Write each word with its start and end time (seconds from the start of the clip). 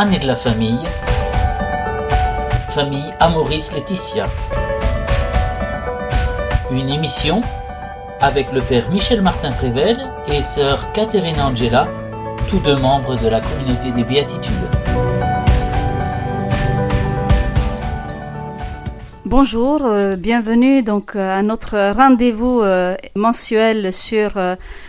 Année 0.00 0.20
de 0.20 0.28
la 0.28 0.36
famille, 0.36 0.84
famille 2.72 3.12
Amoris 3.18 3.72
Laetitia. 3.72 4.26
Une 6.70 6.88
émission 6.88 7.40
avec 8.20 8.52
le 8.52 8.60
père 8.60 8.88
Michel 8.90 9.22
Martin 9.22 9.50
Prével 9.50 9.98
et 10.28 10.40
sœur 10.40 10.92
Catherine 10.92 11.40
Angela, 11.40 11.88
tous 12.48 12.60
deux 12.60 12.76
membres 12.76 13.16
de 13.16 13.26
la 13.26 13.40
communauté 13.40 13.90
des 13.90 14.04
béatitudes. 14.04 14.54
Bonjour, 19.30 19.84
euh, 19.84 20.16
bienvenue 20.16 20.82
donc 20.82 21.14
euh, 21.14 21.38
à 21.38 21.42
notre 21.42 21.92
rendez-vous 21.94 22.62
euh, 22.62 22.96
mensuel 23.14 23.92
sur 23.92 24.30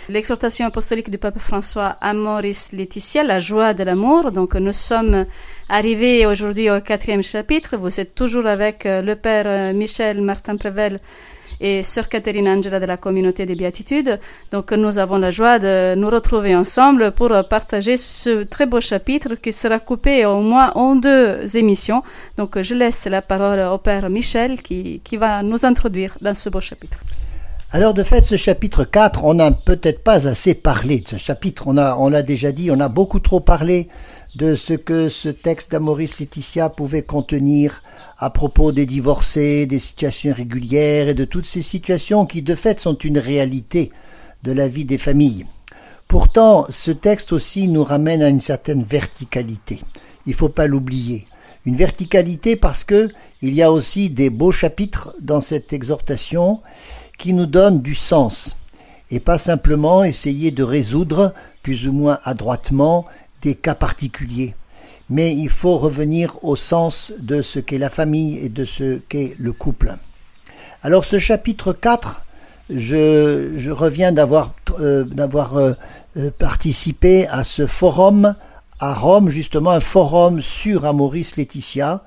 l'exhortation 0.08 0.66
apostolique 0.66 1.10
du 1.10 1.18
pape 1.18 1.40
François 1.40 1.98
Amoris 2.00 2.72
Laetitia, 2.72 3.26
la 3.26 3.42
joie 3.42 3.74
de 3.74 3.84
l'amour. 3.84 4.32
Donc 4.32 4.56
nous 4.56 4.72
sommes 4.72 5.26
arrivés 5.68 6.26
aujourd'hui 6.26 6.72
au 6.72 6.80
quatrième 6.80 7.22
chapitre. 7.22 7.76
Vous 7.76 8.00
êtes 8.00 8.16
toujours 8.16 8.46
avec 8.46 8.86
le 8.86 9.14
père 9.16 9.74
Michel 9.74 10.22
Martin 10.22 10.56
Prével 10.56 11.02
et 11.62 11.84
sœur 11.84 12.10
Catherine 12.10 12.48
Angela 12.48 12.80
de 12.80 12.86
la 12.86 12.98
communauté 12.98 13.46
des 13.46 13.56
béatitudes. 13.56 14.20
Donc 14.52 14.72
nous 14.72 14.98
avons 14.98 15.18
la 15.18 15.32
joie 15.32 15.60
de 15.60 15.96
nous 15.96 16.10
retrouver 16.10 16.56
ensemble 16.56 17.12
pour 17.12 17.32
partager 17.50 17.98
ce 17.98 18.44
très 18.44 18.66
beau 18.66 18.82
chapitre 18.82 19.36
qui 19.36 19.54
sera 19.54 19.80
coupé 19.80 20.26
au 20.26 20.42
moins 20.42 20.72
en 20.76 20.96
deux 20.96 21.58
émissions. 21.58 22.04
Donc 22.38 22.62
je 22.62 22.74
laisse 22.74 23.06
la 23.06 23.22
parole 23.22 23.60
au 23.60 23.78
père 23.78 24.10
Michel 24.10 24.62
qui, 24.62 25.02
qui 25.04 25.18
va 25.18 25.44
nous 25.44 25.66
introduire 25.66 26.18
dans 26.22 26.34
ce 26.36 26.50
beau 26.50 26.62
chapitre. 26.62 27.00
Alors 27.72 27.94
de 27.94 28.02
fait, 28.02 28.24
ce 28.24 28.36
chapitre 28.36 28.84
4, 28.84 29.24
on 29.24 29.36
n'a 29.36 29.52
peut-être 29.52 30.04
pas 30.04 30.28
assez 30.28 30.56
parlé 30.56 31.02
de 31.02 31.08
ce 31.08 31.18
chapitre. 31.18 31.68
On 31.68 31.78
on 31.78 32.10
l'a 32.10 32.24
déjà 32.24 32.52
dit, 32.52 32.72
on 32.72 32.80
a 32.80 32.88
beaucoup 32.90 33.20
trop 33.20 33.42
parlé 33.42 33.90
de 34.40 34.56
ce 34.56 34.74
que 34.74 35.10
ce 35.10 35.28
texte 35.28 35.72
d'Amoris 35.72 36.22
Laetitia 36.22 36.70
pouvait 36.70 37.04
contenir 37.04 37.84
à 38.18 38.30
propos 38.30 38.72
des 38.72 38.86
divorcés, 38.86 39.66
des 39.66 39.80
situations 39.80 40.34
régulières 40.34 41.10
et 41.10 41.14
de 41.14 41.26
toutes 41.26 41.46
ces 41.46 41.62
situations 41.62 42.26
qui 42.26 42.42
de 42.42 42.56
fait 42.56 42.80
sont 42.80 42.96
une 42.96 43.18
réalité 43.20 43.92
de 44.44 44.54
la 44.54 44.70
vie 44.70 44.86
des 44.86 44.98
familles. 44.98 45.46
Pourtant, 46.08 46.66
ce 46.70 46.92
texte 46.92 47.34
aussi 47.34 47.68
nous 47.68 47.84
ramène 47.84 48.24
à 48.24 48.30
une 48.30 48.40
certaine 48.40 48.84
verticalité. 48.84 49.82
Il 50.26 50.34
faut 50.34 50.48
pas 50.48 50.68
l'oublier. 50.68 51.28
Une 51.66 51.76
verticalité 51.76 52.56
parce 52.56 52.86
que 52.86 53.10
il 53.42 53.54
y 53.54 53.62
a 53.62 53.74
aussi 53.74 54.10
des 54.10 54.30
beaux 54.30 54.54
chapitres 54.54 55.14
dans 55.22 55.42
cette 55.42 55.74
exhortation 55.74 56.62
qui 57.18 57.34
nous 57.34 57.46
donnent 57.46 57.82
du 57.82 57.94
sens 57.94 58.56
et 59.12 59.20
pas 59.20 59.38
simplement 59.38 60.06
essayer 60.06 60.52
de 60.52 60.64
résoudre 60.64 61.34
plus 61.62 61.90
ou 61.90 61.92
moins 61.92 62.20
adroitement 62.24 63.06
des 63.42 63.56
cas 63.56 63.76
particuliers. 63.76 64.56
Mais 65.10 65.34
il 65.34 65.50
faut 65.50 65.78
revenir 65.78 66.38
au 66.44 66.56
sens 66.56 67.14
de 67.20 67.42
ce 67.42 67.60
qu'est 67.60 67.78
la 67.78 67.90
famille 67.90 68.38
et 68.38 68.50
de 68.50 68.66
ce 68.66 69.00
qu'est 69.10 69.36
le 69.40 69.54
couple. 69.54 69.96
Alors 70.84 71.04
ce 71.04 71.18
chapitre 71.18 71.74
4, 71.74 72.24
je, 72.70 73.72
reviens 73.72 74.12
d'avoir 74.12 74.54
euh, 74.80 75.04
euh, 75.18 75.74
euh, 76.18 76.32
participé 76.38 77.28
à 77.28 77.44
ce 77.44 77.66
forum 77.66 78.36
à 78.80 78.94
Rome, 78.94 79.30
justement 79.30 79.72
un 79.72 79.82
forum 79.82 80.42
sur 80.42 80.86
Amoris 80.86 81.36
Laetitia, 81.36 82.02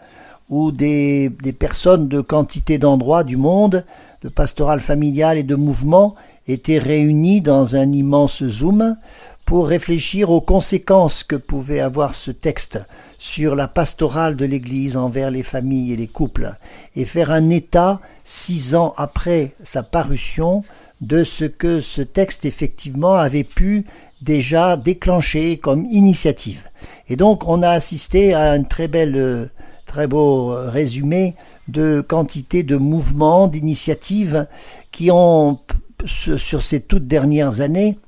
où 0.48 0.72
des, 0.72 1.28
des 1.28 1.52
personnes 1.52 2.08
de 2.08 2.20
quantité 2.20 2.78
d'endroits 2.78 3.24
du 3.24 3.36
monde, 3.36 3.84
de 4.22 4.28
pastoral 4.28 4.80
familial 4.80 5.36
et 5.36 5.42
de 5.42 5.55
mouvement, 5.55 6.14
étaient 6.48 6.78
réunies 6.78 7.41
dans 7.41 7.77
un 7.77 7.92
immense 7.92 8.44
Zoom 8.44 8.96
pour 9.45 9.67
réfléchir 9.67 10.31
aux 10.31 10.41
conséquences 10.41 11.25
que 11.25 11.37
pouvait 11.37 11.81
avoir 11.81 12.15
ce 12.15 12.31
texte 12.31 12.81
sur 13.19 13.55
la 13.55 13.69
pastorale 13.69 14.37
de 14.37 14.45
l'Église 14.45 14.97
envers 14.97 15.31
les 15.31 15.43
familles 15.43 15.93
et 15.93 15.97
les 15.97 16.07
couples, 16.07 16.53
et 16.97 17.05
faire 17.05 17.31
un 17.31 17.51
état, 17.51 18.01
six 18.25 18.75
ans 18.75 18.95
après 18.97 19.52
sa 19.63 19.83
parution, 19.83 20.64
de 21.01 21.25
ce 21.25 21.45
que 21.45 21.81
ce 21.81 22.01
texte 22.01 22.45
effectivement 22.45 23.14
avait 23.14 23.45
pu 23.45 23.85
déjà 24.23 24.77
déclencher 24.77 25.58
comme 25.58 25.85
initiative. 25.86 26.69
Et 27.08 27.17
donc 27.17 27.47
on 27.47 27.63
a 27.63 27.70
assisté 27.70 28.35
à 28.35 28.52
un 28.52 28.63
très 28.63 28.86
bel, 28.86 29.51
très 29.86 30.07
beau 30.07 30.55
résumé 30.57 31.35
de 31.69 32.01
quantité 32.01 32.63
de 32.63 32.77
mouvements, 32.77 33.48
d'initiatives 33.48 34.47
qui 34.92 35.11
ont, 35.11 35.58
sur 36.07 36.63
ces 36.63 36.81
toutes 36.81 37.07
dernières 37.07 37.61
années, 37.61 37.98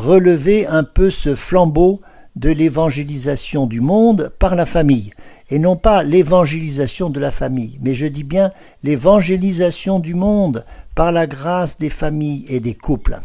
relevé 0.00 0.66
un 0.66 0.82
peu 0.82 1.10
ce 1.10 1.34
flambeau 1.34 2.00
de 2.36 2.50
l'évangélisation 2.50 3.66
du 3.66 3.80
monde 3.80 4.32
par 4.38 4.56
la 4.56 4.66
famille, 4.66 5.12
et 5.50 5.58
non 5.58 5.76
pas 5.76 6.02
l'évangélisation 6.02 7.10
de 7.10 7.20
la 7.20 7.30
famille, 7.30 7.78
mais 7.82 7.94
je 7.94 8.06
dis 8.06 8.24
bien 8.24 8.50
l'évangélisation 8.82 10.00
du 10.00 10.14
monde 10.14 10.64
par 10.94 11.12
la 11.12 11.26
grâce 11.26 11.76
des 11.76 11.90
familles 11.90 12.46
et 12.48 12.60
des 12.60 12.74
couples. 12.74 13.18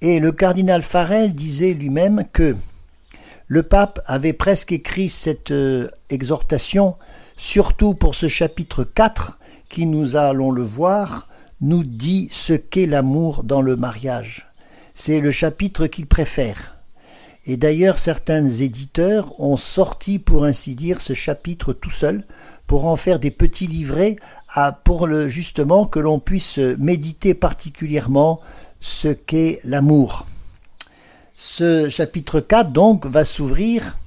Et 0.00 0.18
le 0.18 0.32
cardinal 0.32 0.82
Farel 0.82 1.34
disait 1.34 1.74
lui-même 1.74 2.24
que 2.32 2.56
le 3.48 3.62
pape 3.62 4.00
avait 4.06 4.32
presque 4.32 4.72
écrit 4.72 5.08
cette 5.08 5.52
euh, 5.52 5.88
exhortation, 6.10 6.96
surtout 7.36 7.94
pour 7.94 8.14
ce 8.14 8.28
chapitre 8.28 8.82
4, 8.82 9.38
qui, 9.68 9.86
nous 9.86 10.16
allons 10.16 10.50
le 10.50 10.64
voir, 10.64 11.28
nous 11.60 11.84
dit 11.84 12.28
ce 12.32 12.54
qu'est 12.54 12.86
l'amour 12.86 13.44
dans 13.44 13.62
le 13.62 13.76
mariage. 13.76 14.48
C'est 14.98 15.20
le 15.20 15.30
chapitre 15.30 15.88
qu'il 15.88 16.06
préfère. 16.06 16.74
Et 17.44 17.58
d'ailleurs, 17.58 17.98
certains 17.98 18.46
éditeurs 18.46 19.38
ont 19.38 19.58
sorti, 19.58 20.18
pour 20.18 20.46
ainsi 20.46 20.74
dire, 20.74 21.02
ce 21.02 21.12
chapitre 21.12 21.74
tout 21.74 21.90
seul, 21.90 22.24
pour 22.66 22.86
en 22.86 22.96
faire 22.96 23.18
des 23.18 23.30
petits 23.30 23.66
livrets, 23.66 24.16
pour 24.84 25.06
le, 25.06 25.28
justement 25.28 25.84
que 25.84 26.00
l'on 26.00 26.18
puisse 26.18 26.56
méditer 26.78 27.34
particulièrement 27.34 28.40
ce 28.80 29.08
qu'est 29.08 29.58
l'amour. 29.64 30.24
Ce 31.34 31.90
chapitre 31.90 32.40
4, 32.40 32.72
donc, 32.72 33.04
va 33.04 33.24
s'ouvrir 33.24 33.98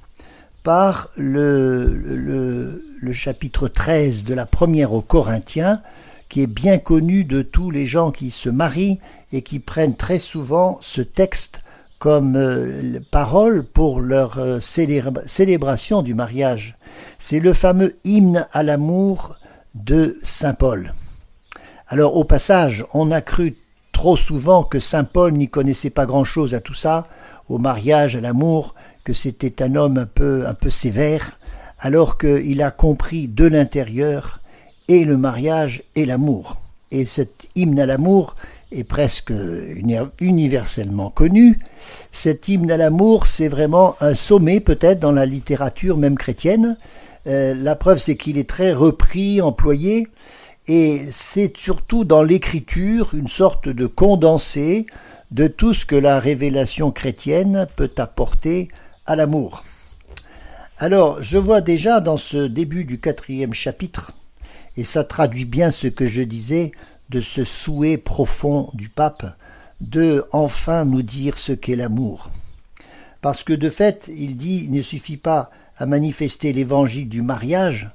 par 0.64 1.08
le, 1.16 2.82
chapitre 3.12 3.68
13 3.68 4.24
de 4.24 4.34
la 4.34 4.44
première 4.44 4.92
aux 4.92 5.02
Corinthiens, 5.02 5.82
qui 6.30 6.42
est 6.42 6.46
bien 6.46 6.78
connu 6.78 7.24
de 7.24 7.42
tous 7.42 7.70
les 7.70 7.84
gens 7.84 8.12
qui 8.12 8.30
se 8.30 8.48
marient 8.48 9.00
et 9.32 9.42
qui 9.42 9.58
prennent 9.58 9.96
très 9.96 10.18
souvent 10.18 10.78
ce 10.80 11.02
texte 11.02 11.60
comme 11.98 12.36
euh, 12.36 13.00
parole 13.10 13.64
pour 13.64 14.00
leur 14.00 14.38
euh, 14.38 14.60
célébra 14.60 15.20
célébration 15.26 16.00
du 16.00 16.14
mariage. 16.14 16.76
C'est 17.18 17.40
le 17.40 17.52
fameux 17.52 17.96
hymne 18.04 18.46
à 18.52 18.62
l'amour 18.62 19.36
de 19.74 20.16
Saint 20.22 20.54
Paul. 20.54 20.94
Alors 21.88 22.16
au 22.16 22.24
passage, 22.24 22.86
on 22.94 23.10
a 23.10 23.20
cru 23.20 23.56
trop 23.92 24.16
souvent 24.16 24.62
que 24.62 24.78
Saint 24.78 25.04
Paul 25.04 25.32
n'y 25.32 25.50
connaissait 25.50 25.90
pas 25.90 26.06
grand-chose 26.06 26.54
à 26.54 26.60
tout 26.60 26.74
ça, 26.74 27.08
au 27.48 27.58
mariage, 27.58 28.14
à 28.16 28.20
l'amour, 28.20 28.74
que 29.02 29.12
c'était 29.12 29.62
un 29.62 29.74
homme 29.74 29.98
un 29.98 30.06
peu, 30.06 30.46
un 30.46 30.54
peu 30.54 30.70
sévère, 30.70 31.38
alors 31.80 32.16
qu'il 32.18 32.62
a 32.62 32.70
compris 32.70 33.26
de 33.26 33.46
l'intérieur 33.46 34.39
et 34.90 35.04
le 35.04 35.16
mariage 35.16 35.84
et 35.94 36.04
l'amour. 36.04 36.56
Et 36.90 37.04
cet 37.04 37.48
hymne 37.54 37.78
à 37.78 37.86
l'amour 37.86 38.34
est 38.72 38.82
presque 38.82 39.32
universellement 40.20 41.10
connu. 41.10 41.60
Cet 42.10 42.48
hymne 42.48 42.72
à 42.72 42.76
l'amour, 42.76 43.28
c'est 43.28 43.46
vraiment 43.46 43.94
un 44.00 44.14
sommet 44.14 44.58
peut-être 44.58 44.98
dans 44.98 45.12
la 45.12 45.26
littérature 45.26 45.96
même 45.96 46.18
chrétienne. 46.18 46.76
Euh, 47.28 47.54
la 47.54 47.76
preuve, 47.76 47.98
c'est 47.98 48.16
qu'il 48.16 48.36
est 48.36 48.48
très 48.48 48.72
repris, 48.72 49.40
employé, 49.40 50.08
et 50.66 51.02
c'est 51.08 51.56
surtout 51.56 52.04
dans 52.04 52.24
l'écriture 52.24 53.14
une 53.14 53.28
sorte 53.28 53.68
de 53.68 53.86
condensé 53.86 54.86
de 55.30 55.46
tout 55.46 55.72
ce 55.72 55.86
que 55.86 55.94
la 55.94 56.18
révélation 56.18 56.90
chrétienne 56.90 57.68
peut 57.76 57.92
apporter 57.98 58.68
à 59.06 59.14
l'amour. 59.14 59.62
Alors, 60.78 61.22
je 61.22 61.38
vois 61.38 61.60
déjà 61.60 62.00
dans 62.00 62.16
ce 62.16 62.48
début 62.48 62.84
du 62.84 62.98
quatrième 62.98 63.54
chapitre, 63.54 64.12
et 64.80 64.84
ça 64.84 65.04
traduit 65.04 65.44
bien 65.44 65.70
ce 65.70 65.88
que 65.88 66.06
je 66.06 66.22
disais 66.22 66.72
de 67.10 67.20
ce 67.20 67.44
souhait 67.44 67.98
profond 67.98 68.70
du 68.72 68.88
pape 68.88 69.36
de 69.82 70.24
enfin 70.32 70.86
nous 70.86 71.02
dire 71.02 71.36
ce 71.36 71.52
qu'est 71.52 71.76
l'amour. 71.76 72.30
Parce 73.20 73.44
que 73.44 73.52
de 73.52 73.68
fait, 73.68 74.10
il 74.16 74.38
dit, 74.38 74.62
il 74.64 74.70
ne 74.70 74.80
suffit 74.80 75.18
pas 75.18 75.50
à 75.76 75.84
manifester 75.84 76.54
l'évangile 76.54 77.10
du 77.10 77.20
mariage 77.20 77.90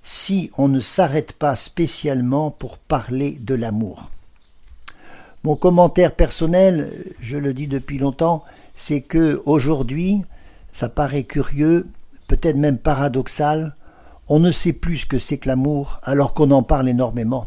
si 0.00 0.50
on 0.56 0.68
ne 0.68 0.80
s'arrête 0.80 1.34
pas 1.34 1.54
spécialement 1.54 2.50
pour 2.50 2.78
parler 2.78 3.36
de 3.38 3.54
l'amour. 3.54 4.08
Mon 5.44 5.54
commentaire 5.54 6.14
personnel, 6.14 6.90
je 7.20 7.36
le 7.36 7.52
dis 7.52 7.66
depuis 7.66 7.98
longtemps, 7.98 8.42
c'est 8.72 9.02
que 9.02 9.42
aujourd'hui, 9.44 10.22
ça 10.72 10.88
paraît 10.88 11.24
curieux, 11.24 11.86
peut-être 12.26 12.56
même 12.56 12.78
paradoxal, 12.78 13.74
on 14.34 14.38
ne 14.38 14.50
sait 14.50 14.72
plus 14.72 14.96
ce 14.96 15.06
que 15.06 15.18
c'est 15.18 15.36
que 15.36 15.46
l'amour 15.46 16.00
alors 16.04 16.32
qu'on 16.32 16.52
en 16.52 16.62
parle 16.62 16.88
énormément. 16.88 17.44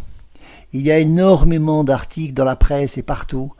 Il 0.71 0.85
y 0.85 0.91
a 0.91 0.99
énormément 0.99 1.83
d'articles 1.83 2.35
dans 2.35 2.45
la 2.45 2.55
presse 2.55 2.99
et 2.99 3.01
partout, 3.01 3.51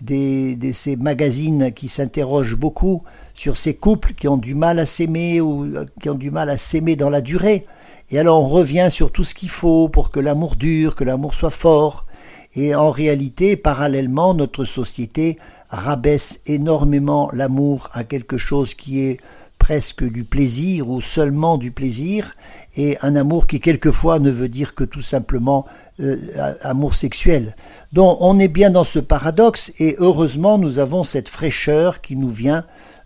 des, 0.00 0.56
de 0.56 0.72
ces 0.72 0.96
magazines 0.96 1.72
qui 1.72 1.88
s'interrogent 1.88 2.56
beaucoup 2.56 3.02
sur 3.34 3.54
ces 3.58 3.74
couples 3.74 4.14
qui 4.14 4.28
ont 4.28 4.38
du 4.38 4.54
mal 4.54 4.78
à 4.78 4.86
s'aimer 4.86 5.42
ou 5.42 5.64
euh, 5.64 5.84
qui 6.00 6.08
ont 6.08 6.14
du 6.14 6.30
mal 6.30 6.48
à 6.48 6.56
s'aimer 6.56 6.96
dans 6.96 7.10
la 7.10 7.20
durée. 7.20 7.66
Et 8.10 8.18
alors 8.18 8.42
on 8.42 8.48
revient 8.48 8.88
sur 8.90 9.12
tout 9.12 9.24
ce 9.24 9.34
qu'il 9.34 9.50
faut 9.50 9.90
pour 9.90 10.10
que 10.10 10.18
l'amour 10.18 10.56
dure, 10.56 10.96
que 10.96 11.04
l'amour 11.04 11.34
soit 11.34 11.50
fort. 11.50 12.06
Et 12.54 12.74
en 12.74 12.90
réalité, 12.90 13.58
parallèlement, 13.58 14.32
notre 14.32 14.64
société 14.64 15.36
rabaisse 15.68 16.40
énormément 16.46 17.28
l'amour 17.34 17.90
à 17.92 18.04
quelque 18.04 18.38
chose 18.38 18.72
qui 18.72 19.00
est 19.00 19.18
presque 19.60 20.02
du 20.02 20.24
plaisir 20.24 20.88
ou 20.88 21.00
seulement 21.00 21.56
du 21.56 21.70
plaisir, 21.70 22.34
et 22.76 22.96
un 23.02 23.16
amour 23.16 23.46
qui 23.46 23.60
quelquefois 23.60 24.18
ne 24.18 24.30
veut 24.30 24.48
dire 24.48 24.74
que 24.74 24.84
tout 24.84 25.00
simplement 25.00 25.66
euh, 26.00 26.16
amour 26.62 26.94
sexuel. 26.94 27.56
Donc 27.92 28.16
on 28.20 28.38
est 28.38 28.48
bien 28.48 28.70
dans 28.70 28.84
ce 28.84 28.98
paradoxe, 28.98 29.72
et 29.78 29.96
heureusement 29.98 30.58
nous 30.58 30.78
avons 30.78 31.04
cette 31.04 31.28
fraîcheur 31.28 32.00
qui 32.00 32.16
nous 32.16 32.30
vient 32.30 32.64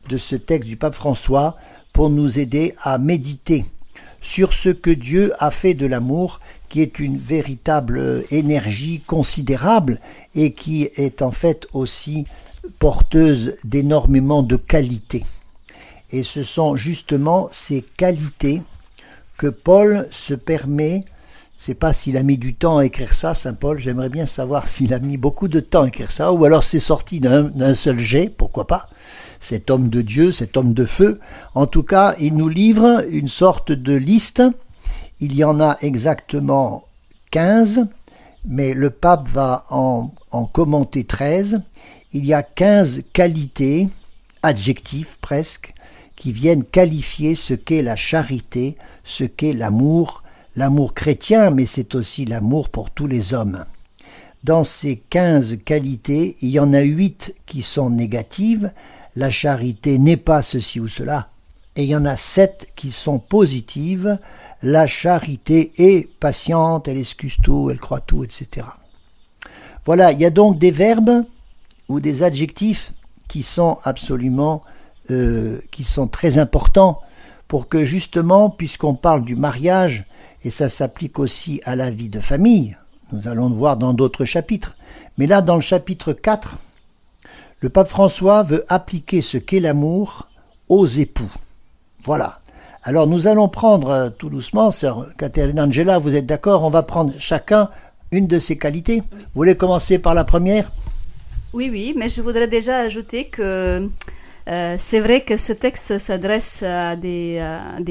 de 0.09 0.17
ce 0.17 0.37
texte 0.37 0.69
du 0.69 0.77
pape 0.77 0.95
François 0.95 1.57
pour 1.93 2.11
nous 2.11 2.39
aider 2.39 2.75
à 2.83 2.99
méditer 2.99 3.65
sur 4.21 4.53
ce 4.53 4.71
que 4.71 4.91
Dieu 4.91 5.33
a 5.39 5.51
fait 5.51 5.75
de 5.75 5.87
l'amour, 5.87 6.41
qui 6.69 6.81
est 6.81 6.99
une 6.99 7.19
véritable 7.19 8.25
énergie 8.31 9.01
considérable 9.07 10.01
et 10.35 10.53
qui 10.53 10.89
est 10.97 11.23
en 11.23 11.31
fait 11.31 11.67
aussi 11.73 12.27
porteuse 12.79 13.57
d'énormément 13.65 14.43
de 14.43 14.57
qualités. 14.57 15.25
Et 16.11 16.23
ce 16.23 16.43
sont 16.43 16.77
justement 16.77 17.49
ces 17.51 17.83
qualités 17.83 18.63
que 19.37 19.49
Paul 19.49 20.07
se 20.11 20.35
permet, 20.35 21.05
sais 21.65 21.75
pas 21.75 21.93
s'il 21.93 22.17
a 22.17 22.23
mis 22.23 22.37
du 22.37 22.55
temps 22.55 22.79
à 22.79 22.85
écrire 22.85 23.15
ça, 23.15 23.33
Saint 23.35 23.55
Paul, 23.55 23.79
j'aimerais 23.79 24.09
bien 24.09 24.27
savoir 24.27 24.69
s'il 24.69 24.93
a 24.93 24.99
mis 24.99 25.17
beaucoup 25.17 25.49
de 25.49 25.61
temps 25.61 25.83
à 25.83 25.89
écrire 25.89 26.11
ça, 26.11 26.33
ou 26.33 26.45
alors 26.45 26.63
c'est 26.63 26.81
sorti 26.81 27.21
d'un 27.21 27.75
seul 27.75 27.99
jet, 27.99 28.29
pourquoi 28.29 28.67
pas, 28.67 28.89
cet 29.41 29.71
homme 29.71 29.89
de 29.89 30.03
Dieu, 30.03 30.33
cet 30.33 30.57
homme 30.57 30.75
de 30.75 30.85
feu. 30.85 31.21
En 31.55 31.67
tout 31.67 31.83
cas, 31.83 32.17
il 32.19 32.37
nous 32.37 32.49
livre 32.49 33.05
une 33.11 33.29
sorte 33.29 33.73
de 33.73 33.95
liste, 33.95 34.43
il 35.21 35.35
y 35.35 35.45
en 35.45 35.61
a 35.61 35.79
exactement 35.81 36.85
15, 37.31 37.87
mais 38.45 38.75
le 38.75 38.91
pape 38.91 39.27
va 39.29 39.65
en, 39.71 40.11
en 40.33 40.45
commenter 40.45 41.05
13. 41.05 41.63
Il 42.13 42.27
y 42.27 42.35
a 42.35 42.43
15 42.43 43.03
qualités, 43.13 43.89
adjectifs 44.43 45.19
presque, 45.21 45.74
qui 46.17 46.33
viennent 46.33 46.65
qualifier 46.65 47.35
ce 47.35 47.55
qu'est 47.55 47.83
la 47.83 47.97
charité, 47.97 48.77
ce 49.03 49.25
qu'est 49.25 49.53
l'amour, 49.53 50.23
l'amour 50.57 50.95
chrétien, 50.95 51.51
mais 51.51 51.67
c'est 51.67 51.95
aussi 51.95 52.25
l'amour 52.25 52.69
pour 52.69 52.91
tous 52.91 53.07
les 53.07 53.35
hommes. 53.35 53.65
Dans 54.45 54.63
ces 54.63 54.97
quinze 54.97 55.59
qualités, 55.65 56.37
il 56.41 56.51
y 56.51 56.61
en 56.61 56.73
a 56.73 56.81
huit 56.81 57.35
qui 57.47 57.63
sont 57.63 57.91
négatives, 57.91 58.73
la 59.17 59.31
charité 59.31 59.99
n'est 59.99 60.17
pas 60.17 60.43
ceci 60.43 60.81
ou 60.81 60.89
cela, 60.89 61.31
et 61.77 61.85
il 61.85 61.89
y 61.89 61.97
en 61.97 62.05
a 62.05 62.17
sept 62.17 62.69
qui 62.77 62.91
sont 62.91 63.19
positives, 63.19 64.19
la 64.63 64.87
charité 64.87 65.73
est 65.77 66.09
patiente, 66.19 66.89
elle 66.89 66.99
excuse 66.99 67.37
tout, 67.43 67.69
elle 67.71 67.81
croit 67.81 68.01
tout, 68.01 68.25
etc. 68.25 68.67
Voilà, 69.85 70.13
il 70.13 70.21
y 70.21 70.25
a 70.25 70.31
donc 70.31 70.59
des 70.59 70.71
verbes 70.71 71.23
ou 71.89 72.01
des 72.01 72.23
adjectifs 72.23 72.93
qui 73.29 73.43
sont 73.43 73.79
absolument 73.85 74.63
euh, 75.11 75.61
qui 75.71 75.85
sont 75.85 76.07
très 76.07 76.39
importants 76.39 77.01
pour 77.49 77.69
que 77.69 77.85
justement, 77.85 78.51
puisqu'on 78.51 78.95
parle 78.95 79.25
du 79.25 79.37
mariage, 79.37 80.07
et 80.45 80.51
ça 80.51 80.69
s'applique 80.69 81.19
aussi 81.19 81.61
à 81.65 81.77
la 81.77 81.91
vie 81.91 82.09
de 82.09 82.21
famille, 82.21 82.77
nous 83.13 83.29
allons 83.29 83.49
le 83.49 83.55
voir 83.55 83.77
dans 83.77 83.95
d'autres 83.95 84.25
chapitres, 84.25 84.77
mais 85.19 85.27
là 85.27 85.43
dans 85.43 85.57
le 85.57 85.63
chapitre 85.63 86.13
4, 86.13 86.57
le 87.61 87.69
pape 87.69 87.89
François 87.89 88.43
veut 88.43 88.65
appliquer 88.69 89.21
ce 89.21 89.39
qu'est 89.39 89.61
l'amour 89.61 90.29
aux 90.69 90.87
époux. 90.87 91.31
Voilà. 92.05 92.39
Alors 92.83 93.07
nous 93.07 93.27
allons 93.27 93.49
prendre 93.49 93.89
euh, 93.89 94.11
tout 94.11 94.29
doucement, 94.29 94.71
sœur 94.71 95.07
Catherine 95.17 95.61
Angela, 95.61 95.99
vous 95.99 96.15
êtes 96.15 96.27
d'accord 96.27 96.65
On 96.65 96.71
va 96.71 96.83
prendre 96.83 97.13
chacun 97.19 97.71
une 98.11 98.27
de 98.27 98.39
ces 98.39 98.57
qualités. 98.57 99.01
Vous 99.01 99.19
voulez 99.35 99.57
commencer 99.57 99.99
par 99.99 100.15
la 100.15 100.25
première? 100.25 100.71
Oui, 101.53 101.69
oui, 101.71 101.95
mais 101.97 102.09
je 102.09 102.21
voudrais 102.21 102.49
déjà 102.49 102.79
ajouter 102.79 103.27
que 103.27 103.89
euh, 104.47 104.75
c'est 104.79 105.01
vrai 105.01 105.23
que 105.23 105.37
ce 105.37 105.53
texte 105.53 105.99
s'adresse 105.99 106.63
à 106.63 106.97
des, 106.97 107.41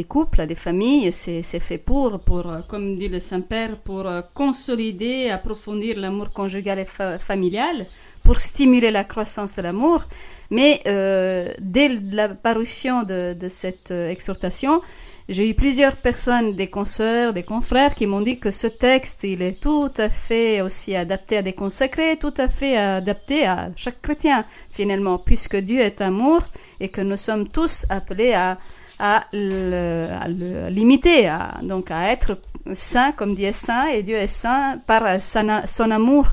couples, 0.08 0.42
à 0.42 0.46
des 0.46 0.56
familles. 0.56 1.12
C'est 1.12 1.60
fait 1.60 1.78
pour, 1.78 2.20
pour, 2.20 2.46
comme 2.68 2.98
dit 2.98 3.10
le 3.10 3.20
Saint-Père, 3.20 3.78
pour 3.78 4.08
consolider, 4.34 5.30
approfondir 5.30 6.00
l'amour 6.00 6.32
conjugal 6.32 6.80
et 6.80 6.86
familial, 7.20 7.88
pour 8.24 8.40
stimuler 8.40 8.92
la 8.92 9.04
croissance 9.04 9.56
de 9.56 9.62
l'amour. 9.62 10.04
Mais 10.52 10.80
euh, 10.88 11.48
dès 11.60 11.90
la 12.12 12.30
parution 12.30 13.04
de 13.04 13.48
cette 13.48 13.92
exhortation, 13.92 14.82
j'ai 15.30 15.50
eu 15.50 15.54
plusieurs 15.54 15.96
personnes, 15.96 16.54
des 16.54 16.68
consoeurs, 16.68 17.34
des 17.34 17.44
confrères, 17.44 17.96
qui 17.96 18.06
m'ont 18.06 18.22
dit 18.22 18.40
que 18.40 18.52
ce 18.52 18.68
texte, 18.68 19.24
il 19.24 19.42
est 19.42 19.60
tout 19.60 19.92
à 19.98 20.10
fait 20.10 20.62
aussi 20.62 20.96
adapté 20.96 21.38
à 21.38 21.42
des 21.42 21.54
consacrés, 21.54 22.18
tout 22.18 22.34
à 22.38 22.50
fait 22.50 22.78
adapté 22.78 23.46
à 23.46 23.70
chaque 23.76 24.02
chrétien, 24.02 24.44
finalement, 24.70 25.18
puisque 25.18 25.56
Dieu 25.56 25.80
est 25.80 26.02
amour 26.02 26.42
et 26.80 26.90
que 26.90 27.02
nous 27.02 27.18
sommes 27.18 27.48
tous 27.48 27.86
appelés 27.90 28.34
à, 28.34 28.58
à, 29.00 29.26
limiter, 30.70 31.28
à, 31.28 31.60
donc 31.64 31.90
à 31.90 32.12
être 32.12 32.38
saint 32.74 33.12
comme 33.14 33.34
Dieu 33.34 33.48
est 33.48 33.52
saint, 33.54 33.88
et 33.88 34.04
Dieu 34.04 34.16
est 34.16 34.28
saint 34.28 34.80
par 34.86 35.22
son 35.22 35.92
amour 35.92 36.28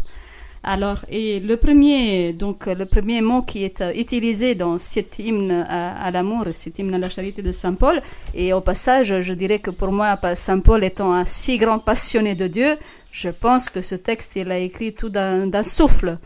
alors, 0.63 0.99
et 1.09 1.41
le 1.41 1.57
premier, 1.57 2.35
donc, 2.35 2.67
le 2.67 2.85
premier 2.85 3.23
mot 3.23 3.41
qui 3.41 3.65
est 3.65 3.81
euh, 3.81 3.93
utilisé 3.95 4.55
dans 4.55 4.77
cet 4.77 5.19
hymne 5.19 5.53
à, 5.53 6.11
l'amour, 6.11 6.45
cet 6.53 6.79
hymne 6.79 6.95
à 6.95 6.99
la 6.99 7.09
charité 7.09 7.41
de 7.41 7.51
Saint 7.51 7.73
Paul, 7.73 8.03
et 8.35 8.53
au 8.53 8.61
passage, 8.61 9.21
je 9.21 9.33
dirais 9.33 9.59
que 9.59 9.71
pour 9.71 9.91
moi, 9.91 10.19
Saint 10.35 10.61
Paul 10.61 10.85
étant 10.85 11.13
un 11.15 11.25
si 11.25 11.57
grand 11.57 11.79
passionné 11.79 12.35
de 12.35 12.47
Dieu, 12.47 12.77
je 13.11 13.31
pense 13.31 13.71
que 13.71 13.81
ce 13.81 13.95
texte, 13.95 14.33
il 14.37 14.51
a 14.53 14.59
écrit 14.59 14.93
tout 14.93 15.09
d'un 15.09 15.63
souffle. 15.63 16.19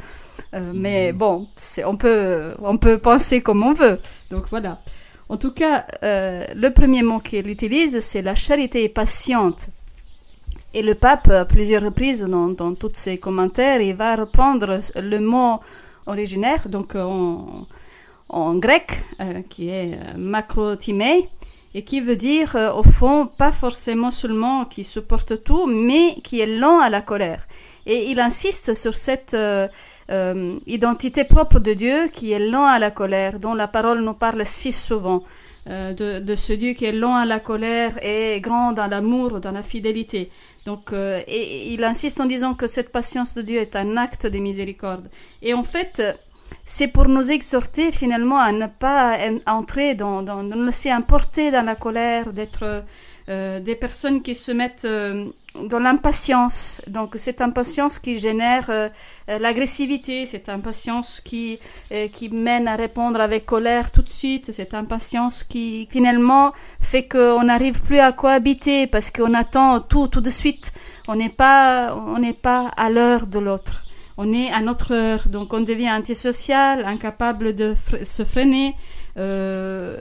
Euh, 0.55 0.73
mais 0.75 1.13
mm. 1.13 1.17
bon, 1.17 1.49
on 1.87 1.97
peut, 1.97 2.55
on 2.61 2.77
peut 2.77 2.99
penser 2.99 3.41
comme 3.41 3.63
on 3.63 3.73
veut. 3.73 4.01
Donc 4.31 4.47
voilà. 4.51 4.81
En 5.29 5.37
tout 5.37 5.53
cas, 5.53 5.87
euh, 6.03 6.45
le 6.55 6.71
premier 6.71 7.03
mot 7.03 7.19
qu'il 7.19 7.49
utilise, 7.49 8.01
c'est 8.01 8.23
la 8.23 8.35
charité 8.35 8.89
patiente. 8.89 9.69
Et 10.75 10.83
le 10.83 10.95
pape, 10.97 11.29
à 11.29 11.45
plusieurs 11.45 11.83
reprises 11.83 12.25
dans, 12.25 12.49
dans 12.49 12.75
tous 12.75 12.91
ses 12.95 13.19
commentaires, 13.19 13.81
il 13.81 13.95
va 13.95 14.17
reprendre 14.17 14.81
le 14.97 15.19
mot 15.21 15.61
originaire, 16.07 16.69
donc 16.69 16.97
en, 18.29 18.55
grec, 18.57 18.91
euh, 19.21 19.43
qui 19.49 19.69
est 19.69 19.95
euh, 19.95 20.19
macrotimé, 20.19 21.29
et 21.75 21.83
qui 21.83 22.01
veut 22.01 22.17
dire, 22.17 22.57
euh, 22.57 22.73
au 22.73 22.83
fond, 22.83 23.27
pas 23.27 23.53
forcément 23.53 24.11
seulement 24.11 24.65
qui 24.65 24.85
supporte 24.85 25.45
tout, 25.45 25.67
mais 25.67 26.17
qui 26.25 26.41
est 26.41 26.47
lent 26.47 26.81
à 26.81 26.91
la 26.91 27.03
colère. 27.03 27.45
Et 27.87 28.11
il 28.11 28.19
insiste 28.19 28.75
sur 28.75 28.95
cette 28.95 29.37
identité 30.67 31.25
propre 31.25 31.61
de 31.61 31.75
Dieu 31.75 32.09
qui 32.13 32.33
est 32.33 32.39
lent 32.39 32.65
à 32.65 32.79
la 32.79 32.91
colère, 32.91 33.39
dont 33.39 33.55
la 33.55 33.69
parole 33.69 34.01
nous 34.01 34.15
parle 34.15 34.45
si 34.47 34.73
souvent. 34.73 35.23
de, 35.67 36.35
ce 36.35 36.55
Dieu 36.55 36.73
qui 36.73 36.87
est 36.87 36.93
lent 36.93 37.15
à 37.15 37.27
la 37.27 37.41
colère 37.41 37.93
et 38.03 38.41
grand 38.41 38.73
dans 38.73 38.87
l'amour, 38.87 39.39
dans 39.39 39.53
la 39.53 39.63
fidélité. 39.63 40.31
Donc, 40.65 40.93
euh, 40.93 41.21
et, 41.27 41.73
il 41.73 41.85
insiste 41.85 42.21
en 42.21 42.27
disant 42.27 42.55
que 42.55 42.67
cette 42.67 42.91
patience 42.91 43.35
de 43.35 43.43
Dieu 43.43 43.61
est 43.61 43.77
un 43.77 43.97
acte 43.97 44.27
de 44.27 44.39
miséricorde. 44.39 45.09
Et 45.43 45.55
en 45.55 45.65
fait, 45.65 46.03
c'est 46.65 46.89
pour 46.89 47.09
nous 47.09 47.31
exhorter 47.31 47.93
finalement 47.93 48.39
à 48.39 48.53
ne 48.53 48.67
pas 48.67 49.19
entrer 49.47 49.95
dans, 49.95 50.23
dans, 50.23 50.43
nous 50.43 50.65
laisser 50.65 50.91
importer 50.91 51.51
dans 51.51 51.65
la 51.65 51.75
colère, 51.75 52.33
d'être 52.33 52.85
euh, 53.31 53.59
des 53.59 53.75
personnes 53.75 54.21
qui 54.21 54.35
se 54.35 54.53
mettent 54.53 54.85
euh, 54.85 55.31
dans 55.71 55.79
l'impatience. 55.79 56.83
Donc 56.89 57.15
cette 57.17 57.41
impatience 57.41 57.99
qui 57.99 58.19
génère 58.19 58.67
euh, 58.69 58.91
l'agressivité, 59.41 60.27
cette 60.27 60.51
impatience 60.51 61.23
qui, 61.23 61.59
qui 62.13 62.29
mène 62.29 62.69
à 62.69 62.77
répondre 62.77 63.19
avec 63.21 63.47
colère 63.47 63.91
tout 63.91 64.03
de 64.03 64.11
suite, 64.11 64.53
cette 64.53 64.75
impatience 64.75 65.43
qui 65.43 65.89
finalement 65.91 66.53
fait 66.81 67.09
qu'on 67.09 67.45
n'arrive 67.45 67.81
plus 67.81 67.99
à 67.99 68.13
cohabiter 68.13 68.87
parce 68.87 69.11
qu'on 69.11 69.33
attend 69.33 69.81
tout 69.81 70.07
tout 70.09 70.21
de 70.21 70.29
suite. 70.29 70.73
On 71.09 71.15
n'est 71.15 71.31
pas, 71.31 71.97
on 72.07 72.19
n'est 72.19 72.35
pas 72.35 72.69
à 72.77 72.91
l'heure 72.91 73.27
de 73.27 73.39
l'autre. 73.39 73.85
On 74.17 74.33
est 74.33 74.51
à 74.53 74.61
notre 74.61 74.93
heure, 74.93 75.29
donc 75.29 75.53
on 75.55 75.61
devient 75.61 75.91
antisocial, 75.91 76.85
incapable 76.85 77.55
de 77.55 77.75
se 78.05 78.23
freiner, 78.25 78.75
euh, 79.17 79.97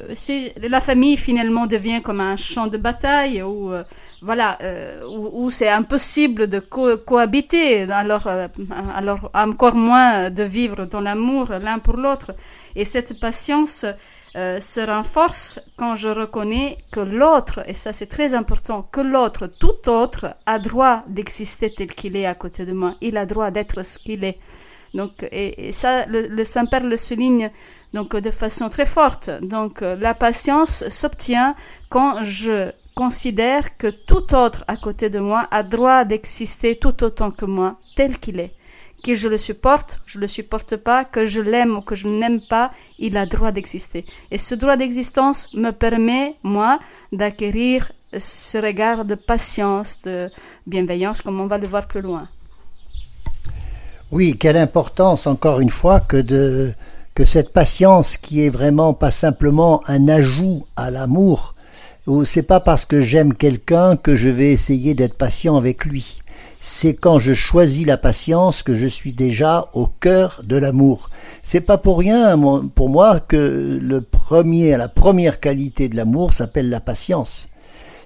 la 0.57 0.81
famille 0.81 1.17
finalement 1.17 1.67
devient 1.67 2.01
comme 2.01 2.19
un 2.19 2.35
champ 2.35 2.65
de 2.65 2.77
bataille 2.77 3.43
où 3.43 3.71
euh, 3.71 3.83
voilà 4.23 4.57
euh, 4.63 5.05
où, 5.07 5.51
c'est 5.51 5.69
impossible 5.69 6.47
de 6.47 6.57
cohabiter 6.59 7.83
alors 7.91 8.27
alors 8.95 9.29
encore 9.35 9.75
moins 9.75 10.31
de 10.31 10.41
vivre 10.41 10.85
dans 10.85 11.01
l'amour 11.01 11.49
l'un 11.61 11.77
pour 11.77 11.97
l'autre 11.97 12.31
et 12.75 12.85
cette 12.85 13.19
patience 13.19 13.85
se 14.35 14.81
renforce 14.89 15.59
quand 15.75 15.95
je 15.95 16.09
reconnais 16.09 16.79
que 16.91 17.01
l'autre, 17.01 17.59
et 17.67 17.73
ça 17.73 17.93
c'est 17.93 18.07
très 18.07 18.33
important, 18.33 18.81
que 18.91 18.99
l'autre, 18.99 19.45
tout 19.45 19.87
autre, 19.87 20.35
a 20.47 20.57
droit 20.57 21.03
d'exister 21.07 21.71
tel 21.71 21.93
qu'il 21.93 22.17
est 22.17 22.25
à 22.25 22.33
côté 22.33 22.65
de 22.65 22.73
moi. 22.73 22.95
Il 23.01 23.17
a 23.17 23.27
droit 23.27 23.51
d'être 23.51 23.85
ce 23.85 23.99
qu'il 23.99 24.23
est. 24.23 24.39
Donc, 24.93 25.27
et, 25.31 25.71
ça, 25.71 26.05
le, 26.07 26.43
Saint-Père 26.43 26.83
le 26.83 26.97
souligne 26.97 27.49
donc 27.93 28.15
de 28.15 28.31
façon 28.31 28.69
très 28.69 28.85
forte. 28.85 29.29
Donc, 29.41 29.81
la 29.81 30.13
patience 30.13 30.87
s'obtient 30.89 31.55
quand 31.89 32.23
je 32.23 32.71
considère 32.93 33.77
que 33.77 33.87
tout 33.87 34.35
autre 34.35 34.63
à 34.67 34.77
côté 34.77 35.09
de 35.09 35.19
moi 35.19 35.47
a 35.51 35.63
droit 35.63 36.05
d'exister 36.05 36.77
tout 36.77 37.03
autant 37.03 37.31
que 37.31 37.45
moi, 37.45 37.77
tel 37.95 38.19
qu'il 38.19 38.39
est. 38.39 38.53
Que 39.03 39.15
je 39.15 39.27
le 39.27 39.37
supporte, 39.37 39.99
je 40.05 40.19
le 40.19 40.27
supporte 40.27 40.77
pas, 40.77 41.03
que 41.03 41.25
je 41.25 41.41
l'aime 41.41 41.75
ou 41.75 41.81
que 41.81 41.95
je 41.95 42.07
n'aime 42.07 42.39
pas, 42.47 42.69
il 42.99 43.17
a 43.17 43.25
droit 43.25 43.51
d'exister. 43.51 44.05
Et 44.31 44.37
ce 44.37 44.55
droit 44.55 44.77
d'existence 44.77 45.53
me 45.53 45.71
permet, 45.71 46.35
moi, 46.43 46.79
d'acquérir 47.11 47.91
ce 48.17 48.57
regard 48.59 49.03
de 49.03 49.15
patience, 49.15 50.01
de 50.03 50.29
bienveillance, 50.67 51.21
comme 51.21 51.41
on 51.41 51.47
va 51.47 51.57
le 51.57 51.67
voir 51.67 51.87
plus 51.87 52.01
loin. 52.01 52.29
Oui, 54.13 54.37
quelle 54.37 54.57
importance, 54.57 55.25
encore 55.25 55.59
une 55.59 55.71
fois, 55.71 55.99
que 55.99 56.17
de 56.17 56.71
que 57.15 57.23
cette 57.23 57.51
patience 57.51 58.15
qui 58.15 58.45
est 58.45 58.51
vraiment 58.51 58.93
pas 58.93 59.09
simplement 59.09 59.81
un 59.87 60.07
ajout 60.07 60.67
à 60.75 60.91
l'amour, 60.91 61.55
ou 62.05 62.23
c'est 62.23 62.43
pas 62.43 62.59
parce 62.59 62.85
que 62.85 63.01
j'aime 63.01 63.33
quelqu'un 63.33 63.95
que 63.95 64.13
je 64.13 64.29
vais 64.29 64.51
essayer 64.51 64.93
d'être 64.93 65.15
patient 65.15 65.57
avec 65.57 65.85
lui. 65.85 66.19
C'est 66.59 66.93
quand 66.93 67.17
je 67.17 67.33
choisis 67.33 67.87
la 67.87 67.97
patience 67.97 68.61
que 68.61 68.75
je 68.75 68.85
suis 68.85 69.13
déjà 69.13 69.65
au 69.73 69.87
cœur 69.87 70.41
de 70.43 70.57
l'amour. 70.57 71.09
C'est 71.41 71.61
pas 71.61 71.79
pour 71.79 71.97
rien 71.97 72.37
pour 72.75 72.89
moi 72.89 73.19
que 73.19 73.79
le 73.81 74.01
premier, 74.01 74.77
la 74.77 74.89
première 74.89 75.39
qualité 75.39 75.89
de 75.89 75.95
l'amour 75.95 76.33
s'appelle 76.33 76.69
la 76.69 76.79
patience. 76.79 77.49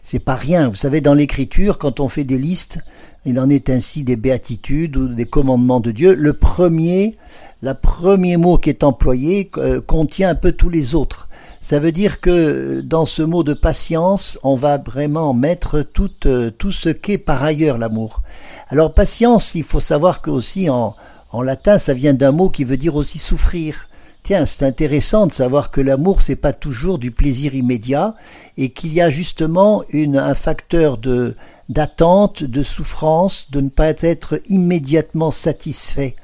C'est 0.01 0.19
pas 0.19 0.37
rien. 0.37 0.69
Vous 0.69 0.75
savez, 0.75 1.01
dans 1.01 1.13
l'écriture, 1.13 1.77
quand 1.77 1.99
on 1.99 2.07
fait 2.07 2.23
des 2.23 2.37
listes, 2.37 2.79
il 3.27 3.41
en 3.41 3.49
est 3.49 3.69
ainsi 3.69 4.05
des 4.05 4.15
béatitudes 4.15 4.95
ou 4.95 5.09
des 5.09 5.25
commandements 5.25 5.81
de 5.81 5.91
Dieu. 5.91 6.15
Le 6.15 6.31
premier, 6.31 7.17
le 7.61 7.73
premier 7.73 8.37
mot 8.37 8.57
qui 8.57 8.69
est 8.69 8.85
employé 8.85 9.51
euh, 9.57 9.81
contient 9.81 10.29
un 10.29 10.35
peu 10.35 10.53
tous 10.53 10.69
les 10.69 10.95
autres. 10.95 11.27
Ça 11.59 11.79
veut 11.79 11.91
dire 11.91 12.21
que 12.21 12.79
dans 12.79 13.03
ce 13.03 13.21
mot 13.21 13.43
de 13.43 13.53
patience, 13.53 14.39
on 14.43 14.55
va 14.55 14.77
vraiment 14.77 15.33
mettre 15.33 15.81
tout, 15.81 16.09
euh, 16.25 16.51
tout 16.51 16.71
ce 16.71 16.87
qu'est 16.87 17.17
par 17.17 17.43
ailleurs 17.43 17.77
l'amour. 17.77 18.21
Alors 18.69 18.93
patience, 18.93 19.55
il 19.55 19.65
faut 19.65 19.81
savoir 19.81 20.21
que 20.21 20.29
aussi 20.29 20.69
en, 20.69 20.95
en 21.31 21.41
latin, 21.41 21.77
ça 21.77 21.93
vient 21.93 22.13
d'un 22.13 22.31
mot 22.31 22.49
qui 22.49 22.63
veut 22.63 22.77
dire 22.77 22.95
aussi 22.95 23.19
souffrir. 23.19 23.89
Tiens, 24.23 24.45
c'est 24.45 24.65
intéressant 24.65 25.27
de 25.27 25.33
savoir 25.33 25.71
que 25.71 25.81
l'amour, 25.81 26.21
c'est 26.21 26.37
pas 26.37 26.53
toujours 26.53 26.97
du 26.97 27.11
plaisir 27.11 27.55
immédiat 27.55 28.15
et 28.55 28.69
qu'il 28.69 28.93
y 28.93 29.01
a 29.01 29.09
justement 29.09 29.83
une, 29.89 30.17
un 30.17 30.33
facteur 30.33 30.97
de, 30.97 31.35
d'attente, 31.69 32.43
de 32.43 32.63
souffrance, 32.63 33.47
de 33.51 33.61
ne 33.61 33.69
pas 33.69 33.93
être 33.99 34.41
immédiatement 34.47 35.31
satisfait. 35.31 36.15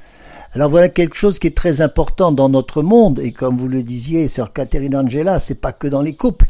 Alors 0.54 0.70
voilà 0.70 0.88
quelque 0.88 1.16
chose 1.16 1.40
qui 1.40 1.48
est 1.48 1.58
très 1.58 1.82
important 1.82 2.32
dans 2.32 2.48
notre 2.50 2.84
monde, 2.84 3.20
et 3.20 3.32
comme 3.32 3.58
vous 3.58 3.68
le 3.68 3.82
disiez, 3.82 4.28
sœur 4.28 4.54
Catherine 4.54 4.96
Angela, 4.96 5.40
c'est 5.40 5.56
pas 5.56 5.72
que 5.72 5.88
dans 5.88 6.04
les 6.04 6.16
couples, 6.16 6.46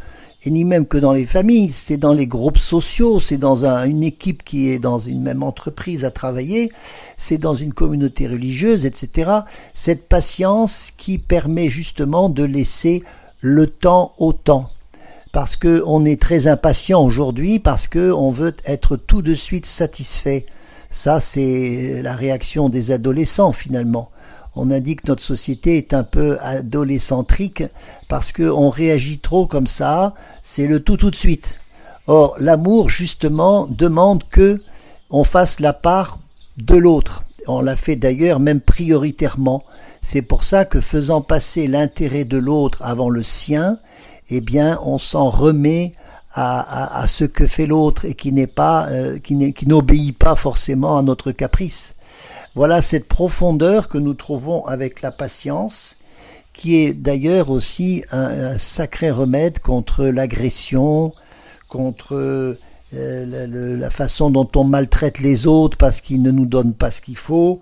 et 0.45 0.51
ni 0.51 0.65
même 0.65 0.85
que 0.85 0.97
dans 0.97 1.13
les 1.13 1.25
familles, 1.25 1.69
c'est 1.69 1.95
dans 1.95 2.12
les 2.12 2.27
groupes 2.27 2.57
sociaux, 2.57 3.21
c'est 3.21 3.38
dans 3.38 3.65
une 3.65 4.03
équipe 4.03 4.43
qui 4.43 4.69
est 4.69 4.79
dans 4.79 4.97
une 4.97 5.21
même 5.21 5.41
entreprise 5.41 6.03
à 6.03 6.12
travailler, 6.12 6.69
c'est 7.15 7.38
dans 7.38 7.53
une 7.53 7.73
communauté 7.73 8.27
religieuse, 8.27 8.85
etc. 8.85 9.31
Cette 9.73 10.09
patience 10.09 10.91
qui 10.97 11.17
permet 11.17 11.69
justement 11.69 12.29
de 12.29 12.43
laisser 12.43 13.03
le 13.39 13.67
temps 13.67 14.13
au 14.17 14.33
temps. 14.33 14.69
Parce 15.33 15.57
qu'on 15.57 16.05
est 16.05 16.21
très 16.21 16.47
impatient 16.47 17.03
aujourd'hui, 17.03 17.59
parce 17.59 17.87
qu'on 17.87 18.31
veut 18.31 18.55
être 18.65 18.95
tout 18.95 19.21
de 19.21 19.33
suite 19.33 19.65
satisfait. 19.65 20.45
Ça, 20.89 21.19
c'est 21.19 22.01
la 22.01 22.15
réaction 22.15 22.69
des 22.69 22.91
adolescents 22.91 23.51
finalement 23.51 24.09
on 24.55 24.65
dit 24.65 24.95
que 24.95 25.07
notre 25.07 25.23
société 25.23 25.77
est 25.77 25.93
un 25.93 26.03
peu 26.03 26.37
adolescentrique 26.41 27.63
parce 28.07 28.31
qu'on 28.31 28.69
réagit 28.69 29.19
trop 29.19 29.47
comme 29.47 29.67
ça, 29.67 30.13
c'est 30.41 30.67
le 30.67 30.79
tout 30.79 30.97
tout 30.97 31.09
de 31.09 31.15
suite. 31.15 31.57
Or, 32.05 32.35
l'amour, 32.39 32.89
justement, 32.89 33.65
demande 33.65 34.23
que 34.29 34.61
on 35.09 35.23
fasse 35.23 35.59
la 35.59 35.73
part 35.73 36.19
de 36.57 36.75
l'autre. 36.75 37.23
On 37.47 37.61
l'a 37.61 37.75
fait 37.75 37.95
d'ailleurs 37.95 38.39
même 38.39 38.61
prioritairement. 38.61 39.63
C'est 40.01 40.21
pour 40.21 40.43
ça 40.43 40.65
que 40.65 40.81
faisant 40.81 41.21
passer 41.21 41.67
l'intérêt 41.67 42.25
de 42.25 42.37
l'autre 42.37 42.81
avant 42.83 43.09
le 43.09 43.23
sien, 43.23 43.77
eh 44.29 44.41
bien, 44.41 44.79
on 44.83 44.97
s'en 44.97 45.29
remet 45.29 45.91
à, 46.35 47.05
ce 47.05 47.25
que 47.25 47.45
fait 47.45 47.67
l'autre 47.67 48.05
et 48.05 48.15
qui 48.15 48.31
n'est 48.31 48.47
pas, 48.47 48.87
euh, 48.87 49.19
qui 49.19 49.67
n'obéit 49.67 50.17
pas 50.17 50.35
forcément 50.35 50.97
à 50.97 51.03
notre 51.03 51.31
caprice. 51.31 51.95
Voilà 52.55 52.81
cette 52.81 53.07
profondeur 53.07 53.87
que 53.87 53.97
nous 53.97 54.13
trouvons 54.15 54.65
avec 54.65 55.01
la 55.01 55.11
patience, 55.11 55.97
qui 56.53 56.77
est 56.77 56.93
d'ailleurs 56.93 57.49
aussi 57.49 58.03
un, 58.11 58.57
sacré 58.57 59.11
remède 59.11 59.59
contre 59.59 60.05
l'agression, 60.05 61.13
contre 61.67 62.57
euh, 62.95 63.75
la, 63.75 63.89
façon 63.89 64.29
dont 64.29 64.47
on 64.55 64.63
maltraite 64.63 65.19
les 65.19 65.47
autres 65.47 65.77
parce 65.77 65.99
qu'ils 65.99 66.21
ne 66.21 66.29
nous 66.29 66.45
donnent 66.45 66.75
pas 66.75 66.91
ce 66.91 67.01
qu'il 67.01 67.17
faut. 67.17 67.59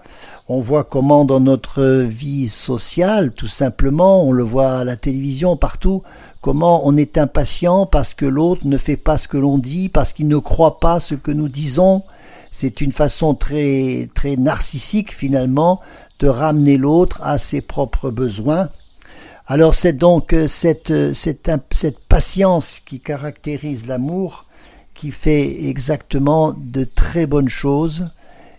On 0.49 0.59
voit 0.59 0.83
comment 0.83 1.23
dans 1.23 1.39
notre 1.39 1.83
vie 2.03 2.49
sociale, 2.49 3.31
tout 3.31 3.47
simplement, 3.47 4.25
on 4.25 4.33
le 4.33 4.43
voit 4.43 4.79
à 4.79 4.83
la 4.83 4.97
télévision 4.97 5.55
partout, 5.55 6.03
comment 6.41 6.81
on 6.85 6.97
est 6.97 7.17
impatient 7.17 7.85
parce 7.85 8.13
que 8.13 8.25
l'autre 8.25 8.65
ne 8.65 8.77
fait 8.77 8.97
pas 8.97 9.17
ce 9.17 9.27
que 9.27 9.37
l'on 9.37 9.57
dit, 9.57 9.89
parce 9.89 10.11
qu'il 10.11 10.27
ne 10.27 10.37
croit 10.37 10.79
pas 10.79 10.99
ce 10.99 11.15
que 11.15 11.31
nous 11.31 11.47
disons? 11.47 12.03
C'est 12.51 12.81
une 12.81 12.91
façon 12.91 13.33
très, 13.33 14.09
très 14.13 14.35
narcissique 14.35 15.13
finalement 15.13 15.79
de 16.19 16.27
ramener 16.27 16.77
l'autre 16.77 17.21
à 17.23 17.37
ses 17.37 17.61
propres 17.61 18.11
besoins. 18.11 18.69
Alors 19.47 19.73
c'est 19.73 19.93
donc 19.93 20.33
euh, 20.33 20.47
cette, 20.47 20.91
euh, 20.91 21.13
cette, 21.13 21.51
cette 21.71 21.99
patience 21.99 22.79
qui 22.79 22.99
caractérise 22.99 23.87
l'amour 23.87 24.45
qui 24.93 25.11
fait 25.11 25.67
exactement 25.67 26.53
de 26.55 26.83
très 26.83 27.25
bonnes 27.25 27.49
choses 27.49 28.09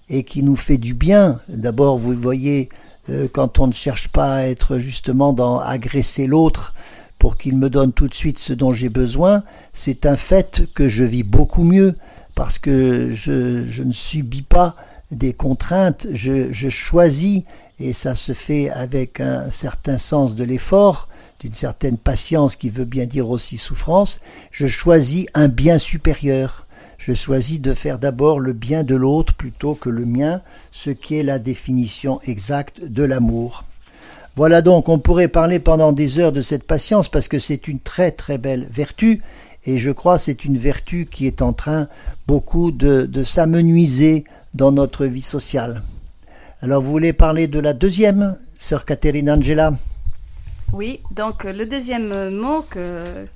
et 0.08 0.24
qui 0.24 0.42
nous 0.42 0.56
fait 0.56 0.78
du 0.78 0.92
bien. 0.92 1.40
D'abord, 1.48 1.98
vous 1.98 2.14
voyez, 2.14 2.68
euh, 3.08 3.28
quand 3.32 3.58
on 3.58 3.68
ne 3.68 3.72
cherche 3.72 4.08
pas 4.08 4.34
à 4.34 4.42
être 4.42 4.78
justement 4.78 5.32
dans 5.32 5.60
agresser 5.60 6.26
l'autre 6.26 6.74
pour 7.22 7.36
qu'il 7.36 7.56
me 7.56 7.70
donne 7.70 7.92
tout 7.92 8.08
de 8.08 8.14
suite 8.14 8.40
ce 8.40 8.52
dont 8.52 8.72
j'ai 8.72 8.88
besoin, 8.88 9.44
c'est 9.72 10.06
un 10.06 10.16
fait 10.16 10.64
que 10.74 10.88
je 10.88 11.04
vis 11.04 11.22
beaucoup 11.22 11.62
mieux 11.62 11.94
parce 12.34 12.58
que 12.58 13.12
je, 13.12 13.80
ne 13.80 13.92
subis 13.92 14.42
pas 14.42 14.74
des 15.12 15.32
contraintes, 15.32 16.08
je, 16.10 16.50
choisis, 16.68 17.44
et 17.78 17.92
ça 17.92 18.16
se 18.16 18.32
fait 18.32 18.70
avec 18.70 19.20
un 19.20 19.50
certain 19.50 19.98
sens 19.98 20.34
de 20.34 20.42
l'effort, 20.42 21.08
d'une 21.38 21.52
certaine 21.52 21.96
patience 21.96 22.56
qui 22.56 22.70
veut 22.70 22.86
bien 22.86 23.06
dire 23.06 23.30
aussi 23.30 23.56
souffrance, 23.56 24.20
je 24.50 24.66
choisis 24.66 25.26
un 25.34 25.46
bien 25.46 25.78
supérieur. 25.78 26.66
Je 26.98 27.12
choisis 27.12 27.60
de 27.60 27.72
faire 27.72 28.00
d'abord 28.00 28.40
le 28.40 28.52
bien 28.52 28.82
de 28.82 28.96
l'autre 28.96 29.34
plutôt 29.34 29.76
que 29.76 29.90
le 29.90 30.06
mien, 30.06 30.40
ce 30.72 30.90
qui 30.90 31.18
est 31.18 31.22
la 31.22 31.38
définition 31.38 32.20
exacte 32.22 32.82
de 32.82 33.04
l'amour. 33.04 33.62
Voilà 34.34 34.62
donc, 34.62 34.88
on 34.88 34.98
pourrait 34.98 35.28
parler 35.28 35.58
pendant 35.58 35.92
des 35.92 36.18
heures 36.18 36.32
de 36.32 36.40
cette 36.40 36.64
patience 36.64 37.10
parce 37.10 37.28
que 37.28 37.38
c'est 37.38 37.68
une 37.68 37.80
très 37.80 38.10
très 38.12 38.38
belle 38.38 38.66
vertu 38.70 39.20
et 39.66 39.76
je 39.76 39.90
crois 39.90 40.16
c'est 40.16 40.46
une 40.46 40.56
vertu 40.56 41.06
qui 41.06 41.26
est 41.26 41.42
en 41.42 41.52
train 41.52 41.86
beaucoup 42.26 42.70
de, 42.70 43.22
s'amenuiser 43.22 44.24
dans 44.54 44.72
notre 44.72 45.04
vie 45.04 45.22
sociale. 45.22 45.82
Alors 46.62 46.80
vous 46.80 46.90
voulez 46.90 47.12
parler 47.12 47.46
de 47.46 47.58
la 47.58 47.74
deuxième, 47.74 48.38
sœur 48.58 48.86
Catherine 48.86 49.30
Angela? 49.30 49.74
Oui, 50.72 51.00
donc 51.10 51.44
le 51.44 51.66
deuxième 51.66 52.30
mot 52.30 52.62
que, 52.62 53.26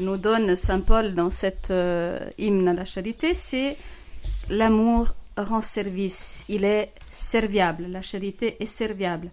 nous 0.00 0.16
donne 0.16 0.56
Saint 0.56 0.80
Paul 0.80 1.14
dans 1.14 1.30
cette 1.30 1.70
euh, 1.70 2.20
hymne 2.36 2.68
à 2.68 2.74
la 2.74 2.84
charité, 2.84 3.32
c'est 3.32 3.76
l'amour 4.50 5.14
rend 5.38 5.62
service, 5.62 6.44
il 6.50 6.64
est 6.64 6.90
serviable, 7.08 7.86
la 7.88 8.02
charité 8.02 8.56
est 8.60 8.66
serviable. 8.66 9.30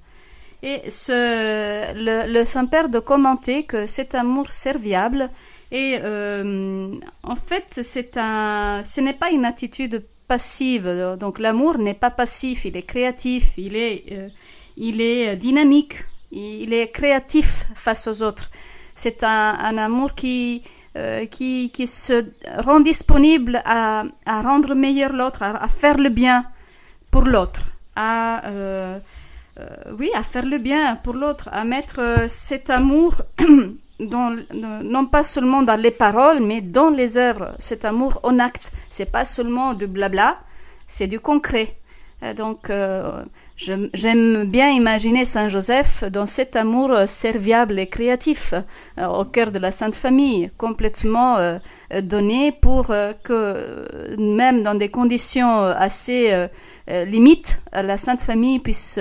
Et 0.64 0.82
le, 0.86 2.46
Saint-Père 2.46 2.90
de 2.90 3.00
commenter 3.00 3.64
que 3.64 3.88
cet 3.88 4.14
amour 4.16 4.50
serviable 4.50 5.30
et 5.72 6.00
euh, 6.04 6.94
en 7.24 7.36
fait, 7.36 7.80
c'est 7.82 8.18
un, 8.18 8.82
ce 8.84 9.00
n'est 9.00 9.14
pas 9.14 9.32
une 9.32 9.46
attitude 9.46 10.04
passive. 10.28 11.18
Donc 11.20 11.40
l'amour 11.40 11.78
n'est 11.78 11.94
pas 11.94 12.12
passif, 12.12 12.66
il 12.66 12.76
est 12.76 12.84
créatif, 12.84 13.54
il 13.58 13.76
est, 13.78 14.04
euh, 14.12 14.28
il 14.76 15.00
est 15.00 15.36
dynamique, 15.38 16.04
il 16.32 16.74
est 16.74 16.90
créatif 16.92 17.66
face 17.74 18.08
aux 18.08 18.22
autres. 18.22 18.52
C'est 18.96 19.24
un, 19.24 19.58
un, 19.60 19.78
amour 19.78 20.14
qui, 20.14 20.62
euh, 20.98 21.26
qui, 21.26 21.72
qui, 21.72 21.88
se 21.88 22.26
rend 22.58 22.82
disponible 22.82 23.62
à, 23.64 24.04
à 24.26 24.42
rendre 24.42 24.76
meilleur 24.76 25.14
l'autre, 25.14 25.42
à, 25.44 25.64
à, 25.64 25.68
faire 25.70 25.98
le 25.98 26.10
bien 26.10 26.44
pour 27.12 27.24
l'autre, 27.24 27.64
à 27.96 28.42
oui, 29.98 30.10
à 30.16 30.24
faire 30.24 30.46
le 30.46 30.58
bien 30.58 30.96
pour 30.96 31.14
l'autre, 31.14 31.50
à 31.52 31.64
mettre 31.64 32.26
cet 32.28 32.70
amour 32.70 33.22
non 34.00 35.06
pas 35.06 35.24
seulement 35.24 35.64
dans 35.64 35.80
les 35.80 35.92
paroles, 35.92 36.42
mais 36.42 36.62
dans 36.62 36.90
les 36.90 37.18
œuvres. 37.18 37.54
Cet 37.60 37.86
amour 37.86 38.20
en 38.24 38.40
acte, 38.40 38.72
c'est 38.90 39.12
pas 39.12 39.26
seulement 39.26 39.74
du 39.74 39.88
blabla, 39.88 40.38
c'est 40.88 41.08
du 41.08 41.20
concret. 41.20 41.78
Euh, 42.24 42.34
donc, 42.34 42.70
euh, 42.70 43.24
j'aime 43.56 44.44
bien 44.46 44.70
imaginer 44.70 45.26
Saint 45.26 45.50
Joseph 45.50 46.04
dans 46.12 46.26
cet 46.26 46.56
amour 46.56 46.96
serviable 47.06 47.80
et 47.80 47.88
créatif 47.88 48.54
euh, 48.54 49.08
au 49.08 49.26
cœur 49.26 49.52
de 49.52 49.60
la 49.60 49.72
Sainte 49.72 49.96
Famille, 49.96 50.52
complètement 50.58 51.38
donné 52.04 52.52
pour 52.52 52.88
que 53.24 54.18
même 54.18 54.62
dans 54.62 54.76
des 54.76 54.90
conditions 54.90 55.60
assez 55.60 56.48
limites, 56.88 57.60
la 57.74 57.98
Sainte 57.98 58.22
Famille 58.22 58.60
puisse 58.60 59.00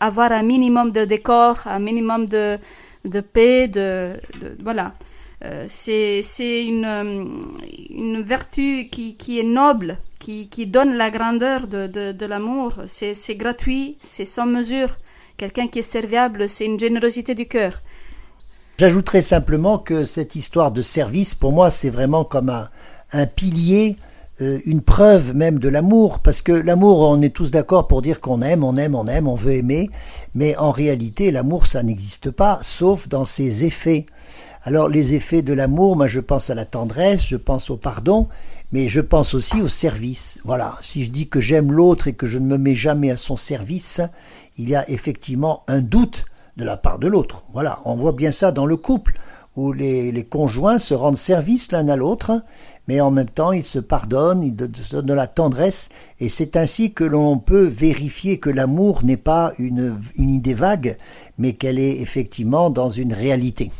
avoir 0.00 0.32
un 0.32 0.42
minimum 0.42 0.92
de 0.92 1.04
décor, 1.04 1.58
un 1.66 1.78
minimum 1.78 2.26
de, 2.26 2.58
de 3.04 3.20
paix, 3.20 3.68
de, 3.68 4.12
voilà. 4.62 4.92
c'est 5.66 6.20
une, 6.64 7.56
une 7.90 8.22
vertu 8.22 8.88
qui, 8.90 9.16
qui 9.16 9.40
est 9.40 9.44
noble 9.44 9.96
qui, 10.22 10.66
donne 10.66 10.94
la 10.94 11.10
grandeur 11.10 11.66
de, 11.66 12.26
l'amour. 12.26 12.74
C'est 12.86 13.34
gratuit, 13.34 13.96
c'est 13.98 14.24
sans 14.24 14.46
mesure. 14.46 14.88
Quelqu'un 15.36 15.66
qui 15.66 15.80
est 15.80 15.82
serviable, 15.82 16.48
c'est 16.48 16.66
une 16.66 16.78
générosité 16.78 17.34
du 17.34 17.46
cœur. 17.46 17.82
J'ajouterais 18.78 19.22
simplement 19.22 19.78
que 19.78 20.04
cette 20.04 20.36
histoire 20.36 20.70
de 20.70 20.82
service, 20.82 21.34
pour 21.34 21.52
moi, 21.52 21.70
c'est 21.70 21.90
vraiment 21.90 22.24
comme 22.24 22.50
un, 23.12 23.26
pilier, 23.26 23.96
euh, 24.40 24.58
une 24.64 24.80
preuve 24.80 25.34
même 25.34 25.58
de 25.58 25.68
l'amour, 25.68 26.20
parce 26.20 26.40
que 26.40 26.52
l'amour, 26.52 27.00
on 27.00 27.20
est 27.20 27.34
tous 27.34 27.50
d'accord 27.50 27.88
pour 27.88 28.00
dire 28.00 28.20
qu'on 28.20 28.40
aime, 28.42 28.64
on 28.64 28.76
aime, 28.76 28.94
on 28.94 29.06
aime, 29.06 29.26
on 29.26 29.34
veut 29.34 29.54
aimer, 29.54 29.90
mais 30.34 30.56
en 30.56 30.70
réalité, 30.70 31.30
l'amour, 31.30 31.66
ça 31.66 31.82
n'existe 31.82 32.30
pas, 32.30 32.58
sauf 32.62 33.08
dans 33.08 33.24
ses 33.24 33.64
effets. 33.64 34.06
Alors 34.64 34.88
les 34.88 35.14
effets 35.14 35.42
de 35.42 35.52
l'amour, 35.52 35.96
moi 35.96 36.06
je 36.06 36.20
pense 36.20 36.48
à 36.48 36.54
la 36.54 36.64
tendresse, 36.64 37.26
je 37.26 37.36
pense 37.36 37.68
au 37.68 37.76
pardon, 37.76 38.28
mais 38.72 38.88
je 38.88 39.00
pense 39.00 39.34
aussi 39.34 39.60
au 39.60 39.68
service. 39.68 40.40
Voilà, 40.44 40.76
si 40.80 41.04
je 41.04 41.10
dis 41.10 41.28
que 41.28 41.40
j'aime 41.40 41.72
l'autre 41.72 42.08
et 42.08 42.14
que 42.14 42.26
je 42.26 42.38
ne 42.38 42.46
me 42.46 42.58
mets 42.58 42.74
jamais 42.74 43.10
à 43.10 43.16
son 43.16 43.36
service, 43.36 44.00
il 44.58 44.70
y 44.70 44.74
a 44.74 44.88
effectivement 44.90 45.62
un 45.68 45.80
doute 45.80 46.24
de 46.56 46.64
la 46.64 46.76
part 46.76 46.98
de 46.98 47.06
l'autre. 47.06 47.44
Voilà, 47.52 47.80
on 47.84 47.94
voit 47.94 48.12
bien 48.12 48.30
ça 48.30 48.50
dans 48.50 48.66
le 48.66 48.76
couple, 48.76 49.18
où 49.56 49.72
les, 49.72 50.26
conjoints 50.28 50.78
se 50.78 50.94
rendent 50.94 51.18
service 51.18 51.70
l'un 51.72 51.88
à 51.88 51.96
l'autre, 51.96 52.42
mais 52.88 53.00
en 53.00 53.10
même 53.10 53.28
temps 53.28 53.52
ils 53.52 53.62
se 53.62 53.78
pardonnent, 53.78 54.42
ils 54.42 54.56
se 54.82 54.96
donnent 54.96 55.06
de 55.06 55.12
la 55.12 55.26
tendresse, 55.26 55.90
et 56.20 56.30
c'est 56.30 56.56
ainsi 56.56 56.92
que 56.92 57.04
l'on 57.04 57.38
peut 57.38 57.64
vérifier 57.64 58.38
que 58.38 58.48
l'amour 58.48 59.04
n'est 59.04 59.18
pas 59.18 59.52
une, 59.58 59.98
une 60.16 60.30
idée 60.30 60.54
vague, 60.54 60.96
mais 61.36 61.52
qu'elle 61.52 61.78
est 61.78 62.00
effectivement 62.00 62.70
dans 62.70 62.88
une 62.88 63.12
réalité. 63.12 63.70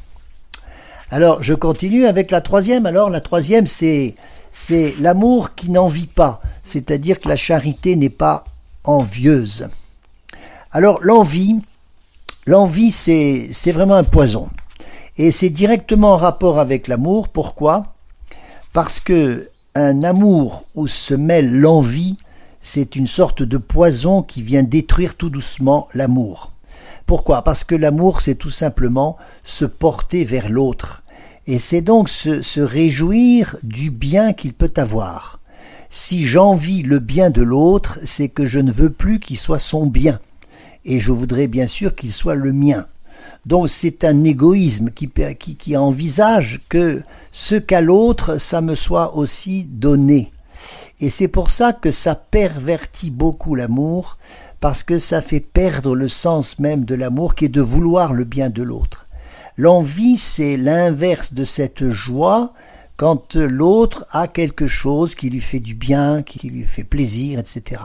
Alors 1.11 1.43
je 1.43 1.55
continue 1.55 2.07
avec 2.07 2.31
la 2.31 2.41
troisième. 2.41 2.87
Alors 2.87 3.11
la 3.11 3.21
troisième 3.21 3.67
c'est 3.67 4.15
c'est 4.53 4.95
l'amour 5.01 5.55
qui 5.55 5.71
n'envie 5.71 6.07
pas, 6.07 6.43
c'est-à-dire 6.63 7.19
que 7.19 7.29
la 7.29 7.37
charité 7.37 7.97
n'est 7.97 8.11
pas 8.11 8.45
envieuse. 8.85 9.67
Alors 10.71 11.01
l'envie, 11.03 11.59
l'envie 12.47 12.91
c'est, 12.91 13.73
vraiment 13.73 13.95
un 13.95 14.05
poison. 14.05 14.51
Et 15.17 15.31
c'est 15.31 15.51
directement 15.51 16.13
en 16.13 16.17
rapport 16.17 16.59
avec 16.59 16.87
l'amour. 16.87 17.29
Pourquoi? 17.29 17.95
Parce 18.73 19.01
que 19.01 19.49
un 19.75 20.03
amour 20.03 20.67
où 20.75 20.87
se 20.87 21.15
mêle 21.15 21.59
l'envie, 21.59 22.17
c'est 22.61 22.95
une 22.95 23.07
sorte 23.07 23.43
de 23.43 23.57
poison 23.57 24.23
qui 24.23 24.43
vient 24.43 24.63
détruire 24.63 25.15
tout 25.15 25.31
doucement 25.31 25.89
l'amour. 25.95 26.53
Pourquoi? 27.07 27.43
Parce 27.43 27.65
que 27.65 27.75
l'amour, 27.75 28.21
c'est 28.21 28.35
tout 28.35 28.51
simplement 28.51 29.17
se 29.45 29.65
porter 29.65 30.25
vers 30.25 30.49
l'autre. 30.49 31.02
Et 31.47 31.59
c'est 31.59 31.83
donc 31.83 32.09
se, 32.09 32.61
réjouir 32.61 33.57
du 33.65 33.91
bien 33.91 34.33
qu'il 34.33 34.53
peut 34.53 34.73
avoir. 34.77 35.41
Si 35.89 36.25
j'envie 36.25 36.83
le 36.83 37.01
bien 37.01 37.31
de 37.31 37.43
l'autre, 37.43 37.99
c'est 38.05 38.29
que 38.29 38.47
je 38.47 38.61
ne 38.61 38.73
veux 38.73 38.91
plus 38.91 39.19
qu'il 39.19 39.37
soit 39.37 39.59
son 39.59 39.87
bien. 39.87 40.21
Et 40.85 41.01
je 41.01 41.13
voudrais 41.13 41.49
bien 41.49 41.67
sûr 41.67 41.95
qu'il 41.95 42.13
soit 42.13 42.37
le 42.37 42.53
mien. 42.53 42.87
Donc 43.45 43.69
c'est 43.69 44.05
un 44.05 44.23
égoïsme 44.23 44.91
qui, 44.91 45.77
envisage 45.77 46.61
que 46.69 47.03
ce 47.31 47.57
qu'a 47.57 47.81
l'autre, 47.81 48.39
ça 48.39 48.61
me 48.61 48.75
soit 48.75 49.17
aussi 49.17 49.65
donné. 49.65 50.33
Et 51.01 51.09
c'est 51.09 51.29
pour 51.29 51.51
ça 51.51 51.73
que 51.73 51.91
ça 51.91 52.15
pervertit 52.15 53.11
beaucoup 53.11 53.55
l'amour, 53.57 54.17
parce 54.61 54.85
que 54.85 55.01
ça 55.01 55.21
fait 55.21 55.41
perdre 55.41 55.97
le 55.97 56.07
sens 56.07 56.61
même 56.61 56.85
de 56.85 56.95
l'amour 56.95 57.35
qui 57.35 57.47
est 57.47 57.49
de 57.49 57.61
vouloir 57.61 58.13
le 58.13 58.25
bien 58.25 58.49
de 58.49 58.63
l'autre. 58.63 59.07
L'envie, 59.57 60.17
c'est 60.17 60.57
l'inverse 60.57 61.35
de 61.35 61.45
cette 61.45 61.91
joie 61.91 62.55
quand 62.97 63.37
l'autre 63.37 64.07
a 64.11 64.29
quelque 64.29 64.67
chose 64.67 65.15
qui 65.15 65.29
lui 65.29 65.41
fait 65.41 65.61
du 65.61 65.75
bien, 65.75 66.23
qui 66.23 66.49
lui 66.49 66.65
fait 66.65 66.85
plaisir, 66.85 67.39
etc. 67.39 67.83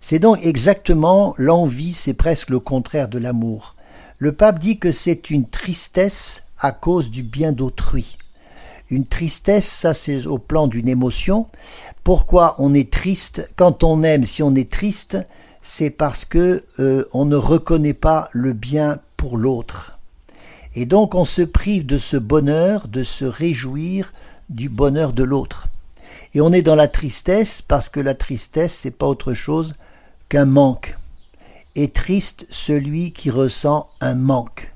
C'est 0.00 0.18
donc 0.18 0.38
exactement 0.42 1.34
l'envie, 1.38 1.92
c'est 1.92 2.14
presque 2.14 2.50
le 2.50 2.60
contraire 2.60 3.08
de 3.08 3.18
l'amour. 3.18 3.74
Le 4.18 4.32
pape 4.32 4.58
dit 4.58 4.78
que 4.78 4.92
c'est 4.92 5.30
une 5.30 5.48
tristesse 5.48 6.42
à 6.60 6.72
cause 6.72 7.10
du 7.10 7.22
bien 7.22 7.52
d'autrui. 7.52 8.16
Une 8.90 9.06
tristesse, 9.06 9.66
ça 9.66 9.94
c'est 9.94 10.26
au 10.26 10.38
plan 10.38 10.66
d'une 10.66 10.88
émotion. 10.88 11.46
Pourquoi 12.04 12.54
on 12.58 12.74
est 12.74 12.92
triste 12.92 13.50
Quand 13.56 13.84
on 13.84 14.02
aime, 14.02 14.24
si 14.24 14.42
on 14.42 14.54
est 14.54 14.70
triste, 14.70 15.18
c'est 15.60 15.90
parce 15.90 16.24
que 16.24 16.64
euh, 16.78 17.04
on 17.12 17.24
ne 17.24 17.36
reconnaît 17.36 17.94
pas 17.94 18.28
le 18.32 18.52
bien 18.52 19.00
pour 19.16 19.36
l'autre. 19.36 19.97
Et 20.80 20.86
donc 20.86 21.16
on 21.16 21.24
se 21.24 21.42
prive 21.42 21.86
de 21.86 21.98
ce 21.98 22.16
bonheur, 22.16 22.86
de 22.86 23.02
se 23.02 23.24
réjouir 23.24 24.12
du 24.48 24.68
bonheur 24.68 25.12
de 25.12 25.24
l'autre. 25.24 25.66
Et 26.34 26.40
on 26.40 26.52
est 26.52 26.62
dans 26.62 26.76
la 26.76 26.86
tristesse 26.86 27.62
parce 27.62 27.88
que 27.88 27.98
la 27.98 28.14
tristesse, 28.14 28.74
c'est 28.74 28.92
pas 28.92 29.08
autre 29.08 29.34
chose 29.34 29.72
qu'un 30.28 30.44
manque. 30.44 30.96
Et 31.74 31.88
triste 31.88 32.46
celui 32.48 33.10
qui 33.10 33.28
ressent 33.28 33.88
un 34.00 34.14
manque. 34.14 34.72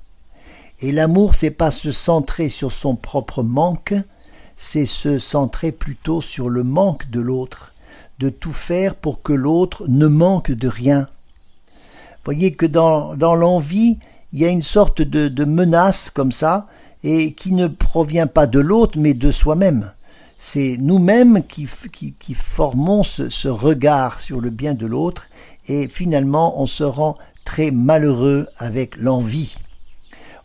Et 0.80 0.90
l'amour, 0.90 1.36
c'est 1.36 1.52
pas 1.52 1.70
se 1.70 1.92
centrer 1.92 2.48
sur 2.48 2.72
son 2.72 2.96
propre 2.96 3.44
manque, 3.44 3.94
c'est 4.56 4.86
se 4.86 5.20
centrer 5.20 5.70
plutôt 5.70 6.20
sur 6.20 6.48
le 6.48 6.64
manque 6.64 7.10
de 7.10 7.20
l'autre, 7.20 7.74
de 8.18 8.28
tout 8.28 8.52
faire 8.52 8.96
pour 8.96 9.22
que 9.22 9.32
l'autre 9.32 9.84
ne 9.86 10.08
manque 10.08 10.50
de 10.50 10.66
rien. 10.66 11.06
Voyez 12.24 12.54
que 12.54 12.66
dans 12.66 13.14
l'envie, 13.36 14.00
il 14.32 14.40
y 14.40 14.46
a 14.46 14.48
une 14.48 14.62
sorte 14.62 15.02
de, 15.02 15.44
menace 15.44 16.10
comme 16.10 16.32
ça, 16.32 16.66
et 17.04 17.32
qui 17.32 17.52
ne 17.52 17.66
provient 17.66 18.26
pas 18.26 18.46
de 18.46 18.60
l'autre, 18.60 18.98
mais 18.98 19.14
de 19.14 19.30
soi-même. 19.30 19.92
C'est 20.38 20.76
nous-mêmes 20.78 21.42
qui, 21.42 21.66
formons 22.34 23.02
ce, 23.02 23.28
ce 23.28 23.48
regard 23.48 24.20
sur 24.20 24.40
le 24.40 24.50
bien 24.50 24.74
de 24.74 24.86
l'autre, 24.86 25.28
et 25.68 25.88
finalement 25.88 26.60
on 26.60 26.66
se 26.66 26.84
rend 26.84 27.16
très 27.44 27.70
malheureux 27.70 28.48
avec 28.58 28.96
l'envie. 28.96 29.56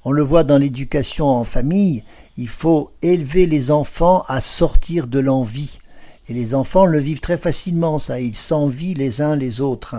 On 0.03 0.11
le 0.11 0.23
voit 0.23 0.43
dans 0.43 0.57
l'éducation 0.57 1.27
en 1.27 1.43
famille, 1.43 2.03
il 2.37 2.47
faut 2.47 2.91
élever 3.01 3.47
les 3.47 3.71
enfants 3.71 4.23
à 4.27 4.41
sortir 4.41 5.07
de 5.07 5.19
l'envie. 5.19 5.79
Et 6.29 6.33
les 6.33 6.55
enfants 6.55 6.85
le 6.85 6.99
vivent 6.99 7.19
très 7.19 7.37
facilement, 7.37 7.97
ça, 7.97 8.19
ils 8.19 8.35
s'envient 8.35 8.93
les 8.93 9.21
uns 9.21 9.35
les 9.35 9.61
autres. 9.61 9.95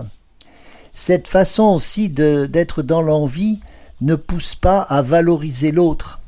Cette 0.93 1.27
façon 1.27 1.63
aussi 1.63 2.09
d'être 2.09 2.81
dans 2.81 3.01
l'envie, 3.01 3.59
ne 4.01 4.15
pousse 4.15 4.55
pas 4.55 4.81
à 4.81 5.01
valoriser 5.01 5.71
l'autre. 5.71 6.21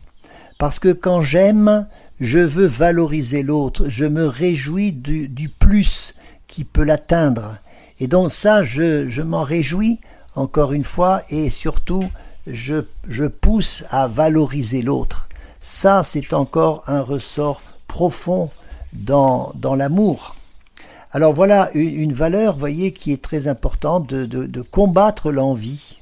Parce 0.58 0.80
que 0.80 0.92
quand 0.92 1.22
j'aime, 1.22 1.88
je 2.20 2.40
veux 2.40 2.66
valoriser 2.66 3.44
l'autre, 3.44 3.86
je 3.88 4.06
me 4.06 4.26
réjouis 4.26 4.92
du, 4.92 5.50
plus 5.50 6.14
qui 6.48 6.64
peut 6.64 6.84
l'atteindre. 6.84 7.58
Et 8.00 8.08
donc 8.08 8.32
ça, 8.32 8.64
je, 8.64 9.22
m'en 9.22 9.44
réjouis, 9.44 10.00
encore 10.36 10.74
une 10.74 10.84
fois, 10.84 11.22
et 11.30 11.50
surtout, 11.50 12.04
je, 12.46 13.28
pousse 13.28 13.86
à 13.90 14.08
valoriser 14.08 14.82
l'autre. 14.82 15.28
Ça, 15.62 16.04
c'est 16.04 16.34
encore 16.34 16.84
un 16.88 17.02
ressort 17.02 17.62
profond 17.88 18.50
dans, 18.94 19.54
l'amour. 19.76 20.36
Alors 21.14 21.34
voilà 21.34 21.70
une, 21.74 22.14
valeur, 22.14 22.58
voyez, 22.58 22.92
qui 22.92 23.12
est 23.12 23.22
très 23.22 23.48
importante 23.48 24.08
de 24.14 24.62
combattre 24.62 25.32
l'envie 25.32 26.01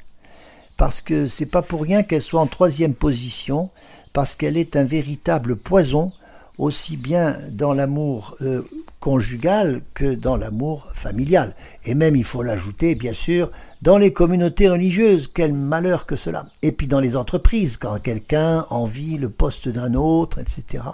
parce 0.80 1.02
que 1.02 1.28
c'est 1.28 1.46
pas 1.46 1.62
pour 1.62 1.82
rien 1.82 2.04
qu'elle 2.04 2.22
soit 2.22 2.40
en 2.40 2.48
troisième 2.48 2.94
position, 2.94 3.70
parce 4.14 4.34
qu'elle 4.34 4.56
est 4.56 4.78
un 4.78 4.86
véritable 4.86 5.58
poison, 5.58 6.14
aussi 6.58 6.96
bien 6.96 7.38
dans 7.52 7.74
l'amour 7.74 8.38
euh, 8.42 8.62
conjugal 9.02 9.82
que 9.94 10.16
dans 10.16 10.38
l'amour 10.38 10.88
familial. 10.96 11.54
Et 11.84 11.96
même, 11.96 12.16
il 12.16 12.24
faut 12.24 12.44
l'ajouter, 12.44 12.96
bien 12.96 13.12
sûr, 13.12 13.52
dans 13.82 13.98
les 13.98 14.14
communautés 14.14 14.70
religieuses. 14.70 15.30
Quel 15.34 15.54
malheur 15.54 16.06
que 16.06 16.16
cela. 16.16 16.46
Et 16.62 16.72
puis 16.72 16.88
dans 16.88 17.02
les 17.02 17.18
entreprises, 17.18 17.76
quand 17.76 18.00
quelqu'un 18.02 18.66
envie 18.70 19.18
le 19.18 19.30
poste 19.30 19.68
d'un 19.68 19.96
autre, 19.96 20.40
etc. 20.40 20.86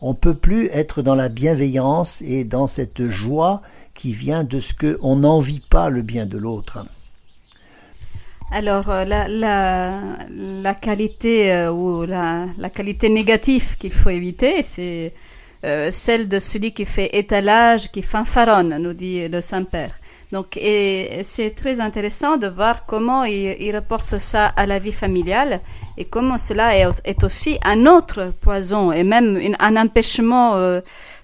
On 0.00 0.14
peut 0.14 0.34
plus 0.34 0.66
être 0.72 1.00
dans 1.00 1.14
la 1.14 1.28
bienveillance 1.28 2.22
et 2.22 2.42
dans 2.42 2.66
cette 2.66 3.06
joie 3.06 3.62
qui 3.94 4.14
vient 4.14 4.42
de 4.42 4.58
ce 4.58 4.74
qu'on 4.74 5.14
n'envie 5.14 5.60
pas 5.60 5.90
le 5.90 6.02
bien 6.02 6.26
de 6.26 6.38
l'autre. 6.38 6.84
Alors, 8.50 8.88
euh, 8.88 9.04
la, 9.04 9.28
la, 10.30 10.74
qualité 10.74 11.52
euh, 11.52 11.70
ou 11.70 12.06
la, 12.06 12.46
qualité 12.74 13.10
négative 13.10 13.76
qu'il 13.76 13.92
faut 13.92 14.08
éviter, 14.08 14.62
c'est 14.62 15.12
euh, 15.66 15.90
celle 15.92 16.28
de 16.28 16.38
celui 16.38 16.72
qui 16.72 16.86
fait 16.86 17.10
étalage, 17.12 17.90
qui 17.90 18.00
fanfaronne, 18.00 18.78
nous 18.78 18.94
dit 18.94 19.28
le 19.28 19.42
Saint-Père. 19.42 19.90
Donc, 20.32 20.56
et 20.56 21.20
c'est 21.24 21.54
très 21.54 21.80
intéressant 21.80 22.38
de 22.38 22.46
voir 22.46 22.86
comment 22.86 23.24
il, 23.24 23.54
il, 23.60 23.76
reporte 23.76 24.18
ça 24.18 24.46
à 24.46 24.64
la 24.64 24.78
vie 24.78 24.92
familiale 24.92 25.60
et 25.98 26.06
comment 26.06 26.38
cela 26.38 26.74
est, 26.74 26.86
est 27.04 27.24
aussi 27.24 27.58
un 27.62 27.84
autre 27.84 28.32
poison 28.40 28.92
et 28.92 29.04
même 29.04 29.38
un 29.58 29.76
empêchement 29.76 30.54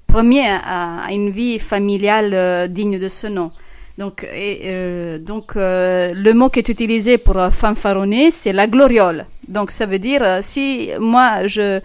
premier 0.06 0.46
à, 0.48 1.06
une 1.10 1.30
vie 1.30 1.58
familiale 1.58 2.68
digne 2.70 2.98
de 2.98 3.08
ce 3.08 3.26
nom. 3.26 3.50
Donc, 3.98 4.24
et, 4.24 4.60
euh, 4.64 5.18
donc 5.18 5.56
euh, 5.56 6.12
le 6.14 6.32
mot 6.34 6.48
qui 6.48 6.58
est 6.58 6.68
utilisé 6.68 7.16
pour 7.18 7.36
fanfaronner, 7.52 8.30
c'est 8.30 8.52
la 8.52 8.66
gloriole. 8.66 9.24
Donc, 9.48 9.70
ça 9.70 9.86
veut 9.86 10.00
dire, 10.00 10.22
euh, 10.24 10.38
si 10.42 10.90
moi, 10.98 11.46
je, 11.46 11.80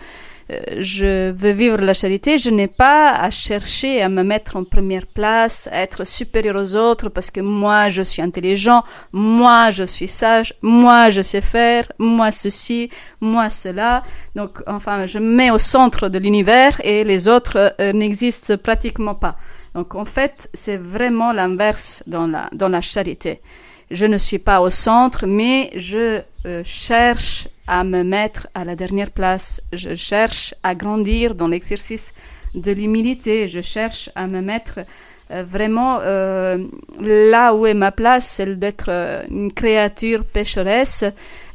je 0.80 1.30
veux 1.32 1.52
vivre 1.52 1.78
la 1.78 1.94
charité, 1.94 2.40
je 2.40 2.50
n'ai 2.50 2.68
pas 2.68 3.12
à 3.12 3.30
chercher 3.30 4.02
à 4.02 4.10
me 4.10 4.24
mettre 4.24 4.56
en 4.56 4.64
première 4.64 5.06
place, 5.06 5.70
à 5.72 5.82
être 5.82 6.06
supérieur 6.06 6.56
aux 6.56 6.76
autres 6.76 7.10
parce 7.10 7.30
que 7.30 7.42
moi 7.42 7.90
je 7.90 8.02
suis 8.02 8.22
intelligent, 8.22 8.84
moi 9.14 9.70
je 9.70 9.84
suis 9.84 10.08
sage, 10.08 10.56
moi 10.64 11.12
je 11.12 11.22
sais 11.22 11.42
faire, 11.42 11.84
moi 12.00 12.32
ceci, 12.32 12.90
moi 13.22 13.50
cela. 13.52 14.02
Donc 14.36 14.64
enfin, 14.66 15.06
je 15.06 15.20
me 15.20 15.36
mets 15.36 15.52
au 15.52 15.60
centre 15.60 16.10
de 16.10 16.18
l'univers 16.18 16.82
et 16.84 17.04
les 17.04 17.28
autres 17.28 17.76
euh, 17.80 17.94
n'existent 17.94 18.58
pratiquement 18.58 19.16
pas. 19.16 19.36
Donc 19.76 19.96
en 19.96 20.06
fait, 20.06 20.50
c'est 20.54 20.78
vraiment 20.78 21.32
l'inverse 21.32 22.04
dans 22.08 22.28
la, 22.28 22.50
dans 22.54 22.70
la 22.70 22.82
charité. 22.82 23.42
Je 23.92 24.06
ne 24.06 24.18
suis 24.18 24.38
pas 24.38 24.62
au 24.62 24.70
centre, 24.70 25.26
mais 25.26 25.72
je 25.76 26.22
euh, 26.46 26.62
cherche 26.64 27.48
à 27.66 27.84
me 27.84 28.04
mettre 28.04 28.48
à 28.54 28.64
la 28.64 28.76
dernière 28.76 29.10
place. 29.10 29.62
Je 29.74 29.96
cherche 29.96 30.54
à 30.62 30.76
grandir 30.76 31.34
dans 31.34 31.48
l'exercice 31.48 32.14
de 32.54 32.72
l'humilité. 32.72 33.48
Je 33.48 33.62
cherche 33.62 34.12
à 34.14 34.28
me 34.28 34.42
mettre 34.42 34.80
euh, 35.32 35.44
vraiment 35.44 36.00
euh, 36.02 36.58
là 37.00 37.56
où 37.56 37.66
est 37.66 37.74
ma 37.74 37.92
place, 37.92 38.28
celle 38.28 38.60
d'être 38.60 38.90
une 39.30 39.52
créature 39.52 40.24
pécheresse 40.24 41.04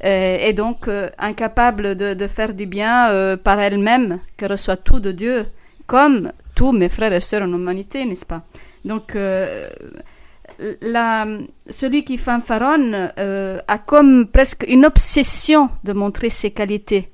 et 0.03 0.53
donc 0.53 0.89
incapable 1.19 1.95
de, 1.95 2.15
de, 2.15 2.27
faire 2.27 2.53
du 2.53 2.67
bien 2.67 3.37
par 3.43 3.59
elle-même, 3.59 4.19
qui 4.37 4.45
reçoit 4.47 4.77
tout 4.77 5.01
de 5.01 5.13
Dieu, 5.13 5.47
comme 5.87 6.31
tous 6.55 6.73
mes 6.73 6.89
frères 6.89 7.13
et 7.13 7.21
sœurs 7.21 7.43
en 7.43 7.53
humanité, 7.53 8.05
n'est-ce 8.05 8.27
pas? 8.27 8.43
Donc 8.85 9.17
la, 10.81 11.27
celui 11.69 12.05
qui 12.05 12.19
fanfaronne 12.19 13.13
euh, 13.19 13.61
a 13.67 13.79
comme 13.79 14.27
presque 14.27 14.65
une 14.69 14.85
obsession 14.87 15.69
de 15.85 15.93
montrer 15.93 16.31
ses 16.31 16.51
qualités, 16.51 17.11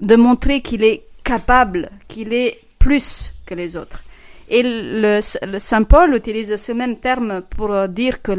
de 0.00 0.16
montrer 0.16 0.60
qu'il 0.60 0.84
est 0.84 1.04
capable, 1.24 1.90
qu'il 2.08 2.32
est 2.32 2.58
plus 2.78 3.32
que 3.46 3.54
les 3.54 3.76
autres. 3.76 4.02
Et 4.48 4.64
Saint 5.20 5.84
Paul 5.84 6.14
utilise 6.14 6.56
ce 6.56 6.72
même 6.72 6.96
terme 6.96 7.42
pour 7.50 7.88
dire 7.88 8.20
que, 8.20 8.32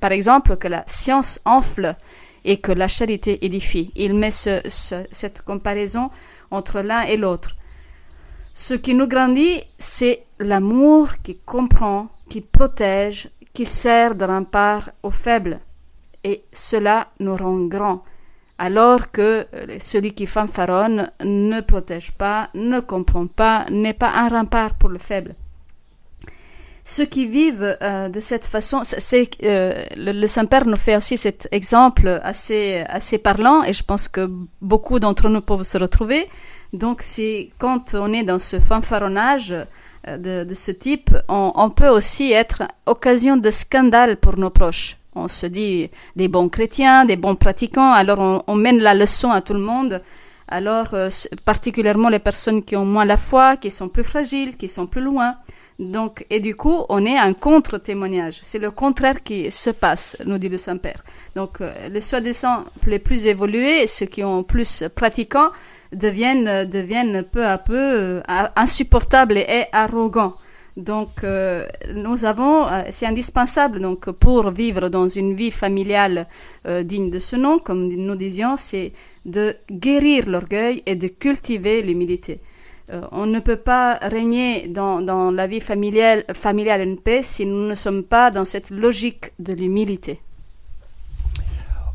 par 0.00 0.12
exemple, 0.12 0.58
que 0.58 0.68
la 0.68 0.84
science 0.86 1.40
enfle 1.46 1.96
et 2.44 2.58
que 2.58 2.72
la 2.72 2.86
charité 2.86 3.42
édifie. 3.42 3.90
Il 3.96 4.14
met 4.14 4.30
ce, 4.30 4.60
ce, 4.68 5.06
cette 5.10 5.40
comparaison 5.40 6.10
entre 6.50 6.82
l'un 6.82 7.02
et 7.02 7.16
l'autre. 7.16 7.56
Ce 8.54 8.74
qui 8.74 8.92
nous 8.94 9.06
grandit, 9.08 9.62
c'est 9.78 10.24
l'amour 10.38 11.08
qui 11.22 11.38
comprend, 11.38 12.08
qui 12.28 12.42
protège, 12.42 13.30
qui 13.54 13.64
sert 13.64 14.14
de 14.14 14.26
rempart 14.26 14.90
aux 15.02 15.10
faibles, 15.10 15.58
et 16.22 16.44
cela 16.52 17.08
nous 17.18 17.34
rend 17.34 17.60
grands, 17.66 18.04
alors 18.58 19.10
que 19.10 19.46
celui 19.80 20.12
qui 20.12 20.26
fanfaronne 20.26 21.10
ne 21.24 21.60
protège 21.62 22.12
pas, 22.12 22.50
ne 22.54 22.80
comprend 22.80 23.26
pas, 23.26 23.64
n'est 23.70 23.94
pas 23.94 24.12
un 24.12 24.28
rempart 24.28 24.74
pour 24.74 24.90
le 24.90 24.98
faible. 24.98 25.34
Ceux 26.84 27.06
qui 27.06 27.26
vivent 27.26 27.76
euh, 27.80 28.08
de 28.08 28.18
cette 28.18 28.44
façon, 28.44 28.80
c'est 28.82 29.30
euh, 29.44 29.84
le, 29.96 30.12
le 30.12 30.26
Saint-Père 30.26 30.66
nous 30.66 30.76
fait 30.76 30.96
aussi 30.96 31.16
cet 31.16 31.46
exemple 31.52 32.20
assez 32.24 32.84
assez 32.88 33.18
parlant, 33.18 33.62
et 33.62 33.72
je 33.72 33.84
pense 33.84 34.08
que 34.08 34.28
beaucoup 34.60 34.98
d'entre 34.98 35.28
nous 35.28 35.40
peuvent 35.40 35.62
se 35.62 35.78
retrouver. 35.78 36.28
Donc, 36.72 37.02
quand 37.58 37.94
on 37.94 38.12
est 38.12 38.22
dans 38.22 38.38
ce 38.38 38.58
fanfaronnage, 38.58 39.54
de, 40.06 40.44
de, 40.44 40.54
ce 40.54 40.72
type, 40.72 41.14
on, 41.28 41.70
peut 41.70 41.88
aussi 41.88 42.32
être 42.32 42.64
occasion 42.86 43.36
de 43.36 43.50
scandale 43.50 44.16
pour 44.16 44.36
nos 44.36 44.50
proches. 44.50 44.96
On 45.14 45.28
se 45.28 45.46
dit 45.46 45.90
des 46.16 46.28
bons 46.28 46.48
chrétiens, 46.48 47.04
des 47.04 47.16
bons 47.16 47.36
pratiquants, 47.36 47.92
alors 47.92 48.18
on, 48.18 48.42
on 48.46 48.54
mène 48.56 48.80
la 48.80 48.94
leçon 48.94 49.30
à 49.30 49.42
tout 49.42 49.54
le 49.54 49.60
monde. 49.60 50.02
Alors, 50.48 50.92
euh, 50.92 51.08
particulièrement 51.44 52.10
les 52.10 52.18
personnes 52.18 52.62
qui 52.62 52.76
ont 52.76 52.84
moins 52.84 53.06
la 53.06 53.16
foi, 53.16 53.56
qui 53.56 53.70
sont 53.70 53.88
plus 53.88 54.04
fragiles, 54.04 54.56
qui 54.58 54.68
sont 54.68 54.86
plus 54.86 55.00
loin. 55.00 55.36
Donc, 55.78 56.26
et 56.28 56.40
du 56.40 56.54
coup, 56.54 56.84
on 56.90 57.06
est 57.06 57.16
un 57.16 57.32
contre-témoignage. 57.32 58.38
C'est 58.42 58.58
le 58.58 58.70
contraire 58.70 59.22
qui 59.22 59.50
se 59.50 59.70
passe, 59.70 60.16
nous 60.26 60.36
dit 60.36 60.50
le 60.50 60.58
Saint-Père. 60.58 61.02
Donc, 61.34 61.60
euh, 61.62 61.88
les 61.88 62.02
soi-disant 62.02 62.64
les 62.86 62.98
plus 62.98 63.24
évolués, 63.26 63.86
ceux 63.86 64.04
qui 64.04 64.22
ont 64.22 64.42
plus 64.42 64.84
pratiquants, 64.94 65.50
deviennent, 65.92 66.64
deviennent 66.68 67.22
peu 67.22 67.44
à 67.46 67.58
peu 67.58 67.74
euh, 67.76 68.20
insupportables 68.56 69.38
et 69.38 69.66
arrogants. 69.72 70.34
Donc, 70.76 71.22
euh, 71.22 71.66
nous 71.94 72.24
avons, 72.24 72.66
euh, 72.66 72.82
c'est 72.90 73.06
indispensable 73.06 73.80
donc 73.80 74.10
pour 74.12 74.50
vivre 74.50 74.88
dans 74.88 75.06
une 75.06 75.34
vie 75.34 75.50
familiale 75.50 76.26
euh, 76.66 76.82
digne 76.82 77.10
de 77.10 77.18
ce 77.18 77.36
nom, 77.36 77.58
comme 77.58 77.88
nous 77.88 78.16
disions, 78.16 78.56
c'est 78.56 78.92
de 79.26 79.54
guérir 79.70 80.28
l'orgueil 80.28 80.82
et 80.86 80.96
de 80.96 81.08
cultiver 81.08 81.82
l'humilité. 81.82 82.40
Euh, 82.90 83.02
on 83.12 83.26
ne 83.26 83.40
peut 83.40 83.56
pas 83.56 83.98
régner 84.00 84.66
dans, 84.68 85.02
dans 85.02 85.30
la 85.30 85.46
vie 85.46 85.60
familiale, 85.60 86.24
familiale 86.32 86.80
une 86.80 86.98
paix 86.98 87.22
si 87.22 87.44
nous 87.44 87.68
ne 87.68 87.74
sommes 87.74 88.02
pas 88.02 88.30
dans 88.30 88.46
cette 88.46 88.70
logique 88.70 89.32
de 89.38 89.52
l'humilité. 89.52 90.20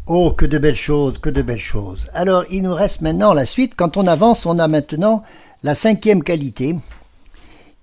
Oh, 0.07 0.31
que 0.31 0.45
de 0.45 0.57
belles 0.57 0.75
choses, 0.75 1.19
que 1.19 1.29
de 1.29 1.41
belles 1.41 1.57
choses. 1.57 2.07
Alors, 2.13 2.45
il 2.49 2.63
nous 2.63 2.73
reste 2.73 3.01
maintenant 3.01 3.33
la 3.33 3.45
suite. 3.45 3.73
Quand 3.75 3.97
on 3.97 4.07
avance, 4.07 4.45
on 4.45 4.57
a 4.57 4.67
maintenant 4.67 5.21
la 5.63 5.75
cinquième 5.75 6.23
qualité, 6.23 6.75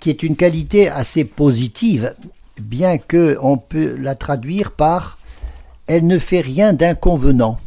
qui 0.01 0.11
est 0.11 0.23
une 0.23 0.35
qualité 0.35 0.89
assez 0.89 1.25
positive, 1.25 2.15
bien 2.61 2.99
que 2.99 3.37
on 3.43 3.59
peut 3.59 3.97
la 3.99 4.15
traduire 4.15 4.71
par 4.71 5.19
elle 5.87 6.07
ne 6.07 6.19
fait 6.19 6.41
rien 6.41 6.73
d'inconvenant. 6.73 7.59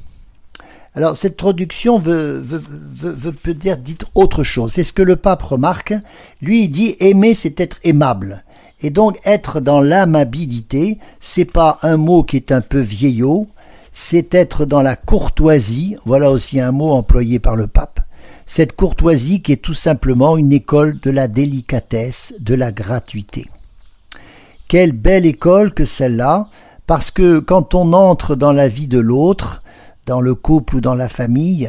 Alors 0.95 1.15
cette 1.15 1.37
traduction 1.37 1.99
veut, 1.99 2.39
veut, 2.39 2.63
veut, 2.67 3.11
veut 3.11 3.31
peut 3.31 3.53
dire 3.53 3.77
dire 3.77 3.97
autre 4.15 4.43
chose. 4.43 4.73
C'est 4.73 4.83
ce 4.83 4.93
que 4.93 5.03
le 5.03 5.15
pape 5.15 5.43
remarque. 5.43 5.93
Lui 6.41 6.63
il 6.63 6.69
dit 6.69 6.95
aimer 6.99 7.33
c'est 7.35 7.59
être 7.59 7.77
aimable. 7.83 8.43
Et 8.81 8.89
donc 8.89 9.19
être 9.23 9.59
dans 9.59 9.81
l'amabilité, 9.81 10.97
c'est 11.19 11.45
pas 11.45 11.77
un 11.83 11.97
mot 11.97 12.23
qui 12.23 12.37
est 12.37 12.51
un 12.51 12.61
peu 12.61 12.79
vieillot, 12.79 13.47
c'est 13.99 14.35
être 14.35 14.65
dans 14.65 14.83
la 14.83 14.95
courtoisie, 14.95 15.97
voilà 16.05 16.29
aussi 16.29 16.59
un 16.59 16.71
mot 16.71 16.91
employé 16.91 17.39
par 17.39 17.55
le 17.55 17.65
pape, 17.65 17.99
cette 18.45 18.75
courtoisie 18.75 19.41
qui 19.41 19.53
est 19.53 19.63
tout 19.63 19.73
simplement 19.73 20.37
une 20.37 20.53
école 20.53 20.99
de 20.99 21.09
la 21.09 21.27
délicatesse, 21.27 22.35
de 22.39 22.53
la 22.53 22.71
gratuité. 22.71 23.49
Quelle 24.67 24.91
belle 24.91 25.25
école 25.25 25.73
que 25.73 25.83
celle-là, 25.83 26.47
parce 26.85 27.09
que 27.09 27.39
quand 27.39 27.73
on 27.73 27.91
entre 27.93 28.35
dans 28.35 28.51
la 28.51 28.67
vie 28.67 28.87
de 28.87 28.99
l'autre, 28.99 29.63
dans 30.05 30.21
le 30.21 30.35
couple 30.35 30.75
ou 30.75 30.81
dans 30.81 30.93
la 30.93 31.09
famille, 31.09 31.67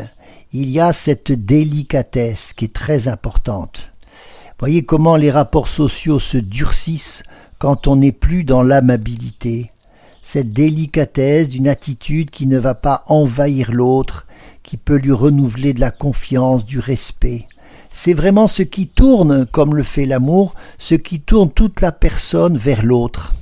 il 0.53 0.69
y 0.69 0.81
a 0.81 0.93
cette 0.93 1.33
délicatesse 1.33 2.53
qui 2.53 2.67
est 2.67 2.75
très 2.75 3.09
importante. 3.09 3.93
Voyez 4.59 4.85
comment 4.85 5.17
les 5.17 5.31
rapports 5.31 5.69
sociaux 5.69 6.19
se 6.19 6.37
durcissent 6.37 7.23
quand 7.59 7.87
on 7.87 7.97
n'est 7.97 8.13
plus 8.13 8.45
dans 8.45 8.63
l'amabilité, 8.63 9.67
cette 10.31 10.51
délicatesse 10.51 11.49
d'une 11.49 11.69
attitude 11.69 12.29
qui 12.29 12.47
ne 12.47 12.59
va 12.59 12.75
pas 12.75 13.03
envahir 13.07 13.73
l'autre, 13.73 14.27
qui 14.63 14.77
peut 14.77 14.99
lui 14.99 15.13
renouveler 15.13 15.73
de 15.73 15.81
la 15.81 15.91
confiance, 15.91 16.67
du 16.67 16.81
respect. 16.81 17.47
C'est 17.91 18.13
vraiment 18.13 18.47
ce 18.47 18.63
qui 18.63 18.89
tourne, 18.89 19.47
comme 19.47 19.75
le 19.75 19.83
fait 19.83 20.05
l'amour, 20.05 20.55
ce 20.77 20.97
qui 20.97 21.21
tourne 21.21 21.49
toute 21.49 21.81
la 21.81 21.93
personne 21.93 22.59
vers 22.59 22.85
l'autre. 22.85 23.33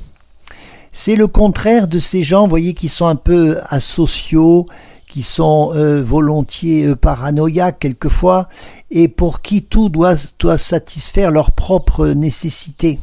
C'est 0.93 1.17
le 1.17 1.27
contraire 1.27 1.89
de 1.89 1.99
ces 1.99 2.23
gens, 2.23 2.47
voyez, 2.47 2.73
qui 2.73 2.87
sont 2.89 3.09
un 3.09 3.17
peu 3.17 3.59
asociaux, 3.69 4.67
qui 5.09 5.23
sont 5.25 5.73
euh, 5.75 6.01
volontiers 6.05 6.85
euh, 6.85 6.95
paranoïaques 6.95 7.81
quelquefois, 7.81 8.49
et 8.93 9.09
pour 9.09 9.43
qui 9.43 9.65
tout 9.65 9.89
doit, 9.89 10.15
doit 10.39 10.57
satisfaire 10.57 11.33
leurs 11.33 11.51
propres 11.51 12.07
nécessités. 12.07 13.01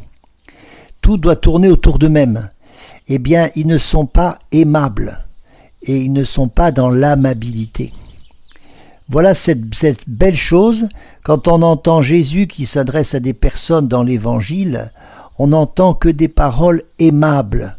Tout 1.01 1.17
doit 1.17 1.35
tourner 1.35 1.67
autour 1.67 1.99
d'eux-mêmes 1.99 2.47
eh 3.07 3.19
bien, 3.19 3.49
ils 3.55 3.67
ne 3.67 3.77
sont 3.77 4.05
pas 4.05 4.39
aimables 4.51 5.25
et 5.83 5.97
ils 5.97 6.13
ne 6.13 6.23
sont 6.23 6.47
pas 6.47 6.71
dans 6.71 6.89
l'amabilité. 6.89 7.91
Voilà 9.09 9.33
cette, 9.33 10.07
belle 10.07 10.35
chose. 10.35 10.87
Quand 11.23 11.47
on 11.47 11.61
entend 11.61 12.01
Jésus 12.01 12.47
qui 12.47 12.65
s'adresse 12.65 13.15
à 13.15 13.19
des 13.19 13.33
personnes 13.33 13.87
dans 13.87 14.03
l'Évangile, 14.03 14.91
on 15.37 15.47
n'entend 15.47 15.93
que 15.93 16.09
des 16.09 16.29
paroles 16.29 16.83
aimables, 16.99 17.73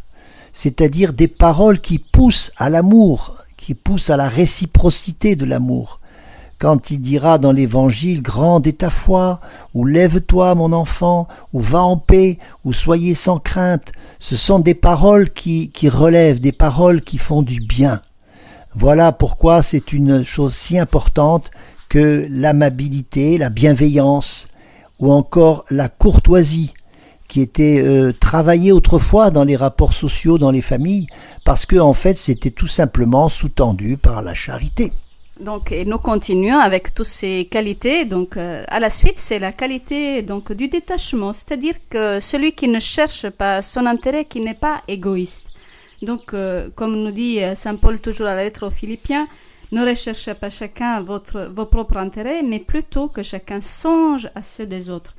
c'est-à-dire 0.53 1.13
des 1.13 1.29
paroles 1.29 1.81
qui 1.81 1.99
poussent 1.99 2.53
à 2.57 2.69
l'amour, 2.69 3.37
qui 3.57 3.75
poussent 3.75 4.11
à 4.11 4.17
la 4.17 4.29
réciprocité 4.29 5.37
de 5.37 5.47
l'amour. 5.47 6.01
Quand 6.59 6.91
il 6.91 7.01
dira 7.01 7.39
dans 7.39 7.53
l'Évangile 7.53 8.23
Grande 8.23 8.67
est 8.67 8.79
ta 8.79 8.91
foi, 8.91 9.41
ou 9.75 9.85
Lève-toi 9.85 10.55
mon 10.55 10.73
enfant, 10.73 11.29
ou 11.53 11.61
Va 11.61 11.83
en 11.83 11.97
paix, 11.97 12.39
ou 12.65 12.73
Soyez 12.73 13.15
sans 13.15 13.39
crainte, 13.39 13.93
ce 14.19 14.37
sont 14.37 14.59
des 14.59 14.75
paroles 14.75 15.31
qui, 15.31 15.71
relèvent, 15.89 16.41
des 16.41 16.53
paroles 16.53 17.01
qui 17.01 17.19
font 17.19 17.43
du 17.43 17.61
bien. 17.61 18.01
Voilà 18.75 19.13
pourquoi 19.13 19.63
c'est 19.63 19.93
une 19.93 20.25
chose 20.25 20.55
si 20.55 20.79
importante 20.79 21.51
que 21.89 22.27
l'amabilité, 22.31 23.39
la 23.39 23.51
bienveillance, 23.51 24.49
ou 24.99 25.13
encore 25.13 25.65
la 25.71 25.89
courtoisie, 25.89 26.75
qui 27.29 27.41
était 27.41 27.83
euh, 27.85 28.13
travaillée 28.13 28.73
autrefois 28.73 29.31
dans 29.31 29.45
les 29.45 29.57
rapports 29.57 29.93
sociaux, 29.93 30.39
dans 30.39 30.51
les 30.51 30.61
familles, 30.61 31.07
parce 31.45 31.67
que 31.67 31.77
en 31.77 31.95
fait 31.95 32.17
c'était 32.17 32.51
tout 32.51 32.67
simplement 32.67 33.29
sous-tendu 33.29 33.97
par 33.97 34.23
la 34.23 34.35
charité. 34.35 34.93
Donc, 35.41 35.73
et 35.73 35.85
nous 35.85 35.99
continuons 35.99 36.59
avec 36.59 36.95
toutes 36.95 37.07
ces 37.07 37.47
qualités. 37.51 38.05
Donc, 38.05 38.37
euh, 38.37 38.63
à 38.69 38.79
la 38.79 38.89
suite, 38.89 39.19
c'est 39.19 39.41
la 39.41 39.53
qualité 39.53 40.23
donc 40.23 40.53
du 40.53 40.69
détachement, 40.69 41.33
c'est-à-dire 41.33 41.75
que 41.91 42.21
celui 42.21 42.53
qui 42.53 42.69
ne 42.69 42.79
cherche 42.79 43.29
pas 43.31 43.61
son 43.61 43.85
intérêt, 43.87 44.27
qui 44.27 44.41
n'est 44.41 44.55
pas 44.55 44.83
égoïste. 44.87 45.51
Donc, 46.03 46.35
euh, 46.35 46.71
comme 46.77 46.97
nous 46.97 47.11
dit 47.11 47.43
euh, 47.43 47.57
saint 47.57 47.75
Paul 47.75 48.01
toujours 48.01 48.29
à 48.29 48.37
la 48.37 48.45
lettre 48.45 48.69
aux 48.69 48.71
Philippiens, 48.71 49.27
ne 49.73 49.85
recherchez 49.85 50.35
pas 50.35 50.51
chacun 50.51 51.01
votre, 51.01 51.51
vos 51.53 51.67
propres 51.67 51.97
intérêts, 51.97 52.45
mais 52.45 52.61
plutôt 52.61 53.09
que 53.09 53.25
chacun 53.25 53.61
songe 53.61 54.31
à 54.37 54.43
ceux 54.43 54.67
des 54.67 54.89
autres. 54.89 55.15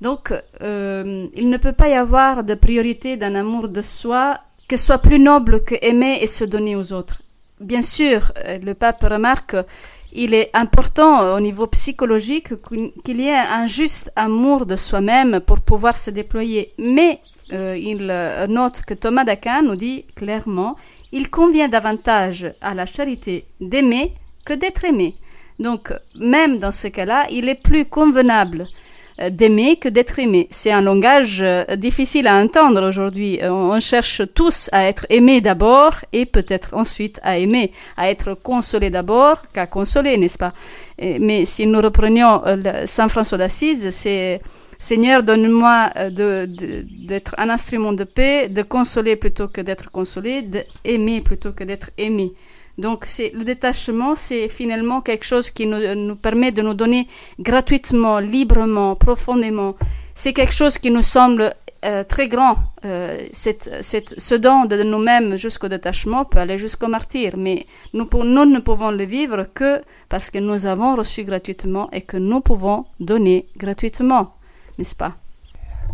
Donc, 0.00 0.32
il 0.62 1.50
ne 1.50 1.56
peut 1.58 1.74
pas 1.74 1.90
y 1.90 1.92
avoir 1.92 2.42
de 2.42 2.54
priorité 2.54 3.18
d'un 3.18 3.34
amour 3.34 3.68
de 3.68 3.82
soi 3.82 4.40
que 4.66 4.78
soit 4.78 4.96
plus 4.96 5.18
noble 5.18 5.62
que 5.62 5.74
aimer 5.82 6.20
et 6.22 6.26
se 6.26 6.44
donner 6.46 6.74
aux 6.76 6.94
autres 6.94 7.20
bien 7.60 7.82
sûr, 7.82 8.32
euh, 8.46 8.58
le 8.58 8.74
pape 8.74 9.02
remarque 9.02 9.56
il 10.12 10.34
est 10.34 10.50
important 10.54 11.36
au 11.36 11.40
niveau 11.40 11.66
psychologique 11.68 12.48
qu'il 13.04 13.20
y 13.20 13.28
ait 13.28 13.36
un 13.36 13.66
juste 13.66 14.10
amour 14.16 14.66
de 14.66 14.76
soi-même 14.76 15.40
pour 15.40 15.60
pouvoir 15.60 15.96
se 15.96 16.10
déployer. 16.10 16.72
Mais 16.78 17.18
euh, 17.52 17.76
il 17.76 18.08
euh, 18.10 18.46
note 18.46 18.82
que 18.82 18.94
Thomas 18.94 19.24
d'Aquin 19.24 19.62
nous 19.62 19.76
dit 19.76 20.06
clairement 20.16 20.76
il 21.12 21.30
convient 21.30 21.68
davantage 21.68 22.52
à 22.60 22.74
la 22.74 22.86
charité 22.86 23.44
d'aimer 23.60 24.14
que 24.44 24.52
d'être 24.52 24.84
aimé. 24.84 25.16
Donc, 25.58 25.92
même 26.14 26.58
dans 26.58 26.70
ce 26.72 26.88
cas-là, 26.88 27.26
il 27.30 27.48
est 27.48 27.62
plus 27.62 27.84
convenable 27.84 28.66
d'aimer 29.28 29.76
que 29.76 29.88
d'être 29.88 30.18
aimé. 30.18 30.46
C'est 30.50 30.70
un 30.70 30.80
langage 30.80 31.40
euh, 31.42 31.64
difficile 31.76 32.26
à 32.26 32.36
entendre 32.36 32.86
aujourd'hui. 32.88 33.38
Euh, 33.42 33.50
on 33.52 33.78
cherche 33.80 34.22
tous 34.34 34.70
à 34.72 34.86
être 34.86 35.04
aimé 35.10 35.42
d'abord 35.42 35.96
et 36.12 36.24
peut-être 36.24 36.74
ensuite 36.74 37.20
à 37.22 37.36
aimer, 37.36 37.72
à 37.96 38.10
être 38.10 38.34
consolé 38.34 38.88
d'abord 38.88 39.42
qu'à 39.52 39.66
consoler, 39.66 40.16
n'est-ce 40.16 40.38
pas? 40.38 40.54
Mais 40.98 41.46
si 41.46 41.66
nous 41.66 41.80
reprenions 41.80 42.42
Saint 42.84 43.08
François 43.08 43.38
d'Assise, 43.38 43.88
c'est 43.88 44.40
Seigneur, 44.78 45.22
donne-moi 45.22 45.90
d'être 46.10 47.34
un 47.38 47.48
instrument 47.48 47.94
de 47.94 48.04
paix, 48.04 48.48
de 48.48 48.60
consoler 48.60 49.16
plutôt 49.16 49.48
que 49.48 49.62
d'être 49.62 49.90
consolé, 49.90 50.42
d'aimer 50.42 51.22
plutôt 51.22 51.52
que 51.52 51.64
d'être 51.64 51.90
aimé. 51.96 52.32
Donc 52.80 53.04
le 53.18 53.44
détachement, 53.44 54.14
c'est 54.14 54.48
finalement 54.48 55.02
quelque 55.02 55.24
chose 55.24 55.50
qui 55.50 55.66
nous, 55.66 56.16
permet 56.16 56.50
de 56.50 56.62
nous 56.62 56.72
donner 56.72 57.06
gratuitement, 57.38 58.20
librement, 58.20 58.96
profondément. 58.96 59.76
C'est 60.14 60.32
quelque 60.32 60.54
chose 60.54 60.78
qui 60.78 60.90
nous 60.90 61.02
semble 61.02 61.52
euh, 61.84 62.04
très 62.04 62.26
grand. 62.28 62.56
Euh, 62.86 63.18
ce 63.32 64.34
don 64.34 64.64
de 64.64 64.82
nous-mêmes 64.82 65.36
jusqu'au 65.36 65.68
détachement 65.68 66.24
peut 66.24 66.38
aller 66.38 66.56
jusqu'au 66.56 66.88
martyr, 66.88 67.34
mais 67.36 67.66
nous, 67.92 68.08
nous 68.14 68.46
ne 68.46 68.60
pouvons 68.60 68.90
le 68.90 69.04
vivre 69.04 69.46
que 69.52 69.82
parce 70.08 70.30
que 70.30 70.38
nous 70.38 70.64
avons 70.64 70.94
reçu 70.94 71.24
gratuitement 71.24 71.90
et 71.92 72.00
que 72.00 72.16
nous 72.16 72.40
pouvons 72.40 72.86
donner 72.98 73.46
gratuitement, 73.58 74.34
n'est-ce 74.78 74.96
pas? 74.96 75.19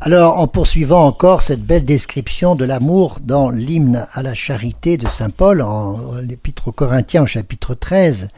Alors, 0.02 0.38
en 0.38 0.46
poursuivant 0.46 1.06
encore 1.06 1.40
cette 1.40 1.62
belle 1.62 1.84
description 1.84 2.54
de 2.54 2.64
l'amour 2.64 3.18
dans 3.22 3.48
l'hymne 3.48 4.06
à 4.12 4.22
la 4.22 4.34
charité 4.34 4.98
de 4.98 5.08
Saint 5.08 5.30
Paul, 5.30 5.62
en 5.62 6.16
l'épître 6.16 6.68
aux 6.68 6.72
Corinthiens 6.72 7.22
au 7.22 7.26
chapitre 7.26 7.74
13, 7.74 8.28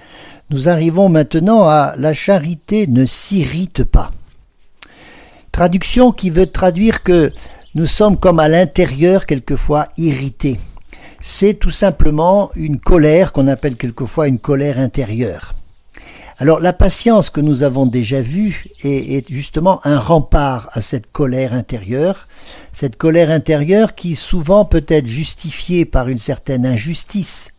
nous 0.50 0.68
arrivons 0.68 1.08
maintenant 1.08 1.64
à 1.64 1.94
la 1.96 2.12
charité 2.12 2.86
ne 2.86 3.04
s'irrite 3.04 3.82
pas. 3.82 4.10
Traduction 5.50 6.12
qui 6.12 6.30
veut 6.30 6.46
traduire 6.46 7.02
que 7.02 7.32
nous 7.74 7.86
sommes 7.86 8.18
comme 8.18 8.38
à 8.38 8.48
l'intérieur 8.48 9.26
quelquefois 9.26 9.88
irrités. 9.96 10.58
C'est 11.20 11.54
tout 11.54 11.70
simplement 11.70 12.50
une 12.54 12.78
colère 12.78 13.32
qu'on 13.32 13.48
appelle 13.48 13.76
quelquefois 13.76 14.28
une 14.28 14.38
colère 14.38 14.78
intérieure. 14.78 15.54
Alors 16.40 16.60
la 16.60 16.72
patience 16.72 17.30
que 17.30 17.40
nous 17.40 17.64
avons 17.64 17.84
déjà 17.84 18.20
vue 18.20 18.66
est, 18.84 19.28
justement 19.28 19.80
un 19.84 19.98
rempart 19.98 20.68
à 20.70 20.80
cette 20.80 21.10
colère 21.10 21.52
intérieure, 21.52 22.26
cette 22.72 22.94
colère 22.94 23.30
intérieure 23.30 23.96
qui 23.96 24.14
souvent 24.14 24.64
peut 24.64 24.84
être 24.86 25.08
justifiée 25.08 25.84
par 25.84 26.06
une 26.06 26.16
certaine 26.16 26.64
injustice, 26.64 27.50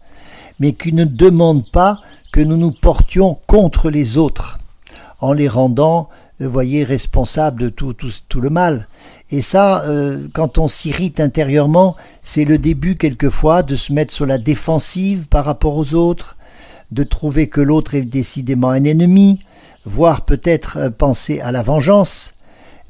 mais 0.62 0.72
qui 0.72 0.94
ne 0.94 1.04
demande 1.04 1.70
pas 1.70 2.00
que 2.32 2.40
nous 2.40 2.56
nous 2.56 2.72
portions 2.72 3.38
contre 3.48 3.90
les 3.90 4.18
autres, 4.18 4.60
en 5.20 5.34
les 5.34 5.50
rendant, 5.50 6.08
euh, 6.40 6.48
voyez, 6.48 6.86
responsables 6.86 7.62
de 7.62 7.68
tout, 7.68 7.94
tout, 7.94 8.40
le 8.40 8.50
mal. 8.50 8.88
Et 9.30 9.42
ça, 9.42 9.84
euh, 9.84 10.30
quand 10.34 10.58
on 10.58 10.70
s'irrite 10.70 11.20
intérieurement, 11.20 11.98
c'est 12.22 12.46
le 12.46 12.58
début 12.58 12.96
quelquefois 12.96 13.62
de 13.62 13.76
se 13.76 13.92
mettre 13.92 14.14
sur 14.14 14.26
la 14.26 14.38
défensive 14.38 15.28
par 15.28 15.44
rapport 15.44 15.76
aux 15.76 15.96
autres, 15.96 16.38
de 16.92 17.04
trouver 17.04 17.48
que 17.48 17.62
l'autre 17.62 17.96
est 17.96 18.02
décidément 18.02 18.70
un 18.70 18.84
ennemi, 18.84 19.40
voire 19.86 20.26
peut-être 20.26 20.78
euh, 20.78 20.90
penser 20.90 21.40
à 21.40 21.52
la 21.52 21.62
vengeance. 21.62 22.34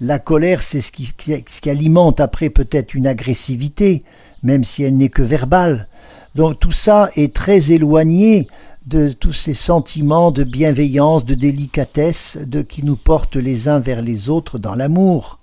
La 0.02 0.20
colère, 0.20 0.62
c'est 0.62 0.82
ce 0.82 0.92
qui, 0.92 1.12
ce 1.18 1.70
alimente 1.70 2.22
après 2.22 2.50
peut-être 2.50 2.94
une 2.94 3.08
agressivité, 3.08 4.04
même 4.44 4.64
si 4.64 4.84
elle 4.84 4.96
n'est 4.96 5.10
que 5.10 5.22
verbale. 5.22 5.88
Donc 6.36 6.60
tout 6.60 6.72
ça 6.72 7.10
est 7.16 7.34
très 7.34 7.72
éloigné 7.72 8.48
de 8.88 9.10
tous 9.10 9.34
ces 9.34 9.54
sentiments 9.54 10.32
de 10.32 10.44
bienveillance, 10.44 11.26
de 11.26 11.36
délicatesse, 11.36 12.40
de 12.48 12.62
qui 12.62 12.84
nous 12.84 12.96
portent 12.96 13.36
les 13.36 13.68
uns 13.68 13.80
vers 13.80 14.02
les 14.02 14.30
autres 14.30 14.58
dans 14.58 14.76
l'amour. 14.76 15.38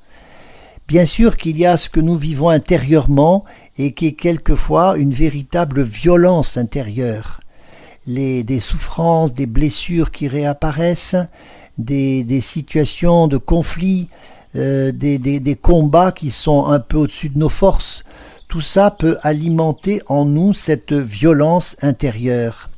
Bien 0.89 1.05
sûr 1.05 1.37
qu'il 1.37 1.59
y 1.59 1.67
a 1.67 1.77
ce 1.77 1.91
que 1.91 2.01
nous 2.01 2.17
vivons 2.17 2.49
intérieurement 2.49 3.45
et 3.77 3.93
qui 3.93 4.07
est 4.07 4.13
quelquefois 4.13 4.97
une 4.97 5.13
véritable 5.13 5.83
violence 5.83 6.57
intérieure 6.57 7.41
des 8.07 8.61
souffrances, 8.61 9.35
des 9.35 9.47
blessures 9.47 10.11
qui 10.11 10.29
réapparaissent, 10.29 11.17
des, 11.79 12.41
situations 12.41 13.29
de 13.29 13.37
conflit, 13.37 14.09
euh, 14.55 14.93
des, 14.93 15.19
des, 15.19 15.57
combats 15.57 16.13
qui 16.13 16.31
sont 16.31 16.67
un 16.67 16.81
peu 16.81 16.99
au-dessus 16.99 17.29
de 17.29 17.39
nos 17.39 17.49
forces. 17.49 18.05
Tout 18.49 18.61
ça 18.61 18.91
peut 18.91 19.17
alimenter 19.23 20.03
en 20.07 20.25
nous 20.25 20.55
cette 20.55 20.93
violence 20.93 21.77
intérieure. 21.83 22.71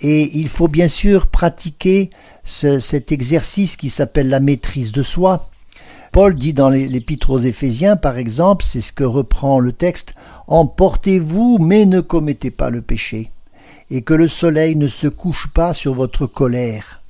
Et 0.00 0.38
il 0.38 0.48
faut 0.48 0.68
bien 0.68 0.88
sûr 0.88 1.26
pratiquer 1.26 2.10
cet 2.42 3.12
exercice 3.12 3.76
qui 3.76 3.88
s'appelle 3.88 4.28
la 4.28 4.40
maîtrise 4.40 4.92
de 4.92 5.02
soi. 5.02 5.48
Paul 6.12 6.36
dit 6.36 6.52
dans 6.52 6.68
l'Épître 6.68 7.30
aux 7.30 7.38
Éphésiens, 7.38 7.96
par 7.96 8.18
exemple, 8.18 8.64
c'est 8.64 8.80
ce 8.80 8.92
que 8.92 9.04
reprend 9.04 9.60
le 9.60 9.72
texte, 9.72 10.14
Emportez-vous, 10.48 11.58
mais 11.60 11.86
ne 11.86 12.00
commettez 12.00 12.50
pas 12.50 12.68
le 12.68 12.82
péché 12.82 13.30
et 13.92 14.00
que 14.00 14.14
le 14.14 14.26
soleil 14.26 14.74
ne 14.74 14.88
se 14.88 15.06
couche 15.06 15.48
pas 15.52 15.74
sur 15.74 15.92
votre 15.92 16.26
colère. 16.26 17.02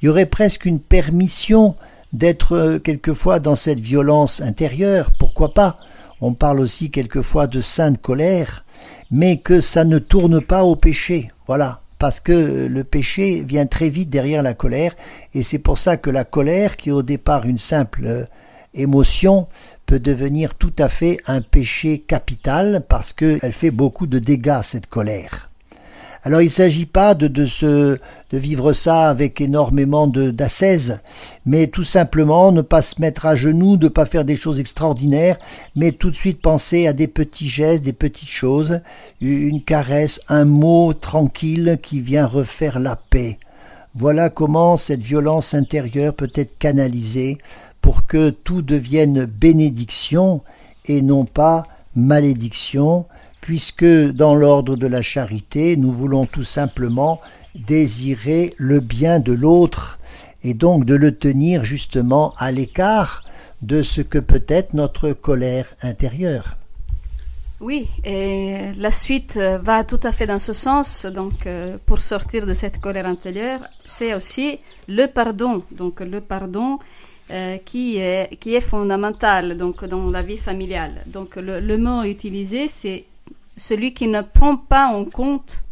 Il 0.00 0.06
y 0.06 0.08
aurait 0.08 0.26
presque 0.26 0.64
une 0.64 0.80
permission 0.80 1.76
d'être 2.14 2.56
euh, 2.56 2.78
quelquefois 2.78 3.38
dans 3.38 3.54
cette 3.54 3.80
violence 3.80 4.40
intérieure, 4.40 5.10
pourquoi 5.18 5.52
pas 5.52 5.76
On 6.22 6.32
parle 6.32 6.60
aussi 6.60 6.90
quelquefois 6.90 7.46
de 7.46 7.60
sainte 7.60 8.00
colère, 8.00 8.64
mais 9.10 9.36
que 9.36 9.60
ça 9.60 9.84
ne 9.84 9.98
tourne 9.98 10.40
pas 10.40 10.64
au 10.64 10.74
péché. 10.74 11.30
Voilà, 11.46 11.82
parce 11.98 12.18
que 12.18 12.66
le 12.66 12.82
péché 12.82 13.44
vient 13.44 13.66
très 13.66 13.90
vite 13.90 14.08
derrière 14.08 14.42
la 14.42 14.54
colère, 14.54 14.94
et 15.34 15.42
c'est 15.42 15.58
pour 15.58 15.76
ça 15.76 15.98
que 15.98 16.08
la 16.08 16.24
colère, 16.24 16.78
qui 16.78 16.88
est 16.88 16.92
au 16.92 17.02
départ 17.02 17.44
une 17.44 17.58
simple 17.58 18.06
euh, 18.06 18.24
émotion, 18.72 19.48
peut 19.84 20.00
devenir 20.00 20.54
tout 20.54 20.74
à 20.78 20.88
fait 20.88 21.18
un 21.26 21.42
péché 21.42 21.98
capital, 21.98 22.86
parce 22.88 23.12
qu'elle 23.12 23.52
fait 23.52 23.70
beaucoup 23.70 24.06
de 24.06 24.18
dégâts, 24.18 24.62
cette 24.62 24.86
colère. 24.86 25.51
Alors 26.24 26.40
il 26.40 26.46
ne 26.46 26.50
s'agit 26.50 26.86
pas 26.86 27.14
de, 27.14 27.46
se, 27.46 27.98
de 28.30 28.38
vivre 28.38 28.72
ça 28.72 29.08
avec 29.08 29.40
énormément 29.40 30.06
d'assaise, 30.06 31.00
mais 31.44 31.66
tout 31.66 31.82
simplement 31.82 32.52
ne 32.52 32.62
pas 32.62 32.80
se 32.80 33.00
mettre 33.00 33.26
à 33.26 33.34
genoux, 33.34 33.76
ne 33.76 33.88
pas 33.88 34.06
faire 34.06 34.24
des 34.24 34.36
choses 34.36 34.60
extraordinaires, 34.60 35.38
mais 35.74 35.90
tout 35.90 36.10
de 36.10 36.16
suite 36.16 36.40
penser 36.40 36.86
à 36.86 36.92
des 36.92 37.08
petits 37.08 37.48
gestes, 37.48 37.84
des 37.84 37.92
petites 37.92 38.28
choses, 38.28 38.80
une 39.20 39.62
caresse, 39.62 40.20
un 40.28 40.44
mot 40.44 40.92
tranquille 40.92 41.80
qui 41.82 42.00
vient 42.00 42.26
refaire 42.26 42.78
la 42.78 42.94
paix. 42.94 43.40
Voilà 43.96 44.30
comment 44.30 44.76
cette 44.76 45.02
violence 45.02 45.54
intérieure 45.54 46.14
peut 46.14 46.32
être 46.36 46.56
canalisée 46.56 47.36
pour 47.80 48.06
que 48.06 48.30
tout 48.30 48.62
devienne 48.62 49.24
bénédiction 49.24 50.42
et 50.86 51.02
non 51.02 51.24
pas 51.24 51.66
malédiction, 51.94 53.06
puisque 53.42 53.84
dans 53.84 54.34
l'ordre 54.34 54.76
de 54.76 54.86
la 54.86 55.02
charité, 55.02 55.76
nous 55.76 55.92
voulons 55.92 56.24
tout 56.24 56.44
simplement 56.44 57.20
désirer 57.54 58.54
le 58.56 58.80
bien 58.80 59.20
de 59.20 59.32
l'autre 59.32 59.98
et 60.42 60.54
donc 60.54 60.86
de 60.86 60.94
le 60.94 61.14
tenir 61.14 61.64
justement 61.64 62.32
à 62.38 62.50
l'écart 62.50 63.22
de 63.60 63.82
ce 63.82 64.00
que 64.00 64.18
peut 64.18 64.44
être 64.48 64.72
notre 64.72 65.12
colère 65.12 65.74
intérieure. 65.82 66.56
Oui, 67.60 67.88
et 68.04 68.72
la 68.76 68.90
suite 68.90 69.36
euh, 69.36 69.58
va 69.58 69.84
tout 69.84 70.00
à 70.02 70.10
fait 70.10 70.26
dans 70.26 70.40
ce 70.40 70.52
sens. 70.52 71.06
Donc, 71.06 71.46
euh, 71.46 71.78
pour 71.86 71.98
sortir 71.98 72.44
de 72.44 72.52
cette 72.54 72.80
colère 72.80 73.06
intérieure, 73.06 73.60
c'est 73.84 74.14
aussi 74.14 74.58
le 74.88 75.06
pardon. 75.06 75.62
Donc, 75.70 76.00
le 76.00 76.20
pardon 76.20 76.80
euh, 77.30 77.58
qui, 77.58 77.98
est, 77.98 78.36
qui 78.40 78.56
est 78.56 78.60
fondamental 78.60 79.56
donc, 79.56 79.84
dans 79.84 80.10
la 80.10 80.22
vie 80.22 80.38
familiale. 80.38 81.02
Donc, 81.06 81.36
le, 81.36 81.76
mot 81.78 82.02
utilisé, 82.02 82.66
c'est 82.66 83.04
celui 83.56 83.94
qui 83.94 84.08
ne 84.08 84.22
prend 84.22 84.56
pas 84.56 84.86
en 84.86 85.04
compte, 85.04 85.64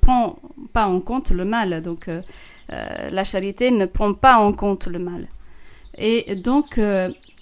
prend 0.00 0.38
pas 0.72 0.86
en 0.86 1.00
compte 1.00 1.30
le 1.30 1.44
mal. 1.44 1.82
Donc, 1.82 2.08
la 2.68 3.24
charité 3.24 3.70
ne 3.70 3.86
prend 3.86 4.14
pas 4.14 4.38
en 4.38 4.52
compte 4.52 4.86
le 4.86 4.98
mal. 4.98 5.28
Et 5.98 6.34
donc, 6.36 6.78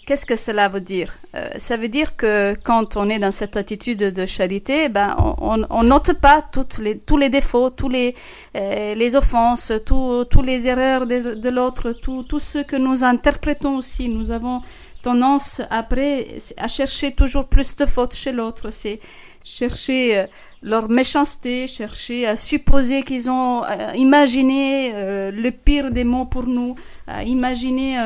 Qu'est-ce 0.07 0.25
que 0.25 0.37
cela 0.37 0.69
veut 0.69 0.81
dire? 0.81 1.13
Euh, 1.35 1.49
Ça 1.59 1.77
veut 1.77 1.89
dire 1.89 2.15
que 2.15 2.55
quand 2.63 2.97
on 2.97 3.11
est 3.11 3.19
dans 3.19 3.33
cette 3.33 3.57
attitude 3.57 3.99
de 3.99 4.25
charité, 4.25 4.89
ben, 4.89 5.17
on, 5.19 5.83
note 5.83 6.13
pas 6.13 6.43
toutes 6.43 6.81
tous 7.05 7.17
les 7.17 7.29
défauts, 7.29 7.71
tous 7.71 7.89
les, 7.89 8.15
euh, 8.57 8.95
les 8.95 9.17
offenses, 9.17 9.73
tous 9.85 10.43
les 10.45 10.69
erreurs 10.69 11.09
de, 11.09 11.35
de 11.35 11.49
l'autre, 11.49 11.91
tout, 11.91 12.23
tout 12.23 12.39
ce 12.39 12.59
que 12.59 12.77
nous 12.77 13.03
interprétons 13.03 13.79
aussi. 13.79 14.09
Nous 14.09 14.31
avons 14.31 14.63
tendance 15.03 15.61
après 15.71 16.37
à 16.57 16.69
chercher 16.69 17.11
toujours 17.11 17.47
plus 17.47 17.75
de 17.75 17.85
fautes 17.85 18.15
chez 18.15 18.31
l'autre. 18.31 18.71
C'est 18.71 19.01
chercher 19.47 20.19
euh, 20.19 20.27
leur 20.63 20.91
méchanceté, 20.91 21.67
chercher 21.67 22.27
à 22.27 22.37
supposer 22.37 23.03
qu'ils 23.03 23.31
ont 23.31 23.63
imaginé 23.95 24.93
le 25.31 25.51
pire 25.51 25.93
des 25.93 26.03
mots 26.03 26.25
pour 26.25 26.47
nous, 26.49 26.75
à 27.07 27.23
imaginer 27.23 27.97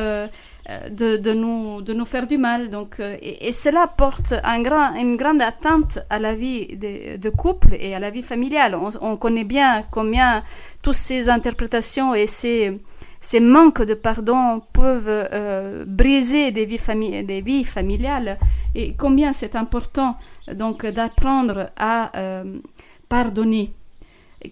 de, 0.90 1.32
nous, 1.32 1.82
de 1.82 1.92
nous 1.92 2.04
faire 2.04 2.26
du 2.26 2.38
mal. 2.38 2.70
Donc, 2.70 3.00
euh, 3.00 3.16
et, 3.22 3.52
cela 3.52 3.86
porte 3.86 4.34
un 4.44 4.62
grand, 4.62 4.94
une 4.94 5.16
grande 5.16 5.42
atteinte 5.42 5.98
à 6.10 6.18
la 6.18 6.34
vie 6.34 6.76
de, 6.76 7.30
couple 7.30 7.74
et 7.78 7.94
à 7.94 7.98
la 7.98 8.10
vie 8.10 8.22
familiale. 8.22 8.76
On, 9.00 9.16
connaît 9.16 9.44
bien 9.44 9.82
combien 9.90 10.42
toutes 10.82 10.94
ces 10.94 11.28
interprétations 11.28 12.14
et 12.14 12.26
ces, 12.26 12.78
ces 13.20 13.40
manques 13.40 13.82
de 13.82 13.94
pardon 13.94 14.62
peuvent 14.72 15.04
euh, 15.08 15.84
briser 15.86 16.50
des 16.52 16.64
vies, 16.64 17.24
des 17.24 17.40
vies 17.40 17.64
familiales 17.64 18.38
et 18.74 18.94
combien 18.94 19.32
c'est 19.32 19.56
important 19.56 20.16
donc 20.54 20.86
d'apprendre 20.86 21.70
à 21.76 22.16
euh, 22.18 22.58
pardonner 23.08 23.72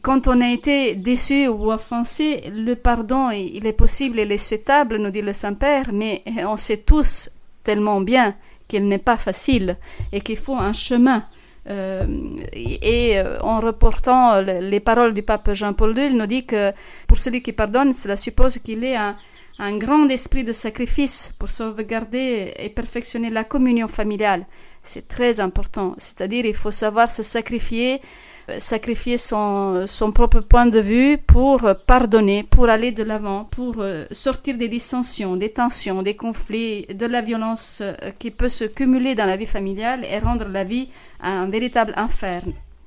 quand 0.02 0.28
on 0.28 0.40
a 0.40 0.50
été 0.50 0.94
déçu 0.94 1.48
ou 1.48 1.72
offensé, 1.72 2.42
le 2.54 2.74
pardon, 2.74 3.31
il 3.31 3.66
est 3.66 3.72
possible, 3.72 4.18
il 4.18 4.31
est 4.31 4.37
souhaitable, 4.37 4.96
nous 4.98 5.11
dit 5.11 5.22
le 5.22 5.33
Saint-Père, 5.33 5.87
mais 5.92 6.22
on 6.46 6.57
sait 6.59 6.76
tous 6.78 7.31
tellement 7.64 8.00
bien 8.00 8.35
qu'il 8.66 8.87
n'est 8.87 8.98
pas 8.98 9.16
facile 9.16 9.76
et 10.12 10.20
qu'il 10.20 10.37
faut 10.37 10.57
un 10.57 10.74
chemin. 10.74 11.22
Euh, 11.70 12.07
et 12.52 13.18
euh, 13.18 13.38
en 13.40 13.61
reportant 13.61 14.40
les 14.40 14.81
paroles 14.81 15.12
du 15.12 15.22
pape 15.22 15.52
Jean-Paul 15.52 15.96
II, 15.98 16.07
il 16.07 16.16
nous 16.16 16.26
dit 16.26 16.44
que 16.44 16.72
pour 17.07 17.18
celui 17.18 17.42
qui 17.42 17.52
pardonne, 17.52 17.92
cela 17.92 18.16
suppose 18.16 18.59
qu'il 18.59 18.85
ait 18.85 18.96
un, 18.96 19.14
un 19.58 19.76
grand 19.76 20.08
esprit 20.08 20.44
de 20.44 20.52
sacrifice 20.52 21.32
pour 21.38 21.48
sauvegarder 21.48 22.54
et 22.56 22.68
perfectionner 22.68 23.30
la 23.30 23.44
communion 23.44 23.88
familiale. 23.88 24.46
C'est 24.82 25.08
très 25.08 25.40
important, 25.40 25.94
c'est-à-dire 25.98 26.46
il 26.46 26.54
faut 26.54 26.70
savoir 26.70 27.10
se 27.10 27.22
sacrifier 27.22 28.00
sacrifier 28.58 29.18
son, 29.18 29.86
son 29.86 30.12
propre 30.12 30.40
point 30.40 30.66
de 30.66 30.80
vue 30.80 31.18
pour 31.18 31.68
pardonner, 31.86 32.42
pour 32.42 32.68
aller 32.68 32.92
de 32.92 33.02
l'avant, 33.02 33.44
pour 33.44 33.76
euh, 33.80 34.06
sortir 34.10 34.56
des 34.56 34.68
dissensions, 34.68 35.36
des 35.36 35.50
tensions, 35.50 36.02
des 36.02 36.14
conflits, 36.16 36.86
de 36.86 37.06
la 37.06 37.20
violence 37.20 37.82
euh, 37.82 37.92
qui 38.18 38.30
peut 38.30 38.48
se 38.48 38.64
cumuler 38.64 39.14
dans 39.14 39.26
la 39.26 39.36
vie 39.36 39.46
familiale 39.46 40.04
et 40.04 40.18
rendre 40.18 40.48
la 40.48 40.64
vie 40.64 40.88
un 41.20 41.46
véritable 41.46 41.92
enfer. 41.96 42.42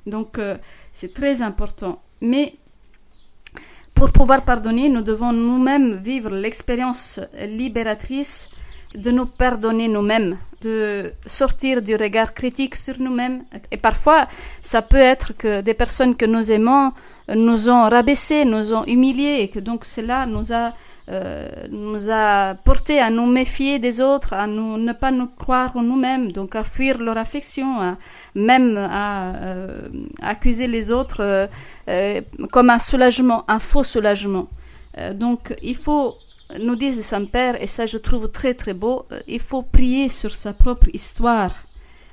Donc 0.08 0.40
euh, 0.40 0.58
c'est 0.92 1.14
très 1.14 1.42
important. 1.42 2.02
Mais 2.22 2.56
pour 4.02 4.12
pouvoir 4.12 4.44
pardonner, 4.44 4.90
nous 4.90 5.04
devons 5.04 5.32
nous-mêmes 5.32 5.94
vivre 5.94 6.32
l'expérience 6.32 7.20
libératrice 7.40 8.50
de 8.96 9.12
nous 9.12 9.28
pardonner 9.28 9.88
nous-mêmes, 9.88 10.40
de 10.62 11.12
sortir 11.26 11.82
du 11.82 11.96
regard 11.96 12.34
critique 12.34 12.76
sur 12.76 13.00
nous-mêmes. 13.00 13.44
Et 13.72 13.78
parfois, 13.78 14.28
ça 14.62 14.82
peut 14.82 14.98
être 14.98 15.34
que 15.38 15.62
des 15.62 15.74
personnes 15.74 16.16
que 16.16 16.26
nous 16.26 16.52
aimons 16.52 16.92
nous 17.36 17.70
ont 17.70 17.90
rabaissés, 17.90 18.46
nous 18.46 18.74
ont 18.74 18.86
humiliés, 18.86 19.42
et 19.42 19.48
que 19.48 19.60
donc 19.60 19.86
cela 19.86 20.26
nous 20.26 20.54
a, 20.54 20.74
euh, 21.10 21.48
nous 21.70 22.10
a 22.12 22.56
porté 22.56 23.00
à 23.00 23.10
nous 23.10 23.26
méfier 23.26 23.80
des 23.80 24.02
autres, 24.02 24.34
à 24.34 24.48
ne 24.48 24.94
pas 24.94 25.12
nous 25.12 25.28
croire 25.28 25.76
en 25.78 25.84
nous-mêmes, 25.84 26.32
donc 26.32 26.56
à 26.56 26.64
fuir 26.64 26.98
leur 26.98 27.18
affection, 27.18 27.96
même 28.36 28.78
à 28.78 29.36
euh, 29.36 29.82
accuser 30.22 30.68
les 30.68 30.92
autres 30.92 31.48
euh, 31.90 32.22
comme 32.52 32.70
un 32.70 32.80
soulagement, 32.80 33.46
un 33.48 33.60
faux 33.60 33.84
soulagement. 33.84 34.48
donc 35.14 35.56
il 35.64 35.76
faut 35.76 36.16
nous 36.60 36.76
dit 36.76 36.92
le 36.92 37.02
Saint-Père, 37.02 37.62
et 37.62 37.68
ça 37.68 37.86
je 37.86 37.98
trouve 37.98 38.30
très 38.30 38.54
très 38.54 38.74
beau, 38.74 39.06
euh, 39.12 39.20
il 39.28 39.40
faut 39.40 39.62
prier 39.62 40.10
sur 40.10 40.34
sa 40.34 40.54
propre 40.54 40.88
histoire, 40.94 41.52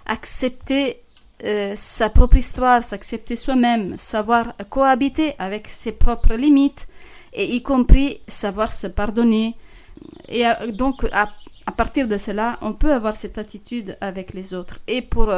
accepter 0.06 1.02
euh, 1.44 1.74
sa 1.76 2.10
propre 2.10 2.36
histoire, 2.36 2.82
s'accepter 2.82 3.36
soi-même, 3.36 3.96
savoir 3.96 4.54
cohabiter 4.70 5.34
avec 5.38 5.68
ses 5.68 5.92
propres 5.92 6.34
limites, 6.34 6.88
et 7.32 7.54
y 7.54 7.62
compris 7.62 8.20
savoir 8.26 8.72
se 8.72 8.86
pardonner. 8.86 9.54
Et 10.28 10.46
euh, 10.46 10.72
donc, 10.72 11.06
à, 11.12 11.28
à 11.68 11.72
partir 11.72 12.08
de 12.08 12.16
cela, 12.16 12.58
on 12.62 12.72
peut 12.72 12.92
avoir 12.92 13.14
cette 13.14 13.38
attitude 13.38 13.96
avec 14.00 14.32
les 14.32 14.54
autres. 14.54 14.78
Et 14.86 15.02
pour 15.02 15.28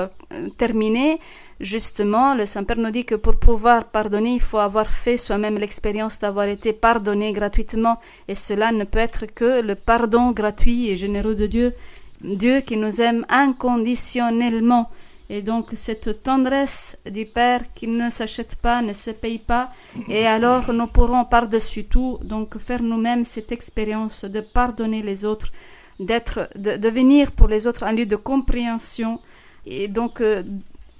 terminer, 0.56 1.18
Justement, 1.60 2.34
le 2.34 2.46
Saint-Père 2.46 2.78
nous 2.78 2.90
dit 2.90 3.04
que 3.04 3.16
pour 3.16 3.36
pouvoir 3.36 3.84
pardonner, 3.84 4.32
il 4.32 4.40
faut 4.40 4.56
avoir 4.56 4.88
fait 4.88 5.18
soi-même 5.18 5.58
l'expérience 5.58 6.18
d'avoir 6.18 6.46
été 6.46 6.72
pardonné 6.72 7.34
gratuitement. 7.34 7.98
Et 8.28 8.34
cela 8.34 8.72
ne 8.72 8.84
peut 8.84 8.98
être 8.98 9.26
que 9.26 9.60
le 9.60 9.74
pardon 9.74 10.30
gratuit 10.30 10.88
et 10.88 10.96
généreux 10.96 11.34
de 11.34 11.46
Dieu. 11.46 11.74
Dieu 12.22 12.60
qui 12.62 12.78
nous 12.78 13.02
aime 13.02 13.26
inconditionnellement. 13.28 14.88
Et 15.28 15.42
donc 15.42 15.68
cette 15.74 16.22
tendresse 16.22 16.98
du 17.04 17.26
Père 17.26 17.60
qui 17.74 17.86
ne 17.86 18.08
s'achète 18.08 18.56
pas, 18.56 18.80
ne 18.80 18.94
se 18.94 19.10
paye 19.10 19.38
pas. 19.38 19.70
Et 20.08 20.26
alors 20.26 20.72
nous 20.72 20.86
pourrons 20.86 21.26
par-dessus 21.26 21.84
tout 21.84 22.18
donc 22.22 22.56
faire 22.56 22.82
nous-mêmes 22.82 23.22
cette 23.22 23.52
expérience 23.52 24.24
de 24.24 24.40
pardonner 24.40 25.02
les 25.02 25.26
autres, 25.26 25.52
d'être, 26.00 26.48
de 26.56 26.76
devenir 26.76 27.30
pour 27.30 27.46
les 27.46 27.66
autres 27.66 27.84
un 27.84 27.92
lieu 27.92 28.06
de 28.06 28.16
compréhension 28.16 29.20
et 29.66 29.86
donc 29.86 30.20
euh, 30.20 30.42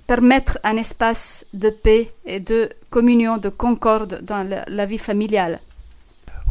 permettre 0.07 0.59
un 0.63 0.77
espace 0.77 1.47
de 1.55 1.71
paix 1.71 2.13
et 2.27 2.41
de 2.41 2.69
communion, 2.91 3.39
de 3.39 3.49
concorde 3.49 4.21
dans 4.23 4.47
la, 4.69 4.87
vie 4.87 4.99
familiale. 4.99 5.61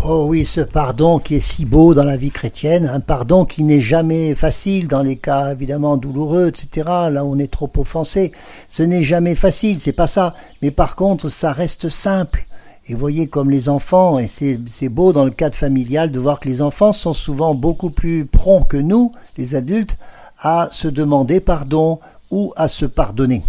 Oh 0.06 0.26
oui, 0.30 0.46
ce 0.46 0.62
pardon 0.62 1.20
qui 1.20 1.36
est 1.36 1.42
si 1.42 1.66
beau 1.66 1.94
dans 1.94 2.06
la 2.06 2.16
vie 2.16 2.32
chrétienne, 2.32 2.88
un 2.88 3.02
pardon 3.02 3.44
qui 3.44 3.66
n'est 3.66 3.82
jamais 3.82 4.34
facile 4.34 4.88
dans 4.88 5.04
les 5.04 5.18
cas 5.18 5.52
évidemment 5.52 5.98
douloureux, 5.98 6.48
etc. 6.48 6.88
Là, 7.12 7.26
on 7.26 7.38
est 7.38 7.52
trop 7.52 7.70
offensé. 7.78 8.32
Ce 8.70 8.82
n'est 8.82 9.04
jamais 9.04 9.36
facile, 9.36 9.82
c'est 9.82 9.92
pas 9.92 10.08
ça. 10.08 10.34
Mais 10.62 10.72
par 10.72 10.96
contre, 10.96 11.28
ça 11.28 11.52
reste 11.52 11.90
simple. 11.90 12.46
Et 12.90 12.96
voyez 12.96 13.28
comme 13.28 13.52
les 13.52 13.70
enfants, 13.70 14.18
et 14.18 14.26
c'est 14.26 14.90
beau 14.90 15.14
dans 15.14 15.24
le 15.24 15.30
cadre 15.30 15.56
familial 15.56 16.12
de 16.12 16.20
voir 16.20 16.40
que 16.40 16.50
les 16.50 16.64
enfants 16.64 16.92
sont 16.92 17.14
souvent 17.14 17.54
beaucoup 17.54 17.92
plus 17.92 18.26
prompts 18.26 18.68
que 18.68 18.78
nous, 18.78 19.12
les 19.38 19.54
adultes, 19.54 19.96
à 20.42 20.70
se 20.72 20.88
demander 20.88 21.40
pardon 21.40 22.00
ou 22.32 22.52
à 22.58 22.68
se 22.68 22.88
pardonner. 22.88 23.44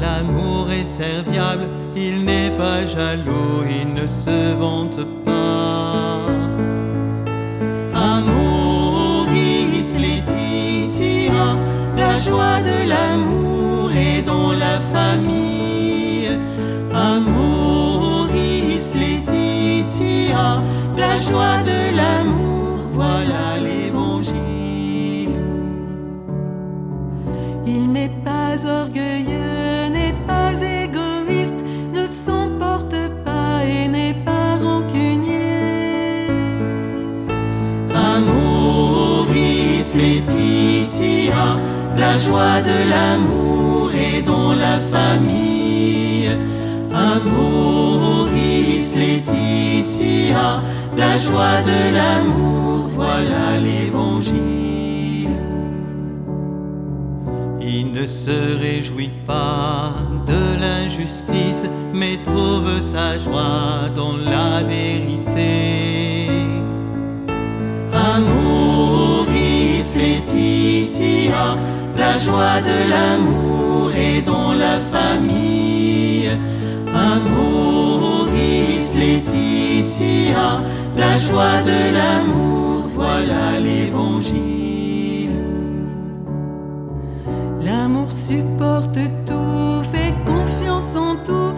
l'amour 0.00 0.70
est 0.70 0.84
serviable, 0.84 1.66
il 1.96 2.24
n'est 2.24 2.50
pas 2.50 2.86
jaloux, 2.86 3.64
il 3.68 3.92
ne 3.92 4.06
se 4.06 4.54
vante 4.54 5.00
pas. 5.24 6.26
Amoris 7.94 9.88
laetitia, 9.98 11.56
la 11.96 12.14
joie 12.16 12.62
de 12.62 12.88
l'amour 12.88 13.90
est 13.92 14.22
dans 14.22 14.52
la 14.52 14.78
famille. 14.94 16.38
Amoris 16.94 18.88
laetitia, 18.94 20.62
la 20.96 21.16
joie 21.16 21.62
de 21.70 21.79
joie 42.30 42.62
de 42.62 42.78
l'amour 42.92 43.90
est 43.92 44.22
dans 44.22 44.52
la 44.52 44.78
famille. 44.94 46.30
Amoris 47.12 48.86
Laetitia, 48.94 50.48
la 50.96 51.12
joie 51.18 51.60
de 51.70 51.80
l'amour, 51.96 52.88
voilà 53.00 53.46
l'évangile. 53.66 55.36
Il 57.60 57.92
ne 57.92 58.06
se 58.06 58.38
réjouit 58.60 59.16
pas 59.26 59.92
de 60.26 60.42
l'injustice, 60.62 61.64
mais 61.92 62.16
trouve 62.22 62.80
sa 62.80 63.18
joie 63.18 63.90
dans 63.94 64.16
la 64.16 64.62
vérité. 64.62 66.28
Amoris 68.14 69.88
Laetitia, 69.96 71.56
la 72.00 72.14
joie 72.14 72.60
de 72.70 72.78
l'amour 72.92 73.92
est 73.94 74.22
dans 74.22 74.52
la 74.54 74.76
famille. 74.94 76.30
Amoris 77.10 78.86
Laetitia, 79.00 80.48
la 80.96 81.12
joie 81.26 81.60
de 81.70 81.80
l'amour, 81.96 82.88
voilà 83.00 83.46
l'évangile. 83.66 85.38
L'amour 87.60 88.10
supporte 88.10 88.98
tout, 89.26 89.82
fait 89.92 90.14
confiance 90.24 90.96
en 90.96 91.14
tout, 91.26 91.52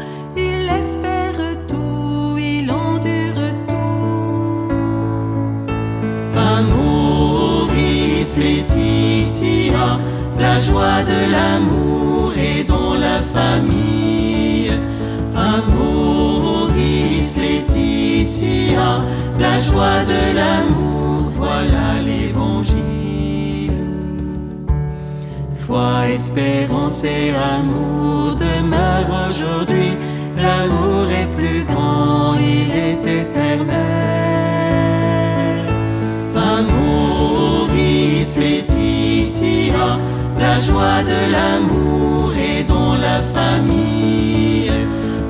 joie 10.63 11.03
de 11.03 11.21
l'amour 11.35 12.33
est 12.37 12.65
dans 12.65 12.95
la 12.95 13.19
famille. 13.35 14.71
Amoris 15.35 17.31
Laetitia, 17.37 18.91
la 19.39 19.55
joie 19.61 20.05
de 20.13 20.23
l'amour, 20.39 21.31
voilà 21.37 21.89
l'évangile. 22.07 23.73
Foi, 25.65 26.09
espérance 26.15 27.03
et 27.05 27.33
amour 27.57 28.37
demeurent 28.37 29.15
aujourd'hui. 29.29 29.93
L'amour 30.37 31.07
est 31.21 31.31
plus 31.39 31.63
grand, 31.65 32.35
il 32.35 32.71
est 32.89 33.05
éternel. 33.21 33.73
Amoris 36.55 38.31
Laetitia, 38.37 39.89
la 40.43 40.59
joie 40.59 41.05
de 41.05 41.20
l'amour 41.30 42.32
est 42.34 42.64
dans 42.64 42.97
la 42.97 43.22
famille. 43.36 44.72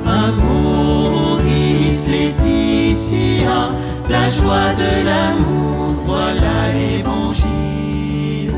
Amoris 0.06 2.00
Laetitia, 2.08 3.72
la 4.08 4.30
joie 4.30 4.72
de 4.82 5.04
l'amour, 5.04 6.00
voilà 6.06 6.72
l'évangile. 6.72 8.54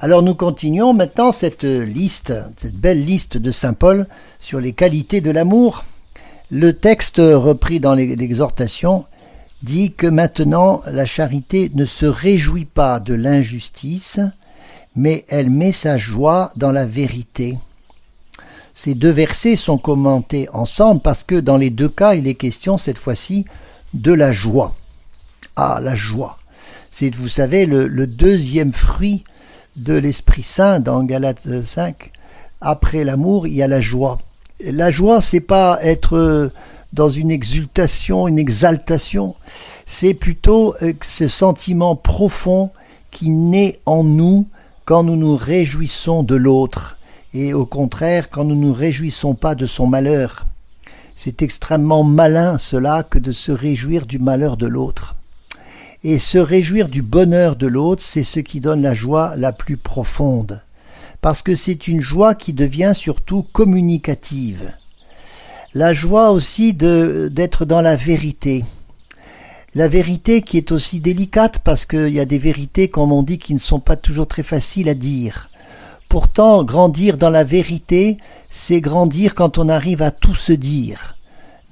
Alors 0.00 0.22
nous 0.22 0.34
continuons 0.34 0.94
maintenant 0.94 1.30
cette 1.30 1.62
liste, 1.62 2.34
cette 2.56 2.74
belle 2.74 3.04
liste 3.04 3.36
de 3.36 3.52
Saint 3.52 3.74
Paul 3.74 4.08
sur 4.40 4.58
les 4.58 4.72
qualités 4.72 5.20
de 5.20 5.30
l'amour. 5.30 5.84
Le 6.50 6.72
texte 6.72 7.18
repris 7.18 7.78
dans 7.78 7.94
l'exhortation 7.94 9.04
dit 9.62 9.92
que 9.92 10.06
maintenant 10.06 10.80
la 10.86 11.04
charité 11.04 11.70
ne 11.74 11.84
se 11.84 12.06
réjouit 12.06 12.64
pas 12.64 13.00
de 13.00 13.14
l'injustice, 13.14 14.20
mais 14.94 15.24
elle 15.28 15.50
met 15.50 15.72
sa 15.72 15.96
joie 15.96 16.52
dans 16.56 16.72
la 16.72 16.86
vérité. 16.86 17.58
Ces 18.74 18.94
deux 18.94 19.10
versets 19.10 19.56
sont 19.56 19.78
commentés 19.78 20.48
ensemble 20.52 21.00
parce 21.00 21.24
que 21.24 21.34
dans 21.34 21.56
les 21.56 21.70
deux 21.70 21.88
cas, 21.88 22.14
il 22.14 22.28
est 22.28 22.34
question 22.34 22.78
cette 22.78 22.98
fois-ci 22.98 23.44
de 23.94 24.12
la 24.12 24.30
joie. 24.30 24.72
Ah, 25.56 25.80
la 25.82 25.96
joie. 25.96 26.38
C'est, 26.90 27.14
vous 27.14 27.28
savez, 27.28 27.66
le, 27.66 28.06
deuxième 28.06 28.72
fruit 28.72 29.24
de 29.76 29.94
l'Esprit 29.94 30.44
Saint 30.44 30.78
dans 30.78 31.02
Galates 31.02 31.62
5. 31.62 32.12
Après 32.60 33.02
l'amour, 33.02 33.48
il 33.48 33.54
y 33.54 33.62
a 33.62 33.68
la 33.68 33.80
joie. 33.80 34.18
La 34.60 34.90
joie, 34.90 35.20
c'est 35.20 35.40
pas 35.40 35.78
être 35.82 36.52
dans 36.92 37.08
une 37.08 37.30
exultation, 37.30 38.28
une 38.28 38.38
exaltation. 38.38 39.34
C'est 39.86 40.14
plutôt 40.14 40.74
ce 41.02 41.28
sentiment 41.28 41.96
profond 41.96 42.70
qui 43.10 43.30
naît 43.30 43.80
en 43.86 44.04
nous 44.04 44.46
quand 44.84 45.02
nous 45.02 45.16
nous 45.16 45.36
réjouissons 45.36 46.22
de 46.22 46.34
l'autre 46.34 46.98
et 47.34 47.52
au 47.52 47.66
contraire 47.66 48.30
quand 48.30 48.44
nous 48.44 48.54
ne 48.54 48.66
nous 48.66 48.72
réjouissons 48.72 49.34
pas 49.34 49.54
de 49.54 49.66
son 49.66 49.86
malheur. 49.86 50.46
C'est 51.14 51.42
extrêmement 51.42 52.04
malin 52.04 52.58
cela 52.58 53.02
que 53.02 53.18
de 53.18 53.32
se 53.32 53.52
réjouir 53.52 54.06
du 54.06 54.18
malheur 54.18 54.56
de 54.56 54.66
l'autre. 54.66 55.16
Et 56.04 56.16
se 56.16 56.38
réjouir 56.38 56.88
du 56.88 57.02
bonheur 57.02 57.56
de 57.56 57.66
l'autre, 57.66 58.04
c'est 58.04 58.22
ce 58.22 58.38
qui 58.38 58.60
donne 58.60 58.82
la 58.82 58.94
joie 58.94 59.34
la 59.36 59.50
plus 59.50 59.76
profonde, 59.76 60.62
parce 61.20 61.42
que 61.42 61.56
c'est 61.56 61.88
une 61.88 62.00
joie 62.00 62.36
qui 62.36 62.52
devient 62.52 62.92
surtout 62.94 63.42
communicative. 63.42 64.72
La 65.78 65.92
joie 65.92 66.32
aussi 66.32 66.74
d'être 66.74 67.64
dans 67.64 67.80
la 67.80 67.94
vérité. 67.94 68.64
La 69.76 69.86
vérité 69.86 70.40
qui 70.40 70.56
est 70.56 70.72
aussi 70.72 70.98
délicate 70.98 71.60
parce 71.60 71.86
qu'il 71.86 72.08
y 72.08 72.18
a 72.18 72.24
des 72.24 72.40
vérités, 72.40 72.88
comme 72.88 73.12
on 73.12 73.22
dit, 73.22 73.38
qui 73.38 73.54
ne 73.54 73.60
sont 73.60 73.78
pas 73.78 73.94
toujours 73.94 74.26
très 74.26 74.42
faciles 74.42 74.88
à 74.88 74.94
dire. 74.94 75.50
Pourtant, 76.08 76.64
grandir 76.64 77.16
dans 77.16 77.30
la 77.30 77.44
vérité, 77.44 78.18
c'est 78.48 78.80
grandir 78.80 79.36
quand 79.36 79.56
on 79.58 79.68
arrive 79.68 80.02
à 80.02 80.10
tout 80.10 80.34
se 80.34 80.52
dire, 80.52 81.14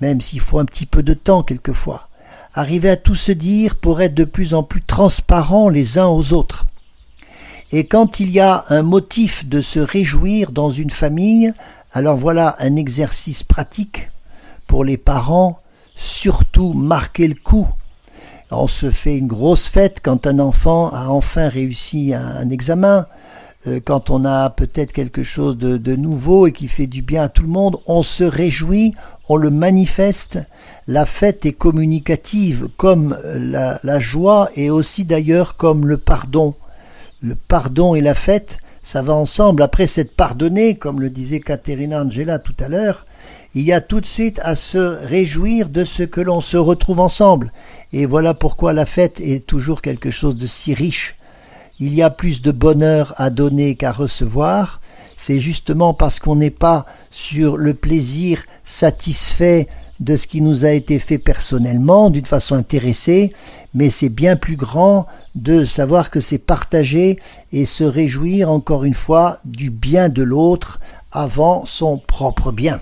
même 0.01 0.21
s'il 0.21 0.39
faut 0.39 0.61
un 0.61 0.67
petit 0.67 0.87
peu 0.87 1.03
de 1.03 1.15
temps 1.15 1.43
quelquefois. 1.43 2.09
Arriver 2.55 2.91
à 2.91 2.97
tout 2.97 3.17
se 3.17 3.33
dire 3.33 3.75
pour 3.75 4.01
être 4.03 4.15
de 4.15 4.23
plus 4.23 4.55
en 4.55 4.63
plus 4.63 4.83
transparents 4.83 5.69
les 5.69 5.99
uns 5.99 6.07
aux 6.07 6.33
autres. 6.33 6.65
Et 7.73 7.87
quand 7.87 8.21
il 8.21 8.31
y 8.31 8.39
a 8.39 8.67
un 8.69 8.83
motif 8.83 9.49
de 9.49 9.61
se 9.61 9.81
réjouir 9.81 10.53
dans 10.53 10.71
une 10.71 10.91
famille, 10.91 11.53
alors 11.97 12.19
voilà 12.19 12.57
un 12.59 12.77
exercice 12.77 13.43
pratique 13.43 14.11
pour 14.67 14.85
les 14.85 14.99
parents, 14.99 15.61
surtout 15.95 16.75
marquer 16.75 17.27
le 17.27 17.35
coup. 17.35 17.67
On 18.51 18.67
se 18.67 18.91
fait 18.91 19.17
une 19.17 19.27
grosse 19.27 19.69
fête 19.71 20.01
quand 20.03 20.27
un 20.27 20.39
enfant 20.39 20.91
a 20.91 21.09
enfin 21.09 21.49
réussi 21.49 22.13
un 22.13 22.51
examen, 22.51 23.07
quand 23.87 24.11
on 24.11 24.27
a 24.27 24.51
peut-être 24.51 24.93
quelque 24.93 25.23
chose 25.23 25.57
de, 25.57 25.97
nouveau 25.97 26.47
et 26.47 26.53
qui 26.53 26.69
fait 26.69 26.87
du 26.87 27.01
bien 27.01 27.23
à 27.23 27.29
tout 27.31 27.45
le 27.45 27.49
monde, 27.49 27.79
on 27.87 28.03
se 28.03 28.25
réjouit, 28.25 28.95
on 29.31 29.37
le 29.37 29.49
manifeste. 29.49 30.39
La 30.87 31.07
fête 31.07 31.47
est 31.47 31.53
communicative, 31.53 32.69
comme 32.77 33.17
la 33.25 33.99
joie 33.99 34.51
et 34.55 34.69
aussi 34.69 35.07
d'ailleurs 35.07 35.57
comme 35.57 35.87
le 35.87 35.97
pardon. 35.97 36.57
Le 37.23 37.37
pardon 37.37 37.95
et 37.95 38.03
la 38.03 38.15
fête, 38.15 38.59
ça 38.87 39.03
va 39.03 39.15
ensemble. 39.15 39.65
Après 39.65 39.89
s'être 39.89 40.15
pardonné, 40.15 40.77
comme 40.77 41.01
le 41.01 41.11
disait 41.11 41.41
Caterina 41.41 42.05
Angela 42.05 42.39
tout 42.39 42.55
à 42.61 42.69
l'heure, 42.69 43.05
il 43.57 43.63
y 43.63 43.73
a 43.73 43.81
tout 43.81 44.01
de 44.01 44.07
suite 44.07 44.39
à 44.45 44.55
se 44.55 44.79
réjouir 44.79 45.71
de 45.71 45.83
ce 45.83 46.05
que 46.05 46.21
l'on 46.21 46.41
se 46.41 46.57
retrouve 46.57 47.01
ensemble. 47.01 47.51
Et 47.93 48.07
voilà 48.07 48.33
pourquoi 48.33 48.73
la 48.73 48.87
fête 48.87 49.21
est 49.21 49.45
toujours 49.45 49.83
quelque 49.83 50.13
chose 50.13 50.37
de 50.37 50.47
si 50.47 50.73
riche 50.73 51.17
il 51.79 51.95
y 51.95 52.03
a 52.03 52.11
plus 52.11 52.43
de 52.43 52.53
bonheur 52.53 53.13
à 53.17 53.31
donner 53.31 53.75
qu'à 53.75 53.93
recevoir, 53.93 54.81
c'est 55.17 55.39
justement 55.39 55.95
parce 55.95 56.21
qu'on 56.21 56.37
n'est 56.37 56.51
pas 56.51 56.87
sur 57.11 57.57
le 57.57 57.75
plaisir 57.75 58.45
satisfait 58.65 59.69
de 60.01 60.17
ce 60.17 60.27
qui 60.27 60.41
nous 60.41 60.65
a 60.65 60.71
été 60.71 60.99
fait 60.99 61.19
personnellement, 61.19 62.11
d'une 62.11 62.27
façon 62.27 62.55
intéressée, 62.55 63.33
mais 63.75 63.91
c'est 63.91 64.09
bien 64.09 64.37
plus 64.37 64.57
grand 64.57 65.07
de 65.35 65.65
savoir 65.65 66.11
que 66.11 66.21
c'est 66.21 66.39
partagé 66.39 67.19
et 67.53 67.65
se 67.65 67.85
réjouir 67.85 68.51
encore 68.51 68.85
une 68.85 68.95
fois 68.95 69.39
du 69.45 69.71
bien 69.71 70.09
de 70.09 70.23
l'autre 70.23 70.81
avant 71.13 71.65
son 71.65 71.99
propre 71.99 72.53
bien. 72.53 72.81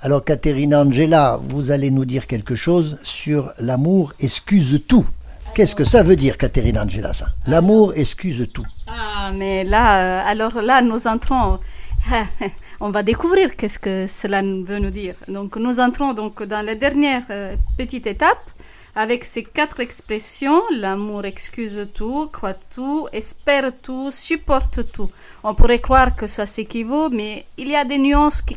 Alors 0.00 0.22
Caterina 0.24 0.82
Angela, 0.82 1.40
vous 1.48 1.70
allez 1.70 1.90
nous 1.90 2.04
dire 2.04 2.26
quelque 2.26 2.54
chose 2.54 2.98
sur 3.02 3.52
l'amour 3.58 4.12
excuse 4.20 4.82
tout. 4.86 5.06
Qu'est-ce 5.54 5.76
que 5.76 5.84
ça 5.84 6.02
veut 6.02 6.16
dire, 6.16 6.36
Caterina 6.36 6.82
Angela, 6.82 7.12
ça? 7.12 7.26
L'amour 7.46 7.92
excuse 7.94 8.46
tout. 8.52 8.66
Ah, 8.88 9.30
mais 9.32 9.62
là, 9.62 10.20
euh, 10.20 10.30
alors 10.30 10.60
là, 10.60 10.82
nous 10.82 11.06
entrons 11.06 11.60
On 12.80 12.90
va 12.90 13.02
découvrir 13.02 13.56
qu'est-ce 13.56 13.78
que 13.78 14.06
cela 14.08 14.42
veut 14.42 14.78
nous 14.78 14.90
dire. 14.90 15.14
Donc 15.28 15.56
nous 15.56 15.80
entrons 15.80 16.12
donc 16.12 16.42
dans 16.42 16.64
la 16.64 16.74
dernière 16.74 17.22
euh, 17.30 17.56
petite 17.78 18.06
étape 18.06 18.50
avec 18.96 19.24
ces 19.24 19.42
quatre 19.42 19.80
expressions, 19.80 20.62
l'amour 20.70 21.24
excuse 21.24 21.88
tout, 21.94 22.28
croit 22.32 22.54
tout, 22.54 23.08
espère 23.12 23.72
tout, 23.82 24.10
supporte 24.12 24.92
tout. 24.92 25.10
On 25.42 25.54
pourrait 25.54 25.80
croire 25.80 26.14
que 26.14 26.26
ça 26.28 26.46
s'équivaut, 26.46 27.08
mais 27.10 27.44
il 27.56 27.68
y 27.68 27.74
a 27.74 27.84
des 27.84 27.98
nuances 27.98 28.40
qui, 28.40 28.56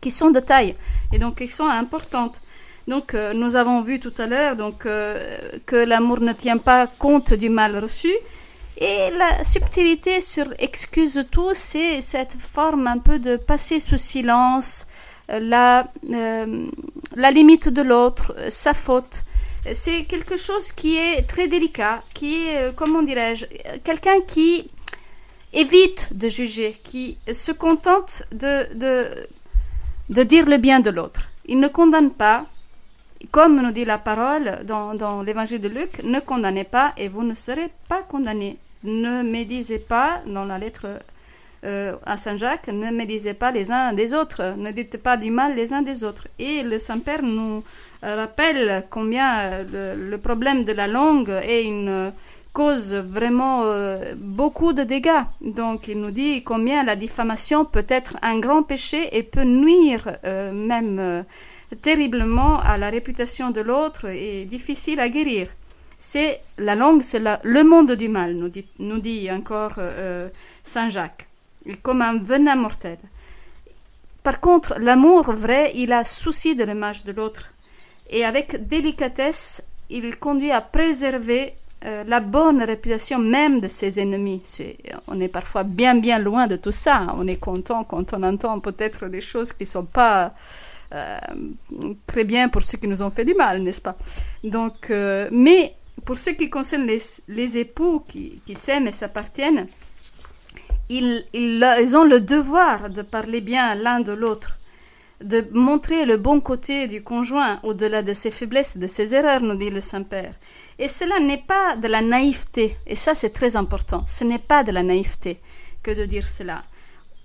qui 0.00 0.10
sont 0.10 0.30
de 0.30 0.40
taille 0.40 0.74
et 1.12 1.18
donc 1.18 1.36
qui 1.38 1.48
sont 1.48 1.68
importantes. 1.68 2.40
Donc 2.88 3.14
euh, 3.14 3.34
nous 3.34 3.54
avons 3.56 3.82
vu 3.82 4.00
tout 4.00 4.14
à 4.18 4.26
l'heure 4.26 4.56
donc 4.56 4.86
euh, 4.86 5.38
que 5.66 5.76
l'amour 5.76 6.20
ne 6.20 6.32
tient 6.32 6.58
pas 6.58 6.86
compte 6.86 7.34
du 7.34 7.50
mal 7.50 7.76
reçu 7.76 8.12
et 8.80 9.10
la 9.10 9.44
subtilité 9.44 10.20
sur 10.20 10.46
excuse 10.58 11.24
tout, 11.30 11.50
c'est 11.54 12.00
cette 12.00 12.32
forme 12.40 12.86
un 12.86 12.98
peu 12.98 13.18
de 13.18 13.36
passer 13.36 13.78
sous 13.78 13.98
silence 13.98 14.86
euh, 15.30 15.38
la, 15.40 15.86
la 17.16 17.30
limite 17.30 17.68
de 17.68 17.82
l'autre, 17.82 18.34
sa 18.48 18.74
faute 18.74 19.22
c'est 19.72 20.04
quelque 20.04 20.36
chose 20.36 20.72
qui 20.72 20.96
est 20.96 21.22
très 21.22 21.48
délicat, 21.48 22.02
qui 22.14 22.46
est, 22.46 22.58
euh, 22.58 22.72
comment 22.74 23.02
dirais-je, 23.02 23.46
quelqu'un 23.84 24.20
qui 24.26 24.70
évite 25.52 26.16
de 26.16 26.28
juger, 26.28 26.74
qui 26.82 27.18
se 27.30 27.52
contente 27.52 28.22
de, 28.32 28.72
de, 28.74 29.06
de 30.08 30.22
dire 30.22 30.46
le 30.46 30.56
bien 30.56 30.80
de 30.80 30.90
l'autre. 30.90 31.28
Il 31.46 31.58
ne 31.60 31.68
condamne 31.68 32.10
pas, 32.10 32.46
comme 33.30 33.60
nous 33.60 33.72
dit 33.72 33.84
la 33.84 33.98
parole 33.98 34.60
dans, 34.64 34.94
dans 34.94 35.22
l'évangile 35.22 35.60
de 35.60 35.68
Luc, 35.68 36.02
ne 36.04 36.20
condamnez 36.20 36.64
pas 36.64 36.92
et 36.96 37.08
vous 37.08 37.22
ne 37.22 37.34
serez 37.34 37.70
pas 37.88 38.02
condamnés. 38.02 38.58
Ne 38.84 39.22
médisez 39.22 39.78
pas 39.78 40.20
dans 40.26 40.44
la 40.44 40.58
lettre 40.58 40.86
euh, 41.64 41.96
à 42.06 42.16
Saint 42.16 42.36
Jacques, 42.36 42.68
ne 42.68 42.90
médisez 42.90 43.34
pas 43.34 43.50
les 43.50 43.70
uns 43.70 43.92
des 43.92 44.14
autres, 44.14 44.54
ne 44.56 44.70
dites 44.70 44.96
pas 44.96 45.18
du 45.18 45.30
mal 45.30 45.54
les 45.54 45.74
uns 45.74 45.82
des 45.82 46.04
autres. 46.04 46.26
Et 46.38 46.62
le 46.62 46.78
Saint-Père 46.78 47.22
nous 47.22 47.62
rappelle 48.02 48.86
combien 48.88 49.62
le, 49.64 50.16
problème 50.16 50.64
de 50.64 50.72
la 50.72 50.86
langue 50.86 51.28
est 51.28 51.64
une 51.64 52.12
cause 52.54 52.94
vraiment 52.94 53.64
euh, 53.64 54.14
beaucoup 54.16 54.72
de 54.72 54.82
dégâts. 54.82 55.24
Donc 55.42 55.88
il 55.88 56.00
nous 56.00 56.10
dit 56.10 56.42
combien 56.42 56.82
la 56.82 56.96
diffamation 56.96 57.64
peut 57.64 57.86
être 57.88 58.16
un 58.22 58.38
grand 58.38 58.62
péché 58.62 59.16
et 59.16 59.22
peut 59.22 59.44
nuire 59.44 60.16
euh, 60.24 60.52
même 60.52 61.24
terriblement 61.82 62.58
à 62.58 62.78
la 62.78 62.90
réputation 62.90 63.50
de 63.50 63.60
l'autre 63.60 64.06
et 64.06 64.44
difficile 64.44 64.98
à 64.98 65.08
guérir. 65.08 65.48
C'est 66.02 66.40
la 66.56 66.74
langue, 66.74 67.02
c'est 67.02 67.20
le 67.20 67.62
monde 67.62 67.92
du 67.92 68.08
mal, 68.08 68.34
nous 68.34 68.48
dit, 68.48 68.66
nous 68.78 69.00
dit 69.00 69.30
encore 69.30 69.74
Saint 70.64 70.88
Jacques, 70.88 71.28
comme 71.82 72.00
un 72.00 72.16
venin 72.16 72.56
mortel. 72.56 72.96
Par 74.22 74.40
contre, 74.40 74.76
l'amour 74.78 75.30
vrai, 75.32 75.72
il 75.74 75.92
a 75.92 76.04
souci 76.04 76.54
de 76.54 76.64
l'image 76.64 77.04
de 77.04 77.12
l'autre 77.12 77.52
et 78.08 78.24
avec 78.24 78.66
délicatesse, 78.66 79.62
il 79.90 80.16
conduit 80.16 80.50
à 80.50 80.60
préserver 80.60 81.54
euh, 81.84 82.04
la 82.06 82.20
bonne 82.20 82.62
réputation 82.62 83.18
même 83.18 83.60
de 83.60 83.68
ses 83.68 84.00
ennemis. 84.00 84.42
on 85.08 85.18
est 85.18 85.28
parfois 85.28 85.64
bien 85.64 85.94
bien 85.94 86.18
loin 86.18 86.46
de 86.46 86.56
tout 86.56 86.72
ça. 86.72 87.06
On 87.16 87.26
est 87.26 87.38
content 87.38 87.84
quand 87.84 88.12
on 88.12 88.22
entend 88.22 88.60
peut-être 88.60 89.08
des 89.08 89.22
choses 89.22 89.52
qui 89.54 89.64
ne 89.64 89.68
sont 89.68 89.86
pas 89.86 90.34
euh, 90.92 91.18
très 92.06 92.24
bien 92.24 92.50
pour 92.50 92.62
ceux 92.62 92.76
qui 92.76 92.86
nous 92.86 93.00
ont 93.00 93.10
fait 93.10 93.24
du 93.24 93.34
mal, 93.34 93.62
n'est-ce 93.62 93.80
pas? 93.80 93.96
Donc, 94.44 94.90
euh, 94.90 95.28
mais 95.32 95.74
pour 96.04 96.16
ce 96.16 96.30
qui 96.30 96.50
concerne 96.50 96.86
les, 96.86 97.58
époux 97.58 98.00
qui, 98.06 98.40
s'aiment 98.54 98.86
et 98.86 98.92
s'appartiennent, 98.92 99.66
ils, 100.88 101.24
ont 101.96 102.04
le 102.04 102.20
devoir 102.20 102.90
de 102.90 103.02
parler 103.02 103.40
bien 103.40 103.74
l'un 103.74 104.00
de 104.00 104.12
l'autre 104.12 104.56
de 105.22 105.46
montrer 105.52 106.06
le 106.06 106.16
bon 106.16 106.40
côté 106.40 106.86
du 106.86 107.02
conjoint 107.02 107.60
au-delà 107.62 108.02
de 108.02 108.12
ses 108.12 108.30
faiblesses, 108.30 108.78
de 108.78 108.86
ses 108.86 109.14
erreurs, 109.14 109.42
nous 109.42 109.54
dit 109.54 109.70
le 109.70 109.80
Saint-Père. 109.80 110.32
Et 110.78 110.88
cela 110.88 111.20
n'est 111.20 111.42
pas 111.46 111.76
de 111.76 111.88
la 111.88 112.00
naïveté, 112.00 112.76
et 112.86 112.94
ça 112.94 113.14
c'est 113.14 113.30
très 113.30 113.56
important, 113.56 114.04
ce 114.06 114.24
n'est 114.24 114.38
pas 114.38 114.64
de 114.64 114.72
la 114.72 114.82
naïveté 114.82 115.38
que 115.82 115.90
de 115.90 116.06
dire 116.06 116.26
cela. 116.26 116.62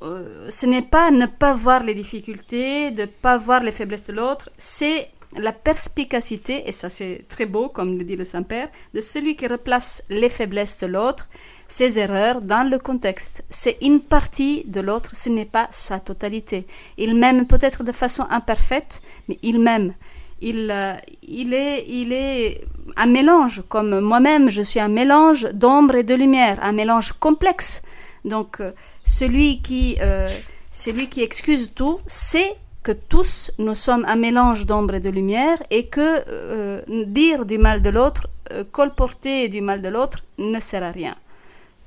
Euh, 0.01 0.49
ce 0.51 0.65
n'est 0.65 0.81
pas 0.81 1.09
ne 1.09 1.25
pas 1.25 1.53
voir 1.53 1.83
les 1.83 1.93
difficultés, 1.93 2.91
de 2.91 3.03
ne 3.03 3.07
pas 3.07 3.37
voir 3.37 3.63
les 3.63 3.71
faiblesses 3.71 4.07
de 4.07 4.13
l'autre, 4.13 4.49
c'est 4.57 5.09
la 5.37 5.53
perspicacité, 5.53 6.67
et 6.67 6.71
ça 6.71 6.89
c'est 6.89 7.25
très 7.27 7.45
beau, 7.45 7.69
comme 7.69 7.97
le 7.97 8.03
dit 8.03 8.15
le 8.15 8.23
Saint-Père, 8.23 8.69
de 8.93 9.01
celui 9.01 9.35
qui 9.35 9.47
replace 9.47 10.03
les 10.09 10.29
faiblesses 10.29 10.81
de 10.81 10.87
l'autre, 10.87 11.27
ses 11.67 11.99
erreurs 11.99 12.41
dans 12.41 12.69
le 12.69 12.77
contexte. 12.79 13.43
C'est 13.49 13.77
une 13.81 14.01
partie 14.01 14.63
de 14.65 14.81
l'autre, 14.81 15.15
ce 15.15 15.29
n'est 15.29 15.45
pas 15.45 15.67
sa 15.71 15.99
totalité. 15.99 16.67
Il 16.97 17.15
m'aime 17.15 17.47
peut-être 17.47 17.83
de 17.83 17.91
façon 17.91 18.25
imparfaite, 18.29 19.01
mais 19.27 19.39
il 19.41 19.59
m'aime. 19.59 19.93
Il, 20.41 20.69
euh, 20.69 20.93
il, 21.23 21.53
est, 21.53 21.85
il 21.87 22.11
est 22.11 22.61
un 22.97 23.07
mélange, 23.07 23.63
comme 23.67 23.99
moi-même, 23.99 24.49
je 24.49 24.61
suis 24.61 24.79
un 24.79 24.89
mélange 24.89 25.43
d'ombre 25.53 25.95
et 25.95 26.03
de 26.03 26.13
lumière, 26.13 26.59
un 26.61 26.73
mélange 26.73 27.13
complexe. 27.13 27.81
Donc, 28.25 28.59
euh, 28.59 28.71
celui 29.03 29.61
qui, 29.61 29.97
euh, 30.01 30.29
celui 30.71 31.07
qui 31.07 31.21
excuse 31.23 31.71
tout, 31.73 31.99
c'est 32.05 32.55
que 32.85 32.91
tous 32.91 33.51
nous 33.57 33.73
sommes 33.73 34.05
un 34.05 34.15
mélange 34.15 34.67
d'ombre 34.67 34.93
et 34.93 34.99
de 34.99 35.09
lumière 35.09 35.57
et 35.71 35.87
que 35.87 36.07
euh, 36.29 36.81
dire 37.07 37.47
du 37.47 37.57
mal 37.57 37.81
de 37.81 37.89
l'autre, 37.89 38.27
euh, 38.51 38.63
colporter 38.71 39.49
du 39.49 39.59
mal 39.59 39.81
de 39.81 39.89
l'autre 39.89 40.19
ne 40.37 40.59
sert 40.59 40.83
à 40.83 40.91
rien. 40.91 41.15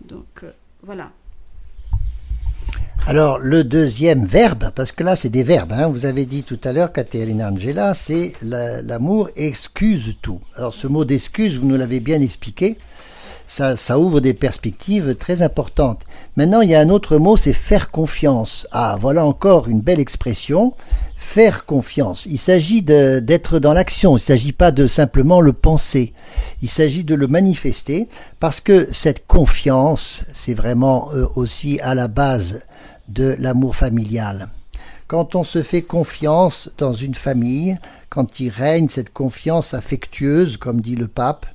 Donc 0.04 0.42
euh, 0.42 0.50
voilà. 0.82 1.10
Alors 3.06 3.38
le 3.38 3.62
deuxième 3.62 4.26
verbe, 4.26 4.72
parce 4.74 4.90
que 4.90 5.04
là 5.04 5.14
c'est 5.14 5.28
des 5.28 5.44
verbes, 5.44 5.72
hein, 5.72 5.86
vous 5.86 6.04
avez 6.04 6.26
dit 6.26 6.42
tout 6.42 6.58
à 6.64 6.72
l'heure, 6.72 6.92
Caterina 6.92 7.48
Angela, 7.48 7.94
c'est 7.94 8.32
l'amour 8.42 9.30
excuse 9.36 10.16
tout. 10.20 10.40
Alors 10.56 10.74
ce 10.74 10.88
mot 10.88 11.04
d'excuse, 11.04 11.60
vous 11.60 11.68
nous 11.68 11.76
l'avez 11.76 12.00
bien 12.00 12.20
expliqué, 12.20 12.76
ça, 13.48 13.98
ouvre 13.98 14.20
des 14.20 14.34
perspectives 14.34 15.14
très 15.14 15.40
importantes. 15.40 16.02
Maintenant, 16.36 16.60
il 16.60 16.68
y 16.68 16.74
a 16.74 16.80
un 16.80 16.90
autre 16.90 17.16
mot, 17.16 17.36
c'est 17.36 17.54
faire 17.54 17.90
confiance. 17.90 18.66
Ah, 18.72 18.98
voilà 19.00 19.24
encore 19.24 19.68
une 19.68 19.80
belle 19.80 20.00
expression. 20.00 20.74
Faire 21.16 21.64
confiance. 21.64 22.26
Il 22.26 22.38
s'agit 22.38 22.82
d'être 22.82 23.58
dans 23.58 23.72
l'action. 23.72 24.12
Il 24.12 24.14
ne 24.14 24.18
s'agit 24.18 24.52
pas 24.52 24.70
de 24.70 24.86
simplement 24.86 25.40
le 25.40 25.54
penser. 25.54 26.12
Il 26.62 26.68
s'agit 26.68 27.04
de 27.04 27.14
le 27.14 27.26
manifester 27.26 28.06
parce 28.38 28.60
que 28.60 28.86
cette 28.92 29.26
confiance, 29.26 30.24
c'est 30.32 30.54
vraiment 30.54 31.08
euh, 31.14 31.26
aussi 31.34 31.80
à 31.80 31.94
la 31.94 32.06
base 32.06 32.62
de 33.08 33.34
l'amour 33.38 33.74
familial. 33.74 34.48
Quand 35.06 35.34
on 35.34 35.42
se 35.42 35.62
fait 35.62 35.82
confiance 35.82 36.70
dans 36.76 36.92
une 36.92 37.14
famille, 37.14 37.78
quand 38.10 38.40
il 38.40 38.50
règne 38.50 38.90
cette 38.90 39.12
confiance 39.12 39.72
affectueuse, 39.72 40.58
comme 40.58 40.82
dit 40.82 40.96
le 40.96 41.08
pape, 41.08 41.46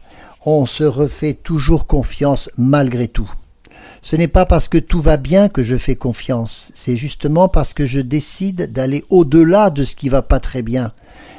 on 0.45 0.65
se 0.65 0.83
refait 0.83 1.33
toujours 1.33 1.87
confiance 1.87 2.49
malgré 2.57 3.07
tout. 3.07 3.31
Ce 4.01 4.15
n'est 4.15 4.27
pas 4.27 4.45
parce 4.45 4.67
que 4.67 4.77
tout 4.77 5.01
va 5.01 5.17
bien 5.17 5.47
que 5.47 5.63
je 5.63 5.77
fais 5.77 5.95
confiance, 5.95 6.71
c'est 6.75 6.97
justement 6.97 7.47
parce 7.47 7.73
que 7.73 7.85
je 7.85 8.01
décide 8.01 8.71
d'aller 8.73 9.05
au-delà 9.09 9.69
de 9.69 9.85
ce 9.85 9.95
qui 9.95 10.09
va 10.09 10.21
pas 10.21 10.41
très 10.41 10.61
bien. 10.61 10.91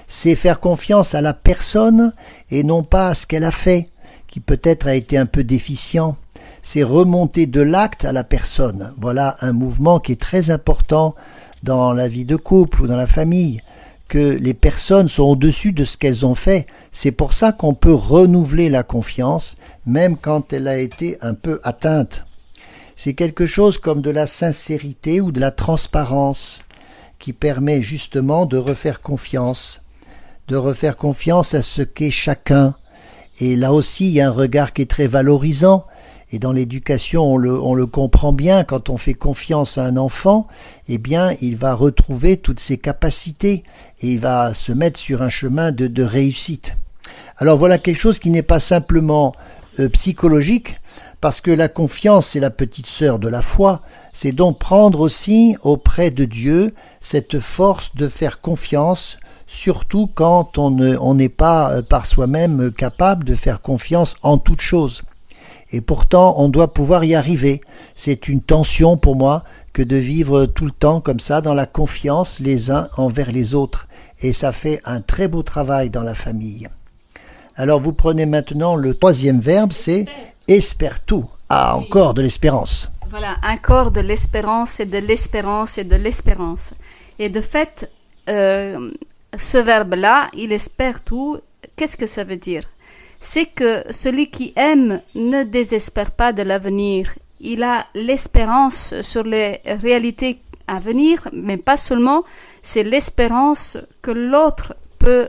C'est 0.07 0.37
faire 0.37 0.61
confiance 0.61 1.15
à 1.15 1.21
la 1.21 1.35
personne 1.35 2.15
et 2.51 2.63
non 2.63 2.83
pas 2.83 3.09
à 3.09 3.15
ce 3.15 3.27
qu'elle 3.27 3.45
a 3.45 3.51
fait, 3.51 3.91
qui 4.27 4.41
peut-être 4.41 4.87
a 4.87 4.95
été 4.95 5.19
un 5.19 5.27
peu 5.27 5.45
déficient. 5.45 6.17
C'est 6.63 6.83
remonter 6.83 7.47
de 7.47 7.61
l'acte 7.61 8.07
à 8.07 8.13
la 8.13 8.25
personne. 8.25 8.95
Voilà 8.99 9.37
un 9.43 9.53
mouvement 9.53 10.01
qui 10.01 10.13
est 10.13 10.21
très 10.21 10.51
important 10.51 11.15
dans 11.63 11.93
la 11.93 12.09
vie 12.09 12.25
de 12.25 12.37
couple 12.37 12.83
ou 12.83 12.87
dans 12.87 12.97
la 12.97 13.07
famille 13.07 13.61
que 14.09 14.37
les 14.37 14.55
personnes 14.55 15.09
sont 15.09 15.25
au-dessus 15.25 15.73
de 15.73 15.85
ce 15.85 15.97
qu'elles 15.97 16.27
ont 16.27 16.35
fait. 16.35 16.67
C'est 16.93 17.13
pour 17.13 17.33
ça 17.33 17.53
qu'on 17.53 17.75
peut 17.75 17.95
renouveler 17.95 18.69
la 18.69 18.83
confiance, 18.83 19.57
même 19.87 20.17
quand 20.17 20.53
elle 20.53 20.69
a 20.69 20.79
été 20.79 21.17
un 21.21 21.35
peu 21.35 21.61
atteinte. 21.65 22.27
C'est 22.97 23.15
quelque 23.15 23.47
chose 23.47 23.79
comme 23.79 24.03
de 24.03 24.11
la 24.11 24.27
sincérité 24.27 25.21
ou 25.21 25.33
de 25.33 25.41
la 25.41 25.51
transparence 25.51 26.65
qui 27.19 27.33
permet 27.33 27.83
justement 27.83 28.47
de 28.47 28.57
refaire 28.57 29.01
confiance, 29.01 29.83
de 30.49 30.57
refaire 30.57 30.97
confiance 30.97 31.55
à 31.55 31.63
ce 31.63 31.83
qu'est 31.83 32.11
chacun. 32.11 32.75
Et 33.41 33.57
là 33.57 33.73
aussi, 33.73 34.09
il 34.09 34.15
y 34.15 34.21
a 34.21 34.29
un 34.29 34.33
regard 34.33 34.73
qui 34.73 34.83
est 34.83 34.91
très 34.91 35.07
valorisant. 35.07 35.87
Et 36.35 36.41
dans 36.41 36.51
l'éducation, 36.51 37.33
on 37.33 37.37
le, 37.37 37.87
comprend 37.87 38.33
bien, 38.33 38.65
quand 38.65 38.91
on 38.91 38.97
fait 38.97 39.15
confiance 39.15 39.79
à 39.79 39.85
un 39.85 39.97
enfant, 39.97 40.49
eh 40.89 40.99
bien, 40.99 41.37
il 41.41 41.57
va 41.57 41.75
retrouver 41.75 42.39
toutes 42.39 42.59
ses 42.59 42.77
capacités 42.77 43.63
et 44.01 44.15
il 44.15 44.19
va 44.19 44.53
se 44.53 44.73
mettre 44.73 44.99
sur 44.99 45.23
un 45.23 45.29
chemin 45.29 45.71
de, 45.71 46.03
réussite. 46.03 46.77
Alors 47.37 47.57
voilà 47.57 47.79
quelque 47.79 48.01
chose 48.01 48.19
qui 48.19 48.31
n'est 48.31 48.43
pas 48.43 48.59
simplement 48.59 49.33
euh, 49.79 49.89
psychologique, 49.91 50.81
parce 51.21 51.41
que 51.41 51.53
la 51.53 51.69
confiance, 51.69 52.27
c'est 52.27 52.41
la 52.41 52.51
petite 52.51 52.89
sœur 52.89 53.21
de 53.21 53.29
la 53.29 53.41
foi, 53.41 53.83
c'est 54.13 54.33
donc 54.33 54.59
prendre 54.59 55.03
aussi 55.03 55.57
auprès 55.63 56.11
de 56.11 56.25
Dieu 56.25 56.75
cette 57.01 57.39
force 57.39 57.95
de 57.95 58.09
faire 58.09 58.41
confiance, 58.41 59.19
surtout 59.47 60.11
quand 60.13 60.59
on 60.59 61.15
n'est 61.15 61.29
pas 61.29 61.75
euh, 61.75 61.83
par 61.83 62.07
soi-même 62.07 62.73
capable 62.73 63.23
de 63.23 63.37
faire 63.37 63.63
confiance 63.63 64.17
en 64.23 64.37
toute 64.39 64.61
chose. 64.61 65.05
Et 65.75 65.81
pourtant, 65.81 66.37
on 66.39 66.49
doit 66.49 66.73
pouvoir 66.73 67.03
y 67.03 67.17
arriver. 67.17 67.61
C'est 67.97 68.29
une 68.29 68.41
tension 68.41 68.97
pour 68.97 69.17
moi 69.17 69.43
que 69.73 69.83
de 69.83 69.97
vivre 69.97 70.47
tout 70.47 70.67
le 70.67 70.71
temps 70.71 71.01
comme 71.01 71.19
ça, 71.19 71.41
dans 71.41 71.53
la 71.53 71.67
confiance 71.67 72.39
les 72.39 72.71
uns 72.71 72.89
envers 72.97 73.33
les 73.33 73.57
autres. 73.57 73.89
Et 74.21 74.33
ça 74.33 74.53
fait 74.53 74.81
un 74.85 75.01
très 75.01 75.27
beau 75.27 75.43
travail 75.43 75.91
dans 75.91 76.05
la 76.05 76.15
famille. 76.15 76.69
Alors 77.57 77.81
vous 77.81 77.93
prenez 77.93 78.25
maintenant 78.25 78.77
le 78.77 78.95
troisième 78.95 79.41
verbe, 79.41 79.73
c'est 79.73 80.07
espère 80.47 81.01
tout. 81.01 81.29
Ah, 81.49 81.77
encore 81.77 82.15
de 82.15 82.23
l'espérance. 82.23 82.93
Voilà, 83.11 83.37
encore 83.43 83.91
de 83.91 84.01
l'espérance 84.01 84.79
et 84.79 84.87
de 84.87 84.99
l'espérance 84.99 85.77
et 85.77 85.85
de 85.85 85.97
l'espérance. 85.97 86.73
Et 87.19 87.31
de 87.31 87.41
fait, 87.41 87.91
euh, 88.29 88.93
ce 89.37 89.59
verbe-là, 89.59 90.29
il 90.37 90.53
espère 90.53 91.01
tout, 91.01 91.41
qu'est-ce 91.75 91.97
que 91.97 92.07
ça 92.07 92.23
veut 92.23 92.37
dire? 92.37 92.63
C'est 93.27 93.47
que 93.47 93.83
celui 93.91 94.27
qui 94.27 94.53
aime 94.55 95.01
ne 95.15 95.45
désespère 95.45 96.11
pas 96.11 96.35
de 96.35 96.43
l'avenir. 96.43 97.15
Il 97.41 97.63
a 97.63 97.87
l'espérance 97.95 99.01
sur 99.01 99.23
les 99.23 99.61
réalités 99.65 100.41
à 100.67 100.79
venir, 100.79 101.27
mais 101.33 101.57
pas 101.57 101.79
seulement, 101.79 102.25
c'est 102.61 102.85
l'espérance 102.85 103.79
que 104.03 104.11
l'autre 104.11 104.77
peut 104.99 105.29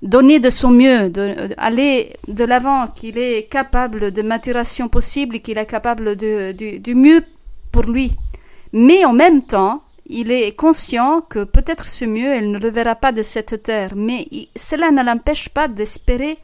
donner 0.00 0.40
de 0.40 0.48
son 0.48 0.70
mieux, 0.70 1.10
de, 1.10 1.50
aller 1.58 2.14
de 2.28 2.44
l'avant, 2.44 2.86
qu'il 2.86 3.18
est 3.18 3.42
capable 3.50 4.10
de 4.10 4.22
maturation 4.22 4.88
possible, 4.88 5.40
qu'il 5.40 5.58
est 5.58 5.66
capable 5.66 6.16
du 6.16 6.94
mieux 6.94 7.22
pour 7.72 7.82
lui. 7.82 8.16
Mais 8.72 9.04
en 9.04 9.12
même 9.12 9.42
temps, 9.42 9.82
il 10.06 10.32
est 10.32 10.56
conscient 10.56 11.20
que 11.20 11.44
peut-être 11.44 11.84
ce 11.84 12.06
mieux, 12.06 12.32
elle 12.32 12.50
ne 12.50 12.58
le 12.58 12.70
verra 12.70 12.94
pas 12.94 13.12
de 13.12 13.20
cette 13.20 13.62
terre, 13.62 13.92
mais 13.94 14.26
cela 14.56 14.90
ne 14.90 15.02
l'empêche 15.02 15.50
pas 15.50 15.68
d'espérer, 15.68 16.38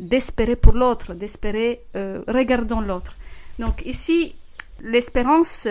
d'espérer 0.00 0.56
pour 0.56 0.72
l'autre, 0.72 1.14
d'espérer 1.14 1.82
euh, 1.94 2.22
regardant 2.26 2.80
l'autre. 2.80 3.14
Donc 3.58 3.82
ici, 3.84 4.34
l'espérance 4.82 5.68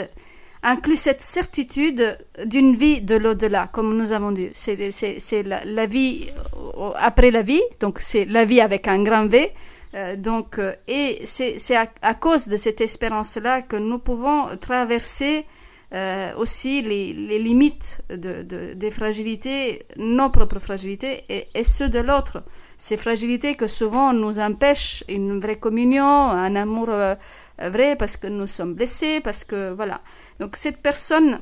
inclut 0.62 0.98
cette 0.98 1.22
certitude 1.22 2.18
d'une 2.46 2.76
vie 2.76 3.02
de 3.02 3.16
l'au-delà, 3.16 3.68
comme 3.68 3.98
nous 3.98 4.12
avons 4.12 4.32
dit. 4.32 4.50
C'est 4.54 5.44
la, 5.44 5.86
vie 5.88 6.30
euh, 6.78 6.92
après 6.96 7.32
la 7.32 7.42
vie, 7.42 7.62
donc 7.80 8.00
c'est 8.00 8.26
la 8.26 8.46
vie 8.46 8.62
avec 8.62 8.88
un 8.88 9.02
grand 9.04 9.28
V. 9.28 9.52
Euh, 9.96 10.16
donc, 10.16 10.62
et 10.88 11.22
c'est 11.26 11.76
à, 11.76 11.88
à, 12.04 12.14
cause 12.14 12.48
de 12.48 12.58
cette 12.58 12.82
espérance-là 12.82 13.64
que 13.64 13.78
nous 13.78 13.98
pouvons 13.98 14.46
traverser 14.58 15.46
euh, 15.92 16.36
aussi 16.36 16.84
les, 16.84 17.14
limites 17.40 18.02
de, 18.10 18.44
de, 18.44 18.74
des 18.76 18.92
fragilités, 18.92 19.88
nos 19.98 20.30
propres 20.30 20.60
fragilités 20.60 21.24
et, 21.30 21.64
ceux 21.64 21.90
de 21.90 21.98
l'autre. 21.98 22.44
Ces 22.78 22.96
fragilités 22.96 23.56
que 23.56 23.66
souvent 23.66 24.14
nous 24.14 24.38
empêchent 24.40 25.04
une 25.10 25.40
vraie 25.40 25.56
communion, 25.56 26.06
un 26.06 26.56
amour 26.56 26.90
euh, 26.90 27.16
vrai 27.58 27.96
parce 27.96 28.18
que 28.18 28.28
nous 28.28 28.46
sommes 28.46 28.76
blessés, 28.76 29.20
parce 29.20 29.44
que 29.44 29.72
voilà. 29.72 30.00
Donc 30.40 30.58
cette 30.58 30.78
personne, 30.78 31.42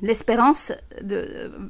l'espérance 0.00 0.72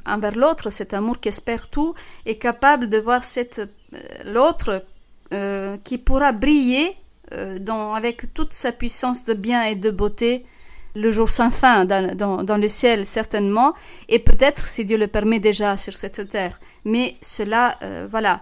envers 0.04 0.36
l'autre, 0.36 0.68
cet 0.68 0.92
amour 0.92 1.18
qui 1.18 1.30
espère 1.30 1.70
tout, 1.70 1.94
est 2.26 2.36
capable 2.36 2.90
de 2.90 2.98
voir 2.98 3.24
cette 3.24 3.60
euh, 3.94 3.98
l'autre 4.26 4.84
qui 5.84 5.96
pourra 5.98 6.32
briller 6.32 6.96
dans, 7.60 7.94
avec 7.94 8.34
toute 8.34 8.52
sa 8.52 8.72
puissance 8.72 9.24
de 9.24 9.32
bien 9.32 9.62
et 9.62 9.76
de 9.76 9.92
beauté 9.92 10.44
le 10.94 11.10
jour 11.10 11.28
sans 11.28 11.50
fin 11.50 11.84
dans, 11.84 12.56
le 12.56 12.68
ciel, 12.68 13.06
certainement, 13.06 13.74
et 14.08 14.18
peut-être, 14.18 14.64
si 14.64 14.84
Dieu 14.84 14.98
le 14.98 15.06
permet 15.06 15.38
déjà, 15.38 15.76
sur 15.76 15.92
cette 15.92 16.28
terre. 16.28 16.58
Mais 16.84 17.16
cela, 17.20 17.76
euh, 17.82 18.06
voilà, 18.10 18.40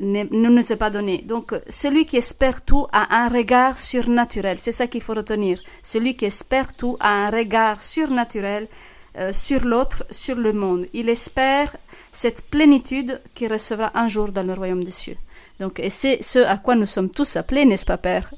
ne 0.00 0.24
nous 0.48 0.72
est 0.72 0.76
pas 0.76 0.90
donné. 0.90 1.22
Donc, 1.22 1.54
celui 1.68 2.06
qui 2.06 2.16
espère 2.16 2.62
tout 2.62 2.86
a 2.92 3.24
un 3.24 3.28
regard 3.28 3.78
surnaturel. 3.78 4.58
C'est 4.58 4.72
ça 4.72 4.86
qu'il 4.86 5.02
faut 5.02 5.14
retenir. 5.14 5.60
Celui 5.82 6.16
qui 6.16 6.26
espère 6.26 6.74
tout 6.74 6.96
a 7.00 7.26
un 7.26 7.30
regard 7.30 7.80
surnaturel 7.80 8.68
euh, 9.18 9.32
sur 9.32 9.64
l'autre, 9.64 10.04
sur 10.10 10.36
le 10.36 10.52
monde. 10.52 10.86
Il 10.92 11.08
espère 11.08 11.76
cette 12.12 12.42
plénitude 12.42 13.20
qu'il 13.34 13.50
recevra 13.52 13.90
un 13.94 14.08
jour 14.08 14.30
dans 14.30 14.42
le 14.42 14.52
royaume 14.52 14.84
des 14.84 14.90
cieux. 14.90 15.16
Donc, 15.58 15.80
et 15.80 15.90
c'est 15.90 16.22
ce 16.22 16.38
à 16.38 16.56
quoi 16.56 16.74
nous 16.74 16.86
sommes 16.86 17.10
tous 17.10 17.36
appelés, 17.36 17.64
n'est-ce 17.64 17.86
pas, 17.86 17.96
Père? 17.96 18.32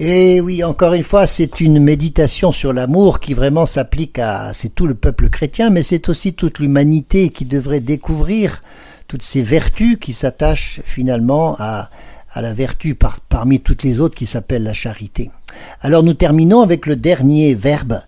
Et 0.00 0.40
oui, 0.40 0.62
encore 0.62 0.94
une 0.94 1.02
fois, 1.02 1.26
c'est 1.26 1.60
une 1.60 1.80
méditation 1.80 2.52
sur 2.52 2.72
l'amour 2.72 3.18
qui 3.18 3.34
vraiment 3.34 3.66
s'applique 3.66 4.20
à 4.20 4.52
c'est 4.52 4.72
tout 4.72 4.86
le 4.86 4.94
peuple 4.94 5.28
chrétien, 5.28 5.70
mais 5.70 5.82
c'est 5.82 6.08
aussi 6.08 6.34
toute 6.34 6.60
l'humanité 6.60 7.30
qui 7.30 7.44
devrait 7.44 7.80
découvrir 7.80 8.62
toutes 9.08 9.24
ces 9.24 9.42
vertus 9.42 9.96
qui 10.00 10.12
s'attachent 10.12 10.80
finalement 10.84 11.56
à, 11.58 11.90
la 12.36 12.52
vertu 12.54 12.94
par, 12.94 13.18
parmi 13.20 13.58
toutes 13.58 13.82
les 13.82 14.00
autres 14.00 14.14
qui 14.14 14.26
s'appelle 14.26 14.62
la 14.62 14.72
charité. 14.72 15.32
Alors 15.80 16.04
nous 16.04 16.14
terminons 16.14 16.60
avec 16.60 16.86
le 16.86 16.94
dernier 16.94 17.56
verbe, 17.56 18.00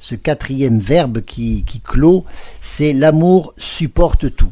ce 0.00 0.16
quatrième 0.16 0.80
verbe 0.80 1.20
qui 1.20 1.64
clôt, 1.84 2.24
c'est 2.60 2.92
l'amour 2.92 3.54
supporte 3.56 4.34
tout. 4.34 4.50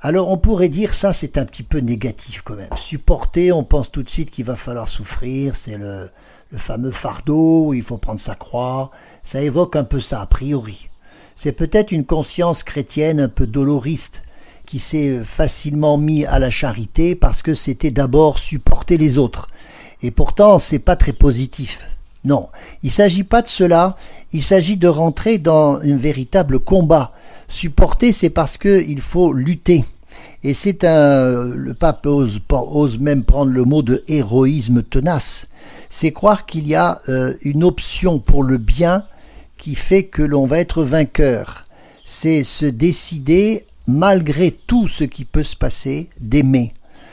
Alors 0.00 0.28
on 0.30 0.36
pourrait 0.36 0.68
dire 0.68 0.94
ça 0.94 1.12
c'est 1.12 1.38
un 1.38 1.44
petit 1.44 1.62
peu 1.62 1.78
négatif 1.78 2.42
quand 2.42 2.56
même. 2.56 2.70
Supporter, 2.76 3.52
on 3.52 3.64
pense 3.64 3.90
tout 3.90 4.02
de 4.02 4.08
suite 4.08 4.30
qu'il 4.30 4.44
va 4.44 4.56
falloir 4.56 4.88
souffrir, 4.88 5.56
c'est 5.56 5.78
le, 5.78 6.10
fameux 6.56 6.90
fardeau, 6.90 7.74
il 7.74 7.82
faut 7.82 7.98
prendre 7.98 8.20
sa 8.20 8.34
croix, 8.34 8.90
ça 9.22 9.42
évoque 9.42 9.76
un 9.76 9.84
peu 9.84 10.00
ça 10.00 10.20
a 10.20 10.26
priori. 10.26 10.90
C'est 11.34 11.52
peut-être 11.52 11.92
une 11.92 12.06
conscience 12.06 12.62
chrétienne 12.62 13.20
un 13.20 13.28
peu 13.28 13.46
doloriste 13.46 14.22
qui 14.64 14.78
s'est 14.78 15.22
facilement 15.24 15.96
mis 15.96 16.24
à 16.24 16.38
la 16.38 16.50
charité 16.50 17.14
parce 17.14 17.42
que 17.42 17.54
c'était 17.54 17.90
d'abord 17.90 18.38
supporter 18.38 18.96
les 18.96 19.18
autres. 19.18 19.48
Et 20.02 20.10
pourtant, 20.10 20.58
c'est 20.58 20.78
pas 20.78 20.96
très 20.96 21.12
positif. 21.12 21.86
Non, 22.26 22.48
il 22.82 22.90
s'agit 22.90 23.22
pas 23.22 23.40
de 23.40 23.46
cela, 23.46 23.96
il 24.32 24.42
s'agit 24.42 24.76
de 24.76 24.88
rentrer 24.88 25.38
dans 25.38 25.76
un 25.76 25.96
véritable 25.96 26.58
combat. 26.58 27.12
Supporter, 27.46 28.10
c'est 28.10 28.30
parce 28.30 28.58
qu'il 28.58 29.00
faut 29.00 29.32
lutter. 29.32 29.84
Et 30.42 30.52
c'est 30.52 30.82
un, 30.82 31.44
le 31.44 31.72
pape 31.72 32.04
ose, 32.04 32.40
ose, 32.50 32.98
même 32.98 33.22
prendre 33.22 33.52
le 33.52 33.62
mot 33.62 33.80
de 33.80 34.02
héroïsme 34.08 34.82
tenace. 34.82 35.46
C'est 35.88 36.10
croire 36.10 36.46
qu'il 36.46 36.66
y 36.66 36.74
a 36.74 37.00
euh, 37.08 37.32
une 37.42 37.62
option 37.62 38.18
pour 38.18 38.42
le 38.42 38.58
bien 38.58 39.04
qui 39.56 39.76
fait 39.76 40.02
que 40.02 40.22
l'on 40.22 40.46
va 40.46 40.58
être 40.58 40.82
vainqueur. 40.82 41.64
C'est 42.04 42.42
se 42.42 42.66
décider, 42.66 43.66
malgré 43.86 44.50
tout 44.50 44.88
ce 44.88 45.04
qui 45.04 45.24
peut 45.24 45.44
se 45.44 45.54
passer, 45.54 46.10
d'aimer. 46.20 46.72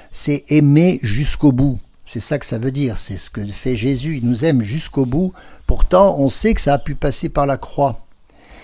C'est 0.10 0.44
aimer 0.50 1.00
jusqu'au 1.04 1.52
bout. 1.52 1.78
C'est 2.14 2.20
ça 2.20 2.38
que 2.38 2.46
ça 2.46 2.60
veut 2.60 2.70
dire. 2.70 3.00
C'est 3.00 3.18
ce 3.18 3.32
que 3.32 3.44
fait 3.44 3.76
Jésus. 3.76 4.18
Il 4.18 4.30
nous 4.30 4.46
aime 4.46 4.62
jusqu'au 4.62 5.08
bout. 5.08 5.34
Pourtant, 5.66 6.16
on 6.20 6.30
sait 6.30 6.54
que 6.54 6.62
ça 6.62 6.76
a 6.76 6.78
pu 6.78 6.94
passer 6.94 7.28
par 7.28 7.48
la 7.48 7.58
croix. 7.58 8.06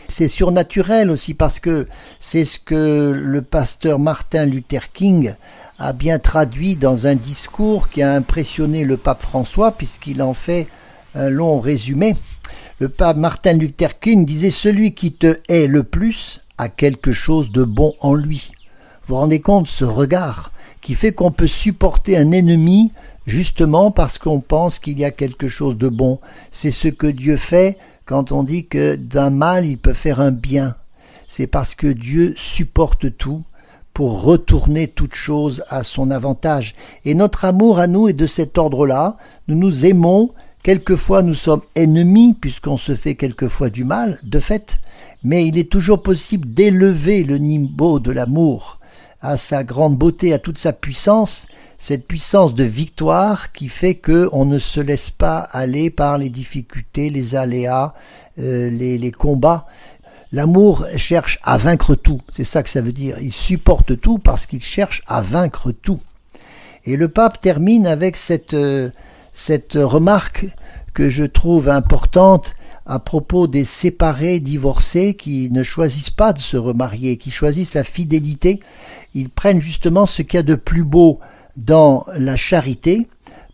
C'est 0.08 0.28
surnaturel 0.28 1.10
aussi 1.10 1.34
parce 1.34 1.60
que 1.60 1.88
c'est 2.20 2.45
ce 2.45 2.60
que 2.60 3.12
le 3.12 3.41
pasteur 3.41 3.97
Martin 3.97 4.45
Luther 4.45 4.91
King 4.91 5.34
a 5.80 5.93
bien 5.93 6.20
traduit 6.20 6.76
dans 6.76 7.08
un 7.08 7.16
discours 7.16 7.89
qui 7.89 8.04
a 8.04 8.14
impressionné 8.14 8.86
le 8.86 8.97
pape 8.97 9.24
François 9.24 9.72
puisqu'il 9.72 10.22
en 10.22 10.36
fait 10.36 10.68
un 11.16 11.30
long 11.30 11.60
résumé. 11.60 12.16
Le 12.78 12.88
pape 12.88 13.18
Martin 13.18 13.54
Luther 13.54 14.00
King 14.00 14.28
disait 14.28 14.52
Celui 14.52 14.93
qui 14.93 15.12
te 15.12 15.39
hait 15.47 15.66
le 15.66 15.82
plus 15.82 16.41
a 16.60 16.70
quelque 16.70 17.12
chose 17.12 17.52
de 17.52 17.64
bon 17.64 17.95
en 18.00 18.14
lui. 18.14 18.52
Vous 19.08 19.16
vous 19.16 19.22
rendez 19.22 19.41
compte 19.41 19.66
ce 19.66 19.86
regard 19.86 20.52
qui 20.82 20.93
fait 20.93 21.14
qu'on 21.14 21.32
peut 21.32 21.47
supporter 21.47 22.16
un 22.16 22.32
ennemi 22.32 22.91
justement 23.30 23.92
parce 23.92 24.18
qu'on 24.18 24.42
pense 24.42 24.80
qu'il 24.80 25.00
y 25.00 25.06
a 25.06 25.12
quelque 25.12 25.48
chose 25.48 25.78
de 25.78 25.88
bon. 25.88 26.20
C'est 26.52 26.72
ce 26.72 26.88
que 26.88 27.08
Dieu 27.08 27.38
fait 27.38 27.78
quand 28.06 28.32
on 28.32 28.44
dit 28.44 28.66
que 28.66 28.96
d'un 28.96 29.30
mal 29.30 29.66
il 29.66 29.78
peut 29.78 29.94
faire 29.94 30.20
un 30.20 30.32
bien, 30.32 30.76
c'est 31.28 31.48
parce 31.48 31.76
que 31.76 31.88
Dieu 31.88 32.34
supporte 32.36 33.16
tout 33.18 33.44
pour 33.94 34.24
retourner 34.24 34.88
toute 34.88 35.16
chose 35.16 35.64
à 35.70 35.84
son 35.84 36.10
avantage. 36.10 36.74
Et 37.06 37.14
notre 37.14 37.46
amour 37.46 37.80
à 37.80 37.88
nous 37.88 38.08
est 38.08 38.14
de 38.14 38.26
cet 38.26 38.58
ordre-là. 38.58 39.18
Nous 39.48 39.56
nous 39.56 39.86
aimons, 39.86 40.32
quelquefois 40.64 41.22
nous 41.22 41.36
sommes 41.36 41.62
ennemis 41.76 42.34
puisqu'on 42.34 42.78
se 42.78 42.96
fait 42.96 43.16
quelquefois 43.16 43.70
du 43.70 43.84
mal, 43.84 44.20
de 44.24 44.40
fait, 44.40 44.80
mais 45.24 45.46
il 45.46 45.58
est 45.58 45.72
toujours 45.72 46.02
possible 46.02 46.52
d'élever 46.52 47.24
le 47.24 47.38
nimbo 47.38 48.00
de 48.00 48.12
l'amour 48.12 48.79
à 49.22 49.38
sa 49.38 49.63
grande 49.63 49.97
beauté, 49.97 50.34
à 50.34 50.39
toute 50.39 50.57
sa 50.57 50.74
puissance, 50.74 51.47
cette 51.78 52.07
puissance 52.07 52.53
de 52.53 52.63
victoire 52.63 53.51
qui 53.51 53.70
fait 53.70 53.95
que 53.95 54.30
on 54.32 54.45
ne 54.45 54.57
se 54.57 54.80
laisse 54.80 55.09
pas 55.09 55.39
aller 55.39 55.89
par 55.89 56.17
les 56.17 56.30
difficultés, 56.30 57.09
les 57.09 57.36
aléas, 57.36 57.93
euh, 58.39 58.70
les, 58.70 58.97
les 58.97 59.11
combats. 59.11 59.65
L'amour 60.32 60.86
cherche 60.95 61.39
à 61.43 61.57
vaincre 61.57 61.95
tout, 61.95 62.20
c'est 62.30 62.43
ça 62.43 62.63
que 62.63 62.70
ça 62.70 62.82
veut 62.82 62.91
dire. 62.91 63.17
Il 63.20 63.34
supporte 63.34 63.99
tout 63.99 64.20
parce 64.20 64.45
qu'il 64.45 64.61
cherche 64.61 65.01
à 65.07 65.22
vaincre 65.22 65.72
tout. 65.72 65.99
Et 66.86 66.95
le 66.95 67.07
pape 67.07 67.41
termine 67.41 67.88
avec 67.88 68.15
cette, 68.15 68.53
euh, 68.53 68.89
cette 69.34 69.74
remarque 69.74 70.45
que 70.93 71.09
je 71.09 71.24
trouve 71.24 71.70
importante 71.70 72.55
à 72.90 72.98
propos 72.98 73.46
des 73.46 73.66
séparés, 73.66 74.40
divorcés, 74.40 75.14
qui 75.14 75.52
ne 75.52 75.62
choisissent 75.62 76.10
pas 76.10 76.34
de 76.34 76.40
se 76.40 76.58
remarier, 76.58 77.18
qui 77.18 77.30
choisissent 77.30 77.76
la 77.76 77.84
fidélité. 77.84 78.60
Ils 79.14 79.30
prennent 79.30 79.62
justement 79.62 80.08
ce 80.08 80.24
qu'il 80.24 80.38
y 80.38 80.40
a 80.40 80.44
de 80.44 80.56
plus 80.56 80.84
beau 80.84 81.20
dans 81.56 82.04
la 82.18 82.36
charité, 82.36 83.08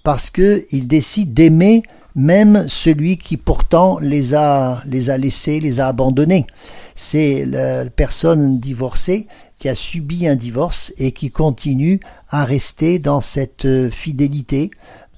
parce 0.04 0.30
qu'ils 0.30 0.88
décident 0.88 1.34
d'aimer 1.34 1.84
même 2.16 2.66
celui 2.70 3.18
qui 3.18 3.36
pourtant 3.36 4.00
les 4.00 4.34
a, 4.36 4.82
les 4.86 5.10
a 5.10 5.18
laissés, 5.18 5.60
les 5.60 5.82
a 5.82 5.88
abandonnés. 5.90 6.48
C'est 6.96 7.46
la 7.46 7.84
personne 7.90 8.60
divorcée 8.62 9.28
qui 9.60 9.68
a 9.68 9.76
subi 9.76 10.30
un 10.30 10.36
divorce 10.36 10.94
et 10.98 11.12
qui 11.12 11.30
continue 11.30 12.00
à 12.30 12.46
rester 12.46 13.00
dans 13.00 13.20
cette 13.20 13.68
fidélité, 13.90 14.72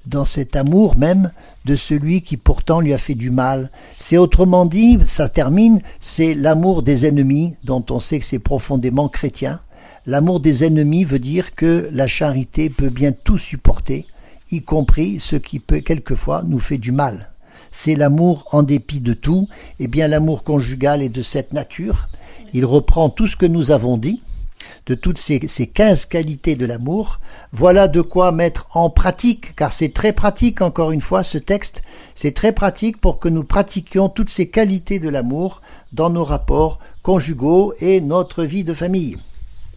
dans 0.07 0.25
cet 0.25 0.55
amour 0.55 0.97
même 0.97 1.31
de 1.67 1.75
celui 1.75 2.21
qui 2.21 2.37
pourtant 2.37 2.79
lui 2.79 2.93
a 2.93 2.97
fait 2.97 3.13
du 3.13 3.29
mal. 3.29 3.69
C'est 3.97 4.17
autrement 4.17 4.65
dit, 4.65 4.97
ça 5.03 5.27
termine, 5.27 5.81
c'est 5.99 6.33
l'amour 6.33 6.81
des 6.81 7.05
ennemis 7.05 7.55
dont 7.65 7.83
on 7.89 7.99
sait 7.99 8.19
que 8.19 8.25
c'est 8.25 8.39
profondément 8.39 9.09
chrétien. 9.09 9.59
L'amour 10.05 10.39
des 10.39 10.63
ennemis 10.63 11.03
veut 11.03 11.19
dire 11.19 11.53
que 11.53 11.89
la 11.91 12.07
charité 12.07 12.69
peut 12.69 12.89
bien 12.89 13.11
tout 13.11 13.37
supporter, 13.37 14.07
y 14.49 14.61
compris 14.61 15.19
ce 15.19 15.35
qui 15.35 15.59
peut 15.59 15.81
quelquefois 15.81 16.43
nous 16.45 16.59
fait 16.59 16.77
du 16.77 16.93
mal. 16.93 17.31
C'est 17.69 17.95
l'amour 17.95 18.45
en 18.51 18.63
dépit 18.63 19.01
de 19.01 19.13
tout, 19.13 19.49
et 19.79 19.83
eh 19.83 19.87
bien 19.87 20.07
l'amour 20.07 20.45
conjugal 20.45 21.03
est 21.03 21.09
de 21.09 21.21
cette 21.21 21.51
nature. 21.51 22.07
Il 22.53 22.65
reprend 22.65 23.09
tout 23.09 23.27
ce 23.27 23.35
que 23.35 23.45
nous 23.45 23.71
avons 23.71 23.97
dit, 23.97 24.21
de 24.87 24.95
toutes 24.95 25.17
ces, 25.17 25.39
ces 25.47 25.67
15 25.67 26.05
qualités 26.05 26.55
de 26.55 26.65
l'amour, 26.65 27.19
voilà 27.51 27.87
de 27.87 28.01
quoi 28.01 28.31
mettre 28.31 28.67
en 28.73 28.89
pratique, 28.89 29.55
car 29.55 29.71
c'est 29.71 29.93
très 29.93 30.13
pratique, 30.13 30.61
encore 30.61 30.91
une 30.91 31.01
fois, 31.01 31.23
ce 31.23 31.37
texte, 31.37 31.83
c'est 32.15 32.33
très 32.33 32.53
pratique 32.53 32.99
pour 32.99 33.19
que 33.19 33.29
nous 33.29 33.43
pratiquions 33.43 34.09
toutes 34.09 34.29
ces 34.29 34.49
qualités 34.49 34.99
de 34.99 35.09
l'amour 35.09 35.61
dans 35.91 36.09
nos 36.09 36.23
rapports 36.23 36.79
conjugaux 37.03 37.73
et 37.79 37.99
notre 38.01 38.43
vie 38.43 38.63
de 38.63 38.73
famille. 38.73 39.17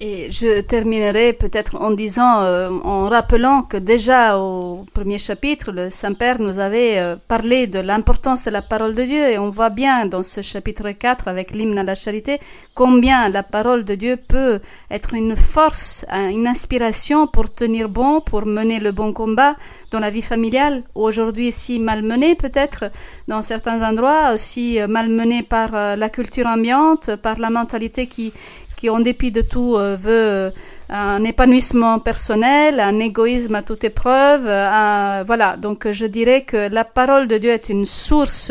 Et 0.03 0.33
je 0.33 0.63
terminerai 0.63 1.35
peut-être 1.35 1.77
en 1.79 1.91
disant, 1.91 2.41
euh, 2.41 2.71
en 2.85 3.07
rappelant 3.07 3.61
que 3.61 3.77
déjà 3.77 4.39
au 4.39 4.87
premier 4.95 5.19
chapitre, 5.19 5.73
le 5.73 5.91
Saint-Père 5.91 6.41
nous 6.41 6.59
avait 6.59 6.99
euh, 6.99 7.17
parlé 7.29 7.67
de 7.67 7.81
l'importance 7.81 8.43
de 8.43 8.51
la 8.51 8.63
parole 8.63 8.95
de 8.95 9.03
Dieu. 9.03 9.29
Et 9.29 9.39
on 9.39 9.51
voit 9.51 9.69
bien 9.69 10.07
dans 10.07 10.23
ce 10.23 10.41
chapitre 10.41 10.91
4 10.91 11.29
avec 11.29 11.51
l'hymne 11.51 11.77
à 11.77 11.83
la 11.83 11.95
charité 11.95 12.41
combien 12.75 13.29
la 13.29 13.43
parole 13.43 13.85
de 13.85 13.95
Dieu 13.95 14.17
peut 14.17 14.61
être 14.91 15.13
une 15.13 15.37
force, 15.37 16.07
une 16.11 16.47
inspiration 16.47 17.27
pour 17.27 17.53
tenir 17.53 17.91
bon, 17.91 18.23
pour 18.23 18.47
mener 18.47 18.81
le 18.81 18.93
bon 18.93 19.13
combat 19.13 19.55
dans 19.91 20.01
la 20.01 20.09
vie 20.09 20.23
familiale, 20.23 20.83
aujourd'hui 20.95 21.53
si 21.53 21.79
malmenée 21.79 22.37
peut-être 22.37 22.91
dans 23.29 23.43
certains 23.43 23.87
endroits, 23.87 24.33
aussi 24.33 24.81
euh, 24.81 24.87
malmenée 24.87 25.43
par 25.43 25.73
la 25.73 26.09
culture 26.09 26.47
ambiante, 26.47 27.17
par 27.17 27.39
la 27.39 27.51
mentalité 27.51 28.07
qui 28.07 28.33
qui, 28.81 28.89
en 28.89 29.01
dépit 29.01 29.31
de 29.31 29.43
tout, 29.43 29.77
euh, 29.77 29.95
veut 30.01 30.11
euh, 30.11 30.51
un 30.89 31.23
épanouissement 31.25 31.99
personnel, 31.99 32.81
un 32.81 32.99
égoïsme 32.99 33.55
à 33.55 33.63
toute 33.63 33.85
épreuve. 33.85 34.47
Euh, 34.47 35.23
voilà, 35.27 35.59
donc 35.59 35.87
je 35.91 36.07
dirais 36.07 36.43
que 36.43 36.73
la 36.73 36.85
parole 36.85 37.29
de 37.29 37.37
Dieu 37.37 37.51
est 37.51 37.69
une 37.69 37.85
source 37.85 38.51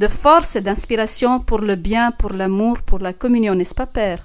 de 0.00 0.08
force 0.08 0.56
et 0.56 0.60
d'inspiration 0.60 1.38
pour 1.38 1.60
le 1.60 1.76
bien, 1.76 2.10
pour 2.10 2.32
l'amour, 2.32 2.78
pour 2.84 2.98
la 2.98 3.12
communion, 3.12 3.54
n'est-ce 3.54 3.74
pas, 3.74 3.86
Père? 3.86 4.18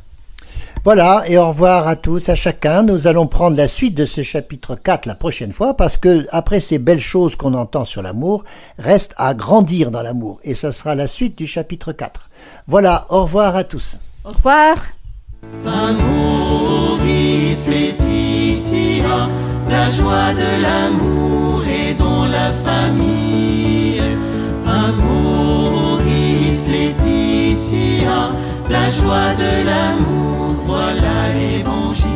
Voilà, 0.83 1.23
et 1.27 1.37
au 1.37 1.47
revoir 1.49 1.87
à 1.87 1.95
tous, 1.95 2.29
à 2.29 2.35
chacun. 2.35 2.81
Nous 2.81 3.05
allons 3.05 3.27
prendre 3.27 3.55
la 3.55 3.67
suite 3.67 3.95
de 3.95 4.07
ce 4.07 4.23
chapitre 4.23 4.75
4 4.75 5.05
la 5.05 5.15
prochaine 5.15 5.53
fois, 5.53 5.75
parce 5.75 5.97
que 5.97 6.25
après 6.31 6.59
ces 6.59 6.79
belles 6.79 6.99
choses 6.99 7.35
qu'on 7.35 7.53
entend 7.53 7.85
sur 7.85 8.01
l'amour, 8.01 8.43
reste 8.79 9.13
à 9.17 9.35
grandir 9.35 9.91
dans 9.91 10.01
l'amour. 10.01 10.39
Et 10.43 10.55
ça 10.55 10.71
sera 10.71 10.95
la 10.95 11.07
suite 11.07 11.37
du 11.37 11.45
chapitre 11.45 11.93
4. 11.93 12.29
Voilà, 12.65 13.05
au 13.09 13.21
revoir 13.21 13.55
à 13.55 13.63
tous. 13.63 13.99
Au 14.25 14.31
revoir. 14.31 14.77
Amoris 15.65 17.33
Laetitia, 17.67 19.29
la 19.69 19.89
joie 19.89 20.33
de 20.33 20.61
l'amour 20.61 21.63
et 21.67 21.93
dans 21.93 22.25
la 22.25 22.51
famille. 22.65 24.01
Amoris 24.65 26.59
Laetitia, 26.67 28.31
la 28.69 28.85
joie 28.91 29.33
de 29.35 29.65
l'amour, 29.65 30.55
voilà 30.65 31.33
l'évangile. 31.33 32.13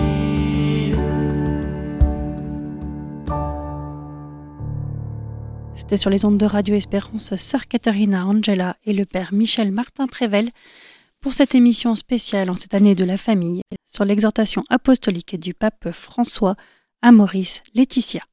C'était 5.74 5.98
sur 5.98 6.10
les 6.10 6.26
ondes 6.26 6.38
de 6.38 6.46
Radio 6.46 6.76
Espérance, 6.76 7.34
sœur 7.38 7.68
Katharina 7.68 8.26
Angela 8.26 8.76
et 8.86 8.92
le 8.92 9.06
père 9.06 9.30
Michel 9.32 9.72
Martin 9.72 10.08
Prével 10.08 10.50
pour 11.22 11.34
cette 11.34 11.56
émission 11.56 11.96
spéciale 11.96 12.50
en 12.50 12.56
cette 12.56 12.74
année 12.74 12.96
de 12.96 13.04
la 13.04 13.18
famille 13.18 13.62
sur 13.86 14.06
l'exhortation 14.06 14.64
apostolique 14.70 15.40
du 15.40 15.54
pape 15.54 15.92
François 15.92 16.56
à 17.02 17.12
Maurice 17.12 17.64
Laetitia. 17.76 18.22